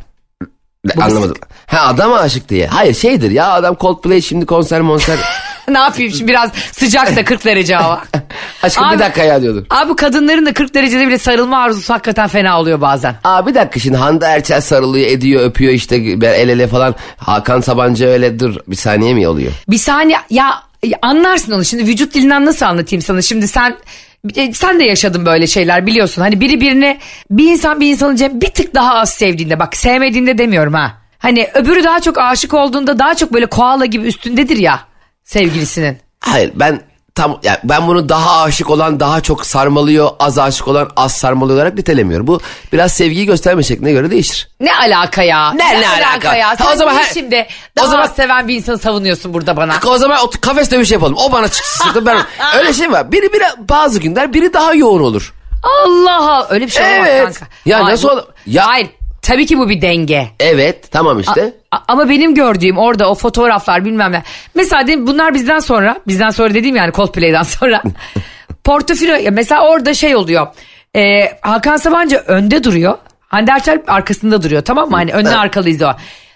Bu 0.95 1.03
Anlamadım. 1.03 1.35
Ha 1.67 1.87
adam 1.87 2.13
aşık 2.13 2.49
diye. 2.49 2.67
Hayır 2.67 2.93
şeydir 2.93 3.31
ya 3.31 3.51
adam 3.51 3.75
Coldplay 3.79 4.21
şimdi 4.21 4.45
konser 4.45 4.81
monser. 4.81 5.17
ne 5.71 5.79
yapayım 5.79 6.11
şimdi 6.11 6.31
biraz 6.31 6.51
sıcak 6.71 7.15
da 7.15 7.25
40 7.25 7.45
derece 7.45 7.75
hava. 7.75 8.03
Aşkım 8.63 8.83
Abi- 8.83 8.95
bir 8.95 8.99
dakika 8.99 9.23
ya 9.23 9.41
diyordur. 9.41 9.65
Abi 9.69 9.95
kadınların 9.95 10.45
da 10.45 10.53
40 10.53 10.73
derecede 10.73 11.07
bile 11.07 11.17
sarılma 11.17 11.57
arzusu 11.57 11.93
hakikaten 11.93 12.27
fena 12.27 12.59
oluyor 12.59 12.81
bazen. 12.81 13.15
Aa 13.23 13.47
bir 13.47 13.55
dakika 13.55 13.79
şimdi 13.79 13.97
Hande 13.97 14.25
Erçel 14.25 14.61
sarılıyor 14.61 15.07
ediyor 15.07 15.43
öpüyor 15.43 15.73
işte 15.73 15.95
el 15.95 16.49
ele 16.49 16.67
falan. 16.67 16.95
Hakan 17.17 17.61
Sabancı 17.61 18.07
öyle 18.07 18.39
dur 18.39 18.55
bir 18.67 18.75
saniye 18.75 19.13
mi 19.13 19.27
oluyor? 19.27 19.51
Bir 19.67 19.77
saniye 19.77 20.17
ya 20.29 20.61
anlarsın 21.01 21.51
onu 21.51 21.65
şimdi 21.65 21.85
vücut 21.85 22.13
dilinden 22.13 22.45
nasıl 22.45 22.65
anlatayım 22.65 23.01
sana 23.01 23.21
şimdi 23.21 23.47
sen 23.47 23.77
e, 24.35 24.53
sen 24.53 24.79
de 24.79 24.83
yaşadın 24.83 25.25
böyle 25.25 25.47
şeyler 25.47 25.85
biliyorsun. 25.85 26.21
Hani 26.21 26.41
biri 26.41 26.61
birini 26.61 26.99
bir 27.31 27.51
insan 27.51 27.79
bir 27.79 27.89
insanı 27.89 28.15
Cem 28.15 28.41
bir 28.41 28.49
tık 28.49 28.75
daha 28.75 28.93
az 28.93 29.09
sevdiğinde 29.09 29.59
bak 29.59 29.77
sevmediğinde 29.77 30.37
demiyorum 30.37 30.73
ha. 30.73 30.93
Hani 31.19 31.47
öbürü 31.53 31.83
daha 31.83 31.99
çok 31.99 32.17
aşık 32.17 32.53
olduğunda 32.53 32.99
daha 32.99 33.15
çok 33.15 33.33
böyle 33.33 33.45
koala 33.45 33.85
gibi 33.85 34.07
üstündedir 34.07 34.57
ya 34.57 34.79
sevgilisinin. 35.31 35.97
Hayır 36.19 36.51
ben 36.55 36.81
tam 37.15 37.39
ya 37.43 37.59
ben 37.63 37.87
bunu 37.87 38.09
daha 38.09 38.41
aşık 38.41 38.69
olan 38.69 38.99
daha 38.99 39.21
çok 39.21 39.45
sarmalıyor 39.45 40.09
az 40.19 40.39
aşık 40.39 40.67
olan 40.67 40.89
az 40.95 41.11
sarmalıyor 41.13 41.57
olarak 41.59 41.73
nitelemiyorum. 41.75 42.27
Bu 42.27 42.39
biraz 42.73 42.91
sevgiyi 42.93 43.25
gösterme 43.25 43.63
şekline 43.63 43.91
göre 43.91 44.11
değişir. 44.11 44.49
Ne 44.59 44.75
alaka 44.75 45.23
ya? 45.23 45.51
Ne- 45.53 45.81
ne 45.81 45.89
alaka? 45.89 46.35
ya? 46.35 46.49
Ha, 46.49 46.55
Sen 46.55 46.73
o 46.73 46.75
zaman 46.75 46.93
her- 46.95 47.13
şimdi 47.13 47.47
o 47.73 47.81
daha 47.81 47.87
zaman- 47.87 48.03
az 48.03 48.15
seven 48.15 48.47
bir 48.47 48.55
insanı 48.55 48.77
savunuyorsun 48.77 49.33
burada 49.33 49.57
bana. 49.57 49.73
O 49.87 49.97
zaman 49.97 50.19
o 50.23 50.29
kafes 50.41 50.71
dövüşü 50.71 50.93
yapalım. 50.93 51.15
O 51.17 51.31
bana 51.31 51.47
çıksın 51.47 52.05
ben. 52.05 52.17
Öyle 52.57 52.73
şey 52.73 52.91
var. 52.91 53.11
Biri 53.11 53.33
biri 53.33 53.43
bazı 53.69 53.99
günler 53.99 54.33
biri 54.33 54.53
daha 54.53 54.73
yoğun 54.73 55.01
olur. 55.01 55.33
Allah 55.63 56.17
Allah 56.17 56.47
öyle 56.49 56.65
bir 56.65 56.71
şey 56.71 56.83
olmaz 56.95 57.07
Evet. 57.11 57.23
kanka. 57.39 57.45
Ya 57.65 57.77
Hayır, 57.83 57.93
nasıl 57.93 58.07
bu- 58.09 58.11
ol- 58.11 58.23
Ya- 58.45 58.67
Hayır 58.67 58.89
tabii 59.27 59.45
ki 59.45 59.57
bu 59.57 59.69
bir 59.69 59.81
denge. 59.81 60.27
Evet 60.39 60.91
tamam 60.91 61.19
işte. 61.19 61.53
A- 61.71 61.77
ama 61.87 62.09
benim 62.09 62.35
gördüğüm 62.35 62.77
orada 62.77 63.09
o 63.11 63.15
fotoğraflar 63.15 63.85
bilmem 63.85 64.11
ne. 64.11 64.23
Mesela 64.55 64.87
diyelim 64.87 65.07
bunlar 65.07 65.33
bizden 65.33 65.59
sonra 65.59 65.97
bizden 66.07 66.29
sonra 66.29 66.53
dediğim 66.53 66.75
yani 66.75 66.93
Coldplay'den 66.93 67.43
sonra. 67.43 67.81
Portofilo 68.63 69.15
ya 69.15 69.31
mesela 69.31 69.67
orada 69.67 69.93
şey 69.93 70.15
oluyor. 70.15 70.47
Ee, 70.95 71.31
Hakan 71.41 71.77
Sabancı 71.77 72.17
önde 72.17 72.63
duruyor. 72.63 72.97
Hande 73.19 73.51
Erçel 73.51 73.81
arkasında 73.87 74.43
duruyor 74.43 74.61
tamam 74.61 74.89
mı? 74.89 74.95
Hani 74.95 75.11
önüne 75.13 75.37
arkalıyız 75.37 75.81
o. 75.81 75.91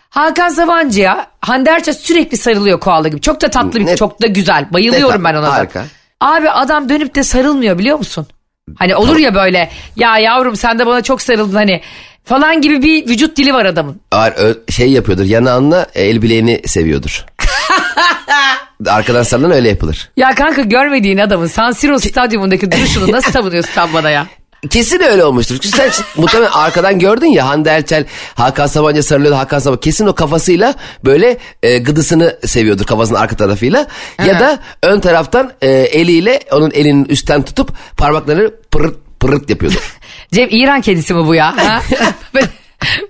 Hakan 0.10 0.50
Sabancı'ya 0.50 1.28
Hande 1.42 1.70
Erçel 1.70 1.94
sürekli 1.94 2.38
sarılıyor 2.38 2.80
koala 2.80 3.08
gibi. 3.08 3.22
Çok 3.22 3.42
da 3.42 3.50
tatlı 3.50 3.80
bir 3.80 3.86
Ne- 3.86 3.96
çok 3.96 4.22
da 4.22 4.28
güzel. 4.28 4.66
Bayılıyorum 4.74 5.24
ben 5.24 5.36
ona. 5.36 5.54
harika. 5.54 5.84
Abi 6.22 6.50
adam 6.50 6.90
dönüp 6.90 7.16
de 7.16 7.24
sarılmıyor 7.24 7.78
biliyor 7.78 7.98
musun? 7.98 8.28
Hani 8.76 8.96
olur 8.96 9.18
ya 9.18 9.36
böyle 9.36 9.70
ya 9.96 10.18
yavrum 10.18 10.56
sen 10.56 10.80
de 10.80 10.86
bana 10.86 11.02
çok 11.04 11.22
sarıldın 11.22 11.56
hani 11.56 11.82
falan 12.24 12.62
gibi 12.62 12.82
bir 12.84 13.08
vücut 13.08 13.38
dili 13.38 13.54
var 13.54 13.66
adamın. 13.66 14.02
Ö- 14.38 14.72
şey 14.72 14.92
yapıyordur 14.92 15.26
yanağınla 15.26 15.86
el 15.96 16.22
bileğini 16.22 16.62
seviyordur. 16.68 17.26
Arkadan 18.88 19.24
sarılan 19.24 19.52
öyle 19.52 19.70
yapılır. 19.70 20.10
Ya 20.18 20.36
kanka 20.36 20.62
görmediğin 20.62 21.18
adamın 21.18 21.48
San 21.48 21.72
Siro 21.72 22.00
stadyumundaki 22.00 22.72
duruşunu 22.72 23.12
nasıl 23.12 23.32
savunuyorsun 23.32 23.72
sen 23.76 23.94
bana 23.94 24.10
ya? 24.10 24.28
Kesin 24.70 25.00
öyle 25.00 25.24
olmuştur. 25.24 25.58
Çünkü 25.62 25.78
sen 25.78 25.90
muhtemelen 26.18 26.52
arkadan 26.52 27.00
gördün 27.00 27.26
ya 27.28 27.48
Hande 27.48 27.70
Erçel 27.70 28.06
Hakan 28.36 28.68
Sabancı 28.68 29.04
sarılıyordu 29.04 29.38
Hakan 29.38 29.60
Sabancı. 29.60 29.80
Kesin 29.82 30.08
o 30.08 30.16
kafasıyla 30.16 30.74
böyle 31.06 31.38
e, 31.64 31.78
gıdısını 31.78 32.38
seviyordur 32.46 32.86
kafasının 32.86 33.20
arka 33.20 33.36
tarafıyla. 33.36 33.88
Ya 34.26 34.40
da 34.40 34.60
ön 34.84 35.00
taraftan 35.00 35.52
e, 35.62 35.70
eliyle 35.70 36.40
onun 36.52 36.72
elinin 36.72 37.06
üstten 37.06 37.42
tutup 37.46 37.72
parmaklarını 37.98 38.52
pırırt 38.72 38.98
pırırt 39.22 39.50
yapıyordur. 39.50 39.98
Cem 40.32 40.48
İran 40.52 40.82
kedisi 40.82 41.14
mi 41.14 41.28
bu 41.28 41.36
ya? 41.36 41.58
Ha? 41.58 41.82
böyle, 42.34 42.48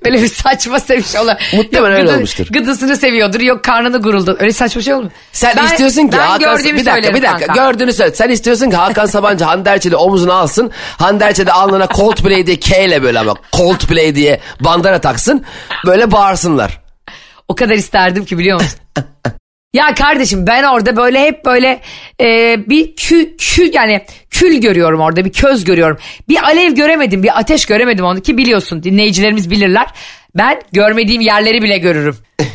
böyle 0.05 0.21
bir 0.21 0.27
saçma 0.27 0.79
sevmiş 0.79 1.15
olan. 1.15 1.37
Muhtemelen 1.53 1.99
öyle 1.99 2.11
olmuştur. 2.11 2.47
Gıdısını 2.49 2.97
seviyordur 2.97 3.39
yok 3.39 3.63
karnını 3.63 4.01
guruldu. 4.01 4.37
Öyle 4.39 4.53
saçma 4.53 4.81
şey 4.81 4.93
olur 4.93 5.03
mu? 5.03 5.11
Sen 5.31 5.53
Ben- 5.57 5.65
istiyorsun 5.65 6.07
ki 6.07 6.11
ben 6.11 6.17
Hakan 6.17 6.57
bir 6.57 6.85
dakika 6.85 7.15
bir 7.15 7.21
dakika 7.21 7.45
kanka. 7.45 7.53
gördüğünü 7.53 7.93
söyle. 7.93 8.15
Sen 8.15 8.29
istiyorsun 8.29 8.69
ki 8.69 8.75
Hakan 8.75 9.05
Sabancı 9.05 9.45
Hande 9.45 9.69
Erçel'i 9.69 9.95
omuzuna 9.95 10.33
alsın. 10.33 10.71
Hande 10.97 11.25
Erçel 11.25 11.45
de 11.47 11.51
alnına 11.51 11.87
Coldplay 11.87 12.47
diye 12.47 12.59
K 12.59 12.85
ile 12.85 13.03
böyle 13.03 13.19
ama 13.19 13.35
Coldplay 13.53 14.15
diye 14.15 14.39
bandana 14.59 15.01
taksın. 15.01 15.45
Böyle 15.85 16.11
bağırsınlar. 16.11 16.81
O 17.47 17.55
kadar 17.55 17.75
isterdim 17.75 18.25
ki 18.25 18.37
biliyor 18.37 18.61
musun? 18.61 18.79
ya 19.73 19.93
kardeşim 19.93 20.47
ben 20.47 20.63
orada 20.63 20.97
böyle 20.97 21.21
hep 21.21 21.45
böyle 21.45 21.81
e, 22.21 22.57
bir 22.69 22.95
kül, 22.95 23.37
kül 23.37 23.73
yani 23.73 24.05
kül 24.29 24.61
görüyorum 24.61 24.99
orada 24.99 25.25
bir 25.25 25.31
köz 25.31 25.63
görüyorum. 25.63 25.97
Bir 26.29 26.43
alev 26.43 26.71
göremedim 26.71 27.23
bir 27.23 27.39
ateş 27.39 27.65
göremedim 27.65 28.05
onu 28.05 28.21
ki 28.21 28.37
biliyorsun 28.37 28.83
dinleyicilerimiz 28.83 29.49
bilirler. 29.49 29.87
Ben 30.35 30.61
görmediğim 30.71 31.21
yerleri 31.21 31.61
bile 31.61 31.77
görürüm. 31.77 32.17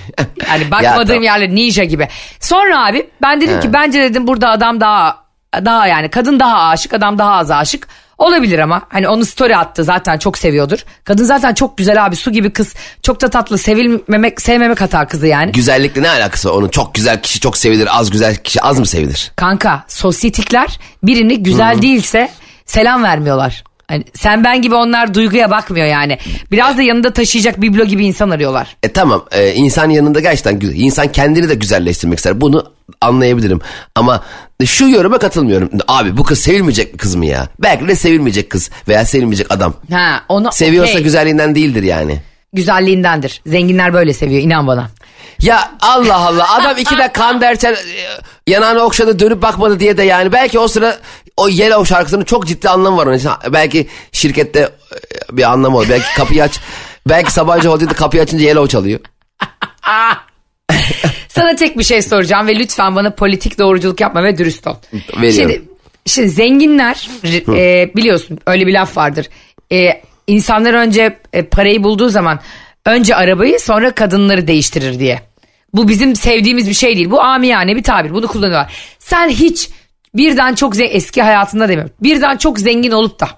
Yani 0.48 0.70
bakmadığım 0.70 1.06
tamam. 1.06 1.22
yerler 1.22 1.50
ninja 1.50 1.84
gibi. 1.84 2.08
Sonra 2.40 2.86
abi 2.86 3.06
ben 3.22 3.40
dedim 3.40 3.60
ki 3.60 3.72
bence 3.72 4.02
dedim 4.02 4.26
burada 4.26 4.50
adam 4.50 4.80
daha 4.80 5.24
daha 5.54 5.86
yani 5.86 6.10
kadın 6.10 6.40
daha 6.40 6.68
aşık 6.68 6.94
adam 6.94 7.18
daha 7.18 7.32
az 7.32 7.50
aşık. 7.50 7.88
Olabilir 8.18 8.58
ama 8.58 8.82
hani 8.88 9.08
onu 9.08 9.24
story 9.24 9.56
attı 9.56 9.84
zaten 9.84 10.18
çok 10.18 10.38
seviyordur. 10.38 10.78
Kadın 11.04 11.24
zaten 11.24 11.54
çok 11.54 11.78
güzel 11.78 12.06
abi 12.06 12.16
su 12.16 12.32
gibi 12.32 12.50
kız. 12.50 12.74
Çok 13.02 13.22
da 13.22 13.30
tatlı 13.30 13.58
sevilmemek 13.58 14.40
sevmemek 14.40 14.80
hata 14.80 15.06
kızı 15.06 15.26
yani. 15.26 15.52
Güzellikle 15.52 16.02
ne 16.02 16.08
alakası 16.08 16.48
var? 16.48 16.54
Onun 16.54 16.68
çok 16.68 16.94
güzel 16.94 17.22
kişi 17.22 17.40
çok 17.40 17.56
sevilir, 17.56 17.88
az 17.98 18.10
güzel 18.10 18.36
kişi 18.36 18.62
az 18.62 18.78
mı 18.78 18.86
sevilir? 18.86 19.32
Kanka 19.36 19.84
sosyetikler 19.88 20.80
birini 21.02 21.42
güzel 21.42 21.82
değilse 21.82 22.30
selam 22.66 23.02
vermiyorlar. 23.02 23.64
Hani 23.88 24.04
sen 24.14 24.44
ben 24.44 24.62
gibi 24.62 24.74
onlar 24.74 25.14
duyguya 25.14 25.50
bakmıyor 25.50 25.86
yani. 25.86 26.18
Biraz 26.50 26.78
da 26.78 26.82
yanında 26.82 27.12
taşıyacak 27.12 27.62
biblo 27.62 27.84
gibi 27.84 28.04
insan 28.06 28.30
arıyorlar. 28.30 28.76
E 28.82 28.92
tamam 28.92 29.24
e, 29.32 29.52
insan 29.54 29.90
yanında 29.90 30.20
gerçekten 30.20 30.58
güzel. 30.58 30.74
İnsan 30.76 31.12
kendini 31.12 31.48
de 31.48 31.54
güzelleştirmek 31.54 32.18
ister. 32.18 32.40
Bunu 32.40 32.72
anlayabilirim. 33.00 33.60
Ama 33.94 34.22
şu 34.64 34.88
yoruma 34.88 35.18
katılmıyorum. 35.18 35.70
Abi 35.88 36.16
bu 36.16 36.22
kız 36.22 36.38
sevilmeyecek 36.38 36.92
bir 36.92 36.98
kız 36.98 37.14
mı 37.14 37.26
ya? 37.26 37.48
Belki 37.58 37.88
de 37.88 37.94
sevilmeyecek 37.94 38.50
kız 38.50 38.70
veya 38.88 39.04
sevilmeyecek 39.04 39.46
adam. 39.52 39.74
Ha 39.92 40.22
onu 40.28 40.52
Seviyorsa 40.52 40.92
okey. 40.92 41.02
güzelliğinden 41.04 41.54
değildir 41.54 41.82
yani. 41.82 42.20
güzelliğindendir. 42.52 43.42
Zenginler 43.46 43.94
böyle 43.94 44.12
seviyor 44.12 44.42
inan 44.42 44.66
bana. 44.66 44.88
Ya 45.42 45.70
Allah 45.80 46.16
Allah 46.16 46.54
adam 46.54 46.78
iki 46.78 46.98
de 46.98 47.12
kan 47.12 47.40
derken 47.40 47.72
e, 47.72 47.76
yanağını 48.46 48.80
okşadı 48.80 49.18
dönüp 49.18 49.42
bakmadı 49.42 49.80
diye 49.80 49.96
de 49.96 50.02
yani 50.02 50.32
belki 50.32 50.58
o 50.58 50.68
sıra 50.68 50.98
o 51.36 51.48
Yellow 51.48 51.94
şarkısının 51.94 52.24
çok 52.24 52.46
ciddi 52.46 52.68
anlamı 52.68 52.96
var 52.96 53.06
onun 53.06 53.16
için. 53.16 53.30
Belki 53.52 53.86
şirkette 54.12 54.60
e, 54.60 55.36
bir 55.36 55.42
anlamı 55.52 55.78
var. 55.78 55.86
Belki 55.90 56.14
kapıyı 56.16 56.42
aç. 56.42 56.60
Belki 57.08 57.32
Sabancı 57.32 57.68
Holding'de 57.68 57.94
kapıyı 57.94 58.22
açınca 58.22 58.44
Yellow 58.44 58.68
çalıyor. 58.68 59.00
Sana 61.28 61.56
tek 61.56 61.78
bir 61.78 61.84
şey 61.84 62.02
soracağım 62.02 62.46
ve 62.46 62.56
lütfen 62.56 62.96
bana 62.96 63.10
politik 63.10 63.58
doğruculuk 63.58 64.00
yapma 64.00 64.24
ve 64.24 64.38
dürüst 64.38 64.66
ol. 64.66 64.74
Veriyorum. 64.92 65.32
Şimdi, 65.32 65.62
şimdi 66.06 66.28
zenginler 66.28 67.08
e, 67.48 67.90
biliyorsun 67.96 68.38
öyle 68.46 68.66
bir 68.66 68.72
laf 68.72 68.96
vardır. 68.96 69.28
E, 69.72 70.02
insanlar 70.26 70.74
önce 70.74 71.18
e, 71.32 71.42
parayı 71.42 71.82
bulduğu 71.82 72.08
zaman 72.08 72.40
önce 72.86 73.16
arabayı 73.16 73.60
sonra 73.60 73.90
kadınları 73.90 74.46
değiştirir 74.46 74.98
diye. 74.98 75.22
Bu 75.76 75.88
bizim 75.88 76.16
sevdiğimiz 76.16 76.68
bir 76.68 76.74
şey 76.74 76.96
değil. 76.96 77.10
Bu 77.10 77.20
amiyane 77.22 77.76
bir 77.76 77.82
tabir. 77.82 78.10
Bunu 78.10 78.26
kullanıyorlar. 78.26 78.72
Sen 78.98 79.28
hiç 79.28 79.68
birden 80.14 80.54
çok 80.54 80.74
ze- 80.76 80.84
eski 80.84 81.22
hayatında 81.22 81.68
demiyorum. 81.68 81.92
Birden 82.02 82.36
çok 82.36 82.58
zengin 82.58 82.90
olup 82.90 83.20
da 83.20 83.28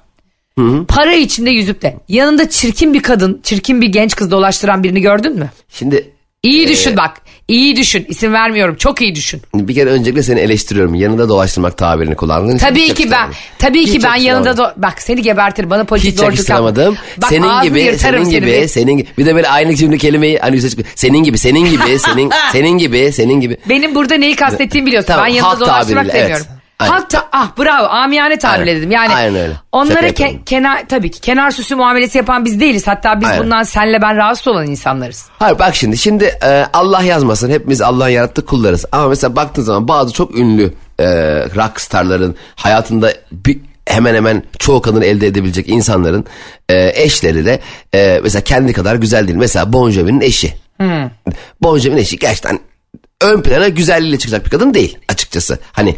para 0.89 1.13
içinde 1.13 1.51
yüzüp 1.51 1.83
de 1.83 1.97
yanında 2.09 2.49
çirkin 2.51 2.95
bir 2.95 3.03
kadın, 3.03 3.41
çirkin 3.43 3.81
bir 3.81 3.89
genç 3.89 4.17
kız 4.17 4.31
dolaştıran 4.31 4.83
birini 4.85 5.01
gördün 5.01 5.39
mü? 5.39 5.51
Şimdi 5.69 6.11
İyi 6.43 6.69
düşün 6.69 6.97
bak. 6.97 7.21
İyi 7.49 7.77
düşün. 7.77 8.07
İsim 8.09 8.33
vermiyorum. 8.33 8.75
Çok 8.77 9.01
iyi 9.03 9.15
düşün. 9.15 9.43
bir 9.55 9.75
kere 9.75 9.91
öncelikle 9.91 10.23
seni 10.23 10.41
eleştiriyorum. 10.41 10.95
Yanında 10.95 11.29
dolaştırmak 11.29 11.77
tabirini 11.77 12.17
kullandığın 12.17 12.57
için 12.57 12.67
Tabii 12.67 12.95
ki 12.95 13.11
ben. 13.11 13.29
Tabii 13.59 13.81
Hiç 13.81 13.93
ki 13.93 14.03
ben 14.03 14.15
yanında 14.17 14.51
do- 14.51 14.73
bak 14.77 15.03
seni 15.03 15.23
gebertir 15.23 15.71
bana 15.71 15.85
politik 15.85 16.13
Hiç 16.13 16.23
yakıştıramadım. 16.23 16.97
Bak, 17.23 17.29
senin 17.29 17.49
ağzını 17.49 17.69
gibi, 17.69 17.81
yırtarım 17.81 18.25
senin 18.25 18.31
seni 18.31 18.41
gibi, 18.41 18.63
bir. 18.63 18.69
senin 18.69 18.97
gibi. 18.99 19.09
Bir 19.19 19.27
de 19.27 19.35
böyle 19.35 19.49
aynı 19.49 19.75
cümle 19.77 19.99
kelimeyi 19.99 20.39
hani 20.39 20.57
yüze 20.57 20.71
çıkıyor. 20.71 20.89
Senin 20.95 21.19
gibi, 21.19 21.39
senin 21.39 21.71
gibi, 21.71 21.99
senin, 21.99 22.31
senin 22.53 22.79
gibi, 22.79 23.13
senin 23.13 23.41
gibi. 23.41 23.57
Benim 23.69 23.95
burada 23.95 24.15
neyi 24.15 24.37
kastettiğimi 24.37 24.87
biliyorsun. 24.87 25.07
Tamam, 25.09 25.27
ben 25.27 25.31
yanında 25.33 25.49
halk 25.51 25.61
dolaştırmak 25.61 26.07
tabiriyle, 26.07 26.25
demiyorum. 26.25 26.47
Aynen. 26.81 26.93
Halk 26.93 27.11
ta- 27.11 27.29
ah 27.33 27.51
bravo 27.59 27.87
amiyane 27.87 28.39
tabirle 28.39 28.71
Aynen. 28.71 28.77
dedim. 28.77 28.91
Yani 28.91 29.15
Aynen 29.15 29.35
öyle. 29.35 29.53
Onlara 29.73 30.09
ke- 30.09 30.45
kenar 30.45 30.89
tabii 30.89 31.11
ki 31.11 31.21
kenar 31.21 31.51
süsü 31.51 31.75
muamelesi 31.75 32.19
yapan 32.19 32.45
biz 32.45 32.61
değiliz. 32.61 32.87
Hatta 32.87 33.21
biz 33.21 33.29
Aynen. 33.29 33.45
bundan 33.45 33.63
senle 33.63 34.03
ben 34.03 34.17
rahatsız 34.17 34.49
olan 34.49 34.67
insanlarız. 34.67 35.27
Hayır 35.39 35.59
bak 35.59 35.75
şimdi 35.75 35.99
şimdi 35.99 36.25
e, 36.25 36.65
Allah 36.73 37.03
yazmasın 37.03 37.51
hepimiz 37.51 37.81
Allah'ın 37.83 38.09
yarattığı 38.09 38.47
kullarız. 38.47 38.85
Ama 38.93 39.09
mesela 39.09 39.37
baktığın 39.37 39.63
zaman 39.63 39.89
bazı 39.89 40.13
çok 40.13 40.39
ünlü 40.39 40.75
e, 40.99 41.07
rockstarların 41.57 42.37
hayatında 42.57 43.13
bir, 43.33 43.59
hemen 43.87 44.15
hemen 44.15 44.43
çoğu 44.59 44.83
kadını 44.83 45.05
elde 45.05 45.27
edebilecek 45.27 45.69
insanların 45.69 46.25
e, 46.69 47.03
eşleri 47.03 47.45
de 47.47 47.61
e, 47.95 48.21
mesela 48.23 48.43
kendi 48.45 48.73
kadar 48.73 48.95
güzel 48.95 49.29
değil. 49.29 49.39
Mesela 49.39 49.73
Bon 49.73 49.91
Jovi'nin 49.91 50.21
eşi. 50.21 50.55
Bon 51.63 51.79
Jovi'nin 51.79 52.01
eşi 52.01 52.19
gerçekten 52.19 52.59
ön 53.21 53.43
plana 53.43 53.69
güzelliğiyle 53.69 54.19
çıkacak 54.19 54.45
bir 54.45 54.51
kadın 54.51 54.75
değil 54.75 54.99
açıkçası. 55.09 55.59
Hani 55.73 55.97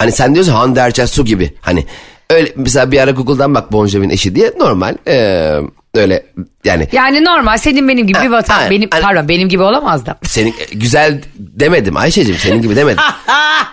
hani 0.00 0.12
sen 0.12 0.34
diyorsun 0.34 0.52
Hande 0.52 0.80
Erçel 0.80 1.06
su 1.06 1.24
gibi. 1.24 1.54
Hani 1.60 1.86
öyle 2.30 2.52
mesela 2.56 2.90
bir 2.92 2.98
ara 3.00 3.10
Google'dan 3.10 3.54
bak 3.54 3.72
Bon 3.72 3.86
Jovi'nin 3.86 4.10
eşi 4.10 4.34
diye 4.34 4.52
normal 4.58 4.94
e, 5.08 5.56
öyle 5.94 6.26
yani 6.64 6.88
Yani 6.92 7.24
normal 7.24 7.58
senin 7.58 7.88
benim 7.88 8.06
gibi 8.06 8.18
bir 8.18 8.26
Ha, 8.26 8.30
vatan. 8.30 8.58
aynen, 8.58 8.70
benim 8.70 8.88
aynen. 8.92 9.06
pardon 9.06 9.28
benim 9.28 9.48
gibi 9.48 9.62
olamaz 9.62 10.06
da. 10.06 10.18
senin 10.24 10.54
güzel 10.72 11.22
demedim 11.38 11.96
Ayşe'cim 11.96 12.36
senin 12.36 12.62
gibi 12.62 12.76
demedim. 12.76 13.02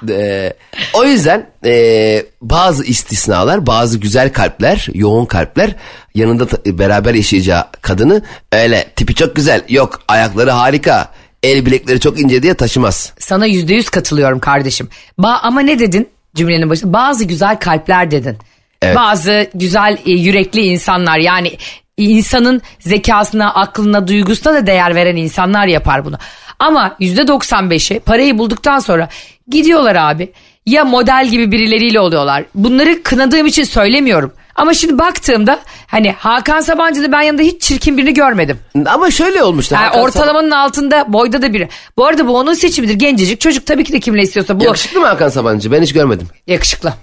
Ee, 0.10 0.54
o 0.94 1.06
yüzden 1.06 1.50
e, 1.66 2.24
bazı 2.42 2.84
istisnalar 2.86 3.66
bazı 3.68 3.98
güzel 3.98 4.34
kalpler 4.34 4.88
yoğun 4.94 5.26
kalpler 5.26 5.76
yanında 6.16 6.48
beraber 6.66 7.14
yaşayacağı 7.14 7.66
kadını 7.82 8.22
öyle 8.52 8.88
tipi 8.96 9.16
çok 9.16 9.36
güzel 9.36 9.62
yok 9.70 10.00
ayakları 10.08 10.52
harika 10.52 11.12
el 11.44 11.66
bilekleri 11.66 12.00
çok 12.00 12.20
ince 12.20 12.44
diye 12.44 12.54
taşımaz. 12.54 13.14
Sana 13.20 13.46
yüzde 13.46 13.74
yüz 13.74 13.90
katılıyorum 13.90 14.40
kardeşim. 14.40 14.90
Ba 15.18 15.40
ama 15.44 15.62
ne 15.62 15.80
dedin 15.80 16.10
cümlenin 16.38 16.70
başında? 16.70 16.94
Bazı 16.94 17.26
güzel 17.26 17.60
kalpler 17.60 18.12
dedin. 18.12 18.38
Evet. 18.82 18.96
Bazı 18.96 19.48
güzel 19.54 19.98
e, 20.06 20.12
yürekli 20.12 20.62
insanlar 20.62 21.18
yani 21.18 21.58
insanın 21.98 22.62
zekasına, 22.80 23.54
aklına, 23.54 24.08
duygusuna 24.08 24.54
da 24.54 24.68
değer 24.68 24.96
veren 24.96 25.16
insanlar 25.16 25.68
yapar 25.68 26.06
bunu. 26.06 26.18
Ama 26.60 26.96
yüzde 27.00 27.22
95'i 27.22 28.00
parayı 28.00 28.38
bulduktan 28.38 28.80
sonra 28.80 29.10
gidiyorlar 29.48 29.96
abi. 29.96 30.32
Ya 30.66 30.86
model 30.86 31.28
gibi 31.32 31.52
birileriyle 31.52 32.00
oluyorlar. 32.00 32.44
Bunları 32.56 33.04
kınadığım 33.04 33.46
için 33.46 33.64
söylemiyorum. 33.64 34.34
Ama 34.56 34.74
şimdi 34.74 34.98
baktığımda 35.00 35.60
hani 35.88 36.12
Hakan 36.12 36.60
Sabancı'da 36.62 37.12
ben 37.12 37.22
yanında 37.22 37.42
hiç 37.42 37.62
çirkin 37.62 37.98
birini 37.98 38.14
görmedim. 38.14 38.60
Ama 38.86 39.12
şöyle 39.12 39.44
olmuştu. 39.44 39.76
Yani 39.76 39.86
Hakan 39.86 40.02
ortalamanın 40.02 40.52
altında 40.52 41.14
boyda 41.14 41.42
da 41.42 41.54
biri. 41.54 41.70
Bu 41.98 42.06
arada 42.06 42.28
bu 42.28 42.38
onun 42.38 42.54
seçimidir. 42.54 42.94
Gencecik 42.94 43.42
çocuk 43.42 43.66
tabii 43.66 43.84
ki 43.84 43.94
de 43.94 44.00
kimle 44.00 44.22
istiyorsa 44.22 44.60
bu 44.60 44.64
Yakışıklı 44.64 45.00
mı 45.00 45.08
Hakan 45.08 45.30
Sabancı 45.30 45.72
ben 45.72 45.82
hiç 45.82 45.94
görmedim. 45.94 46.28
yakışıklı. 46.48 46.94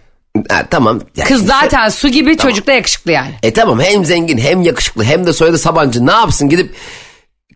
Ha, 0.51 0.67
tamam. 0.71 1.01
Ya 1.17 1.25
Kız 1.25 1.47
zaten 1.47 1.89
su 1.89 2.09
gibi 2.09 2.37
çocuk 2.37 2.67
da 2.67 2.73
yakışıklı 2.73 3.13
yani. 3.13 3.31
E 3.43 3.53
tamam 3.53 3.81
hem 3.81 4.05
zengin 4.05 4.39
hem 4.39 4.63
yakışıklı 4.63 5.05
hem 5.05 5.27
de 5.27 5.33
soyadı 5.33 5.59
Sabancı 5.59 6.07
ne 6.07 6.13
yapsın 6.13 6.49
gidip 6.49 6.75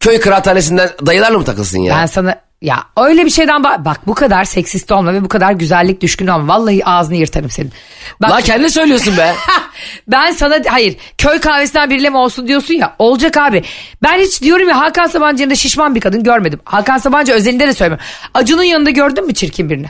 köy 0.01 0.20
kıraathanesinden 0.20 0.91
dayılarla 1.07 1.39
mı 1.39 1.45
takılsın 1.45 1.79
ya? 1.79 1.97
Ben 1.97 2.07
sana 2.07 2.41
ya 2.63 2.85
öyle 2.97 3.25
bir 3.25 3.31
şeyden 3.31 3.65
bak, 3.65 3.85
bak 3.85 4.07
bu 4.07 4.15
kadar 4.15 4.45
seksist 4.45 4.93
olma 4.93 5.15
ve 5.15 5.25
bu 5.25 5.29
kadar 5.29 5.53
güzellik 5.53 6.01
düşkünü 6.01 6.33
olma. 6.33 6.55
Vallahi 6.55 6.85
ağzını 6.85 7.17
yırtarım 7.17 7.51
senin. 7.51 7.73
Bak, 8.23 8.31
Lan 8.31 8.43
kendi 8.43 8.71
söylüyorsun 8.71 9.17
be. 9.17 9.35
ben 10.09 10.31
sana 10.31 10.59
hayır 10.69 10.97
köy 11.19 11.39
kahvesinden 11.39 11.91
biriyle 11.91 12.11
mi 12.11 12.17
olsun 12.17 12.49
diyorsun 12.49 12.75
ya 12.75 12.95
olacak 12.99 13.37
abi. 13.37 13.65
Ben 14.03 14.19
hiç 14.19 14.43
diyorum 14.43 14.69
ya 14.69 14.81
Hakan 14.81 15.07
Sabancı 15.07 15.43
yanında 15.43 15.55
şişman 15.55 15.95
bir 15.95 16.01
kadın 16.01 16.23
görmedim. 16.23 16.61
Hakan 16.65 16.99
Sabancı 16.99 17.33
özelinde 17.33 17.67
de 17.67 17.73
söylemiyorum. 17.73 18.07
Acun'un 18.35 18.63
yanında 18.63 18.91
gördün 18.91 19.27
mü 19.27 19.35
çirkin 19.35 19.71
birini? 19.71 19.87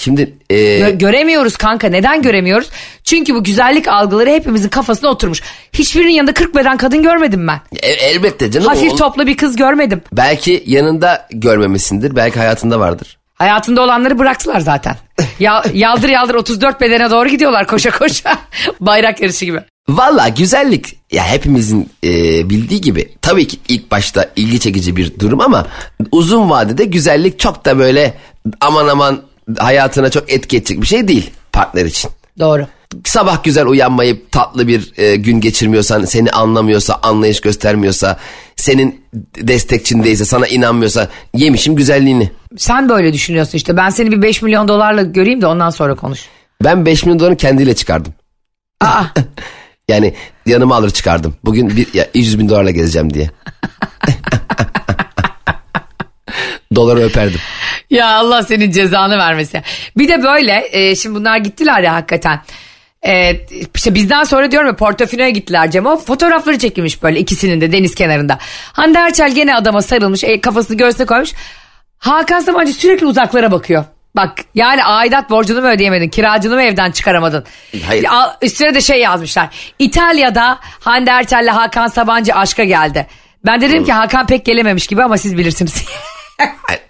Şimdi 0.00 0.34
e, 0.50 0.54
Gö- 0.56 0.98
göremiyoruz 0.98 1.56
kanka. 1.56 1.88
Neden 1.88 2.22
göremiyoruz? 2.22 2.68
Çünkü 3.04 3.34
bu 3.34 3.44
güzellik 3.44 3.88
algıları 3.88 4.30
hepimizin 4.30 4.68
kafasına 4.68 5.10
oturmuş. 5.10 5.42
Hiçbirinin 5.72 6.10
yanında 6.12 6.34
40 6.34 6.54
beden 6.54 6.76
kadın 6.76 7.02
görmedim 7.02 7.46
ben. 7.48 7.60
e- 7.82 7.88
elbette 7.88 8.50
canım. 8.50 8.66
Hafif 8.68 8.92
o- 8.92 8.96
toplu 8.96 9.26
bir 9.26 9.36
kız 9.36 9.56
görmedim. 9.56 10.02
Belki 10.12 10.62
yanında 10.66 11.26
görmemişsindir. 11.30 12.16
Belki 12.16 12.38
hayatında 12.38 12.80
vardır. 12.80 13.18
Hayatında 13.34 13.82
olanları 13.82 14.18
bıraktılar 14.18 14.60
zaten. 14.60 14.96
Ya, 15.40 15.62
yaldır 15.74 16.08
yaldır 16.08 16.34
34 16.34 16.80
bedene 16.80 17.10
doğru 17.10 17.28
gidiyorlar 17.28 17.66
koşa 17.66 17.90
koşa. 17.90 18.38
Bayrak 18.80 19.20
yarışı 19.20 19.44
gibi. 19.44 19.60
Valla 19.88 20.28
güzellik 20.28 20.96
ya 21.12 21.24
hepimizin 21.26 21.88
e, 22.04 22.10
bildiği 22.50 22.80
gibi 22.80 23.12
tabii 23.22 23.46
ki 23.46 23.56
ilk 23.68 23.90
başta 23.90 24.30
ilgi 24.36 24.60
çekici 24.60 24.96
bir 24.96 25.20
durum 25.20 25.40
ama 25.40 25.66
uzun 26.12 26.50
vadede 26.50 26.84
güzellik 26.84 27.38
çok 27.38 27.64
da 27.64 27.78
böyle 27.78 28.14
aman 28.60 28.88
aman 28.88 29.22
hayatına 29.58 30.10
çok 30.10 30.32
etki 30.32 30.56
edecek 30.56 30.80
bir 30.80 30.86
şey 30.86 31.08
değil 31.08 31.30
partner 31.52 31.84
için. 31.84 32.10
Doğru. 32.38 32.66
Sabah 33.04 33.44
güzel 33.44 33.66
uyanmayıp 33.66 34.32
tatlı 34.32 34.68
bir 34.68 34.92
e, 34.96 35.16
gün 35.16 35.40
geçirmiyorsan, 35.40 36.04
seni 36.04 36.30
anlamıyorsa, 36.30 36.98
anlayış 37.02 37.40
göstermiyorsa, 37.40 38.16
senin 38.56 39.04
destekçin 39.36 40.04
değilse, 40.04 40.24
sana 40.24 40.46
inanmıyorsa 40.46 41.08
yemişim 41.34 41.76
güzelliğini. 41.76 42.30
Sen 42.56 42.88
böyle 42.88 43.12
düşünüyorsun 43.12 43.56
işte. 43.58 43.76
Ben 43.76 43.90
seni 43.90 44.10
bir 44.10 44.22
5 44.22 44.42
milyon 44.42 44.68
dolarla 44.68 45.02
göreyim 45.02 45.40
de 45.40 45.46
ondan 45.46 45.70
sonra 45.70 45.94
konuş. 45.94 46.20
Ben 46.64 46.86
5 46.86 47.04
milyon 47.04 47.20
doları 47.20 47.36
kendiyle 47.36 47.74
çıkardım. 47.74 48.14
Aa, 48.80 49.04
Yani 49.90 50.14
yanıma 50.46 50.76
alır 50.76 50.90
çıkardım. 50.90 51.34
Bugün 51.44 51.76
bir, 51.76 51.94
ya, 51.94 52.06
100 52.14 52.38
bin 52.38 52.48
dolarla 52.48 52.70
gezeceğim 52.70 53.14
diye. 53.14 53.30
Doları 56.74 57.00
öperdim. 57.00 57.40
ya 57.90 58.06
Allah 58.08 58.42
senin 58.42 58.70
cezanı 58.70 59.18
vermesin. 59.18 59.60
Bir 59.96 60.08
de 60.08 60.22
böyle 60.22 60.68
e, 60.72 60.96
şimdi 60.96 61.14
bunlar 61.14 61.36
gittiler 61.36 61.82
ya 61.82 61.94
hakikaten. 61.94 62.40
E, 63.06 63.36
işte 63.74 63.94
bizden 63.94 64.24
sonra 64.24 64.50
diyorum 64.50 64.68
ya 64.68 64.76
Portofino'ya 64.76 65.30
gittiler 65.30 65.70
Cem. 65.70 65.86
O 65.86 65.96
fotoğrafları 65.96 66.58
çekilmiş 66.58 67.02
böyle 67.02 67.18
ikisinin 67.18 67.60
de 67.60 67.72
deniz 67.72 67.94
kenarında. 67.94 68.38
Hande 68.72 68.98
Erçel 68.98 69.34
gene 69.34 69.54
adama 69.54 69.82
sarılmış 69.82 70.24
e, 70.24 70.40
kafasını 70.40 70.76
göğsüne 70.76 71.06
koymuş. 71.06 71.30
Hakan 71.98 72.40
Sabancı 72.40 72.72
sürekli 72.72 73.06
uzaklara 73.06 73.52
bakıyor. 73.52 73.84
Bak 74.16 74.38
yani 74.54 74.84
aidat 74.84 75.30
borcunu 75.30 75.60
mu 75.60 75.66
ödeyemedin? 75.68 76.08
Kiracını 76.08 76.54
mı 76.54 76.62
evden 76.62 76.90
çıkaramadın? 76.90 77.44
Hayır. 77.86 78.02
Ya, 78.02 78.36
üstüne 78.42 78.74
de 78.74 78.80
şey 78.80 79.00
yazmışlar. 79.00 79.48
İtalya'da 79.78 80.58
Hande 80.62 81.10
Erçel'le 81.10 81.48
Hakan 81.48 81.88
Sabancı 81.88 82.34
aşka 82.34 82.64
geldi. 82.64 83.06
Ben 83.46 83.60
de 83.60 83.68
dedim 83.70 83.84
ki 83.84 83.92
Hakan 83.92 84.26
pek 84.26 84.44
gelememiş 84.44 84.86
gibi 84.86 85.02
ama 85.02 85.18
siz 85.18 85.36
bilirsiniz. 85.36 85.84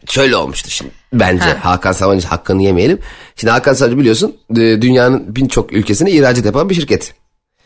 Şöyle 0.09 0.37
olmuştu 0.37 0.71
şimdi. 0.71 0.91
Bence 1.13 1.45
Hakan 1.45 1.93
Sabancı 1.93 2.29
hakkını 2.29 2.63
yemeyelim. 2.63 2.99
Şimdi 3.37 3.51
Hakan 3.51 3.73
Sabancı 3.73 3.99
biliyorsun 3.99 4.37
e, 4.51 4.57
dünyanın 4.57 5.37
birçok 5.37 5.73
ülkesine 5.73 6.11
ihracat 6.11 6.45
yapan 6.47 6.71
bir 6.71 6.75
şirket. 6.75 7.15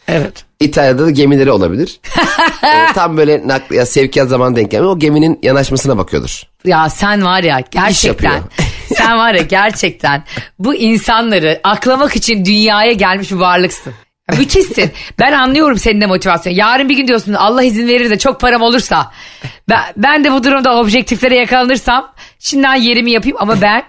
evet. 0.09 0.45
İtalya'da 0.61 1.07
da 1.07 1.11
gemileri 1.11 1.51
olabilir. 1.51 2.01
E, 2.65 2.93
tam 2.95 3.17
böyle 3.17 3.49
nakliyat 3.49 3.89
sevkiyat 3.89 4.29
zaman 4.29 4.57
denk 4.57 4.71
gelmiyor. 4.71 4.93
O 4.93 4.99
geminin 4.99 5.39
yanaşmasına 5.43 5.99
bakıyordur. 5.99 6.43
Ya 6.65 6.89
sen 6.91 7.25
var 7.25 7.43
ya 7.43 7.61
gerçekten 7.71 8.43
sen 8.97 9.19
var 9.19 9.35
ya 9.35 9.43
gerçekten 9.43 10.25
bu 10.59 10.75
insanları 10.75 11.61
aklamak 11.65 12.17
için 12.17 12.45
dünyaya 12.45 12.93
gelmiş 12.93 13.31
bir 13.31 13.37
varlıksın. 13.37 13.93
Müthişsin. 14.33 14.91
Ben 15.19 15.33
anlıyorum 15.33 15.79
senin 15.79 16.01
de 16.01 16.07
motivasyonu. 16.07 16.57
Yarın 16.59 16.89
bir 16.89 16.97
gün 16.97 17.09
diyorsun 17.09 17.33
Allah 17.35 17.63
izin 17.63 17.89
verir 17.89 18.11
de 18.11 18.19
çok 18.19 18.41
param 18.41 18.63
olursa. 18.63 19.11
Ben, 19.69 19.81
ben 19.97 20.25
de 20.25 20.33
bu 20.33 20.45
durumda 20.45 20.77
objektiflere 20.77 21.37
yakalanırsam 21.37 22.13
şimdiden 22.39 22.75
yerimi 22.75 23.11
yapayım 23.11 23.37
ama 23.41 23.61
ben 23.61 23.83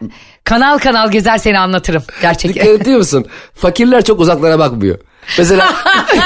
kanal 0.43 0.77
kanal 0.77 1.11
gezer 1.11 1.37
seni 1.37 1.59
anlatırım. 1.59 2.01
Dikkat 2.01 2.21
Gerçekten. 2.21 2.67
ediyor 2.75 2.97
musun? 2.97 3.25
Fakirler 3.55 4.03
çok 4.03 4.19
uzaklara 4.19 4.59
bakmıyor. 4.59 4.99
Mesela 5.37 5.73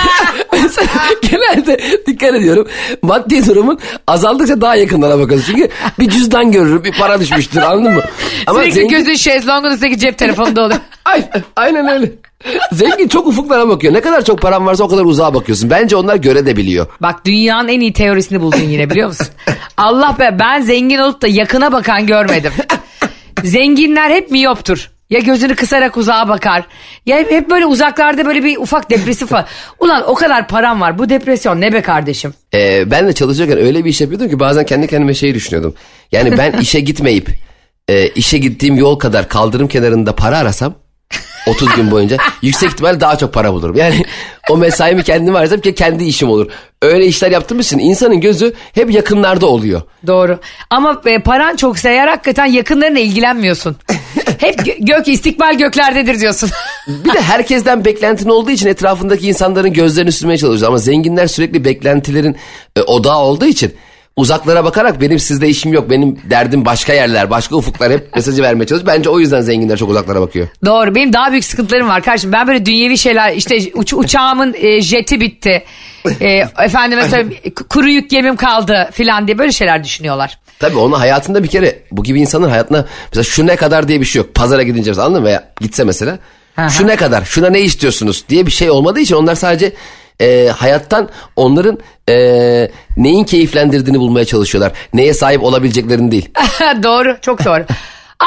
genelde 1.21 1.79
dikkat 2.07 2.35
ediyorum. 2.35 2.67
Maddi 3.01 3.45
durumun 3.47 3.79
azaldıkça 4.07 4.61
daha 4.61 4.75
yakınlara 4.75 5.19
bakıyorsun. 5.19 5.53
Çünkü 5.53 5.69
bir 5.99 6.09
cüzdan 6.09 6.51
görür, 6.51 6.83
bir 6.83 6.91
para 6.91 7.19
düşmüştür 7.19 7.61
anladın 7.61 7.93
mı? 7.93 8.01
Ama 8.47 8.59
Sürekli 8.59 8.75
zengin, 8.75 8.89
gözün 8.89 9.13
şezlongun 9.13 9.71
üstteki 9.71 9.99
cep 9.99 10.17
telefonunda 10.17 10.61
oluyor. 10.61 10.79
aynen, 11.05 11.43
aynen 11.55 11.87
öyle. 11.87 12.11
Zengin 12.71 13.07
çok 13.07 13.27
ufuklara 13.27 13.67
bakıyor. 13.69 13.93
Ne 13.93 14.01
kadar 14.01 14.25
çok 14.25 14.41
paran 14.41 14.65
varsa 14.65 14.83
o 14.83 14.87
kadar 14.87 15.05
uzağa 15.05 15.33
bakıyorsun. 15.33 15.69
Bence 15.69 15.95
onlar 15.95 16.15
göre 16.15 16.45
de 16.45 16.57
biliyor. 16.57 16.87
Bak 17.01 17.25
dünyanın 17.25 17.67
en 17.67 17.79
iyi 17.79 17.93
teorisini 17.93 18.41
buldun 18.41 18.59
yine 18.69 18.89
biliyor 18.89 19.07
musun? 19.07 19.27
Allah 19.77 20.15
be 20.19 20.37
ben 20.39 20.61
zengin 20.61 20.97
olup 20.97 21.21
da 21.21 21.27
yakına 21.27 21.71
bakan 21.71 22.07
görmedim. 22.07 22.51
Zenginler 23.43 24.09
hep 24.09 24.31
miyoptur. 24.31 24.91
Ya 25.09 25.19
gözünü 25.19 25.55
kısarak 25.55 25.97
uzağa 25.97 26.27
bakar. 26.27 26.65
Ya 27.05 27.17
hep, 27.17 27.31
hep 27.31 27.49
böyle 27.49 27.65
uzaklarda 27.65 28.25
böyle 28.25 28.43
bir 28.43 28.57
ufak 28.57 28.89
depresif 28.89 29.31
var. 29.31 29.45
Ulan 29.79 30.03
o 30.07 30.13
kadar 30.13 30.47
param 30.47 30.81
var. 30.81 30.97
Bu 30.97 31.09
depresyon 31.09 31.61
ne 31.61 31.73
be 31.73 31.81
kardeşim? 31.81 32.33
Ee, 32.53 32.91
ben 32.91 33.07
de 33.07 33.13
çalışırken 33.13 33.57
öyle 33.57 33.85
bir 33.85 33.89
iş 33.89 34.01
yapıyordum 34.01 34.29
ki 34.29 34.39
bazen 34.39 34.65
kendi 34.65 34.87
kendime 34.87 35.13
şey 35.13 35.33
düşünüyordum. 35.35 35.73
Yani 36.11 36.37
ben 36.37 36.51
işe 36.61 36.79
gitmeyip 36.79 37.29
e, 37.87 38.07
işe 38.07 38.37
gittiğim 38.37 38.75
yol 38.75 38.99
kadar 38.99 39.29
kaldırım 39.29 39.67
kenarında 39.67 40.15
para 40.15 40.37
arasam 40.37 40.75
30 41.47 41.75
gün 41.75 41.91
boyunca 41.91 42.17
yüksek 42.41 42.69
ihtimal 42.69 42.99
daha 42.99 43.17
çok 43.17 43.33
para 43.33 43.53
bulurum. 43.53 43.75
Yani 43.75 44.05
o 44.49 44.57
mesaimi 44.57 45.03
kendim 45.03 45.35
arasam 45.35 45.59
ki 45.59 45.75
kendi 45.75 46.03
işim 46.03 46.29
olur. 46.29 46.47
Öyle 46.81 47.05
işler 47.05 47.31
yaptığım 47.31 47.59
için 47.59 47.79
insanın 47.79 48.21
gözü 48.21 48.53
hep 48.73 48.91
yakınlarda 48.91 49.45
oluyor. 49.45 49.81
Doğru. 50.07 50.39
Ama 50.69 51.01
e, 51.05 51.19
paran 51.19 51.55
çoksa 51.55 51.89
eğer 51.89 52.07
hakikaten 52.07 52.45
yakınlarına 52.45 52.99
ilgilenmiyorsun. 52.99 53.75
Hep 54.39 54.59
gö- 54.59 54.85
gök 54.85 55.07
istikbal 55.07 55.57
göklerdedir 55.57 56.19
diyorsun. 56.19 56.49
Bir 56.87 57.13
de 57.13 57.21
herkesten 57.21 57.85
beklentin 57.85 58.29
olduğu 58.29 58.51
için 58.51 58.67
etrafındaki 58.67 59.27
insanların 59.27 59.73
gözlerini 59.73 60.11
süzmeye 60.11 60.37
çalışıyoruz. 60.37 60.63
Ama 60.63 60.77
zenginler 60.77 61.27
sürekli 61.27 61.65
beklentilerin 61.65 62.35
e, 62.75 62.81
odağı 62.81 63.17
olduğu 63.17 63.45
için 63.45 63.73
uzaklara 64.19 64.63
bakarak 64.63 65.01
benim 65.01 65.19
sizde 65.19 65.49
işim 65.49 65.73
yok. 65.73 65.89
Benim 65.89 66.19
derdim 66.29 66.65
başka 66.65 66.93
yerler, 66.93 67.29
başka 67.29 67.55
ufuklar 67.55 67.91
hep 67.91 68.15
mesajı 68.15 68.43
vermeye 68.43 68.65
çalışıyor. 68.65 68.87
Bence 68.87 69.09
o 69.09 69.19
yüzden 69.19 69.41
zenginler 69.41 69.77
çok 69.77 69.89
uzaklara 69.89 70.21
bakıyor. 70.21 70.47
Doğru 70.65 70.95
benim 70.95 71.13
daha 71.13 71.31
büyük 71.31 71.45
sıkıntılarım 71.45 71.87
var 71.87 72.03
kardeşim. 72.03 72.31
Ben 72.31 72.47
böyle 72.47 72.65
dünyevi 72.65 72.97
şeyler 72.97 73.33
işte 73.33 73.57
uç, 73.73 73.93
uçağımın 73.93 74.55
e, 74.57 74.81
jeti 74.81 75.19
bitti. 75.19 75.63
E, 76.21 76.27
efendim 76.59 76.99
mesela 77.01 77.29
kuru 77.69 77.89
yük 77.89 78.09
gemim 78.09 78.35
kaldı 78.35 78.89
filan 78.91 79.27
diye 79.27 79.37
böyle 79.37 79.51
şeyler 79.51 79.83
düşünüyorlar. 79.83 80.39
Tabii 80.59 80.77
onun 80.77 80.97
hayatında 80.97 81.43
bir 81.43 81.47
kere 81.47 81.79
bu 81.91 82.03
gibi 82.03 82.21
insanın 82.21 82.49
hayatına 82.49 82.85
mesela 83.11 83.23
şu 83.23 83.47
ne 83.47 83.55
kadar 83.55 83.87
diye 83.87 84.01
bir 84.01 84.05
şey 84.05 84.21
yok. 84.21 84.35
Pazara 84.35 84.63
gidince 84.63 84.91
anladın 84.91 85.21
mı? 85.21 85.27
Veya 85.27 85.51
gitse 85.61 85.83
mesela 85.83 86.19
Hı 86.55 86.69
şu 86.69 86.87
ne 86.87 86.95
kadar 86.95 87.25
şuna 87.25 87.49
ne 87.49 87.61
istiyorsunuz 87.61 88.23
diye 88.29 88.45
bir 88.45 88.51
şey 88.51 88.69
olmadığı 88.69 88.99
için 88.99 89.15
onlar 89.15 89.35
sadece 89.35 89.73
e, 90.21 90.47
hayattan 90.47 91.09
onların 91.35 91.79
e, 92.09 92.15
neyin 92.97 93.23
keyiflendirdiğini 93.23 93.99
bulmaya 93.99 94.25
çalışıyorlar. 94.25 94.71
Neye 94.93 95.13
sahip 95.13 95.43
olabileceklerini 95.43 96.11
değil. 96.11 96.29
doğru 96.83 97.17
çok 97.21 97.45
doğru. 97.45 97.65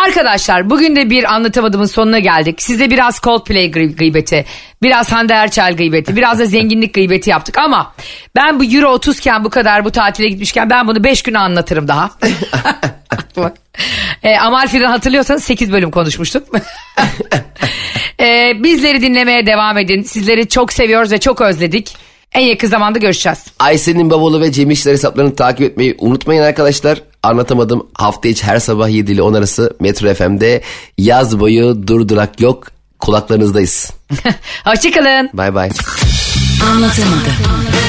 Arkadaşlar 0.07 0.71
bugün 0.71 0.97
de 0.97 1.11
bir 1.11 1.35
anlatamadığımın 1.35 1.87
sonuna 1.87 2.19
geldik. 2.19 2.63
Size 2.63 2.91
biraz 2.91 3.21
Coldplay 3.21 3.67
gı- 3.71 3.97
gıybeti, 3.97 4.45
biraz 4.83 5.13
Hande 5.13 5.33
Erçel 5.33 5.77
gıybeti, 5.77 6.17
biraz 6.17 6.39
da 6.39 6.45
zenginlik 6.45 6.95
gıybeti 6.95 7.31
yaptık. 7.31 7.59
Ama 7.59 7.95
ben 8.37 8.61
bu 8.61 8.65
Euro 8.65 8.89
30 8.89 9.19
iken 9.19 9.45
bu 9.45 9.51
kadar 9.51 9.85
bu 9.85 9.91
tatile 9.91 10.29
gitmişken 10.29 10.71
ben 10.71 10.89
bunu 10.89 11.05
5 11.05 11.23
güne 11.23 11.39
anlatırım 11.39 11.89
daha. 11.89 12.11
Bak. 13.37 13.62
E, 14.23 14.37
Amalfi'den 14.37 14.91
hatırlıyorsanız 14.91 15.45
8 15.45 15.73
bölüm 15.73 15.91
konuşmuştuk. 15.91 16.49
e, 18.21 18.53
bizleri 18.63 19.01
dinlemeye 19.01 19.47
devam 19.47 19.79
edin. 19.79 20.03
Sizleri 20.03 20.49
çok 20.49 20.73
seviyoruz 20.73 21.13
ve 21.13 21.21
çok 21.21 21.41
özledik. 21.41 21.97
En 22.35 22.41
yakın 22.41 22.69
zamanda 22.69 22.99
görüşeceğiz. 22.99 23.39
Ayşe'nin 23.59 24.11
bavulu 24.11 24.41
ve 24.41 24.53
Cem 24.53 24.71
İşler 24.71 24.93
hesaplarını 24.93 25.37
takip 25.37 25.63
etmeyi 25.63 25.97
unutmayın 25.99 26.43
arkadaşlar. 26.43 27.03
Anlatamadım 27.23 27.87
hafta 27.95 28.29
içi 28.29 28.45
her 28.45 28.59
sabah 28.59 28.89
7 28.89 29.13
ile 29.13 29.23
10 29.23 29.35
arası 29.35 29.77
Metro 29.81 30.15
FM'de 30.15 30.63
yaz 30.99 31.41
boyu 31.41 31.87
durdurak 31.87 32.41
yok 32.41 32.67
kulaklarınızdayız. 32.99 33.91
Hoşçakalın. 34.65 35.31
Bay 35.33 35.55
bay. 35.55 35.71
Anlatamadım. 36.71 37.82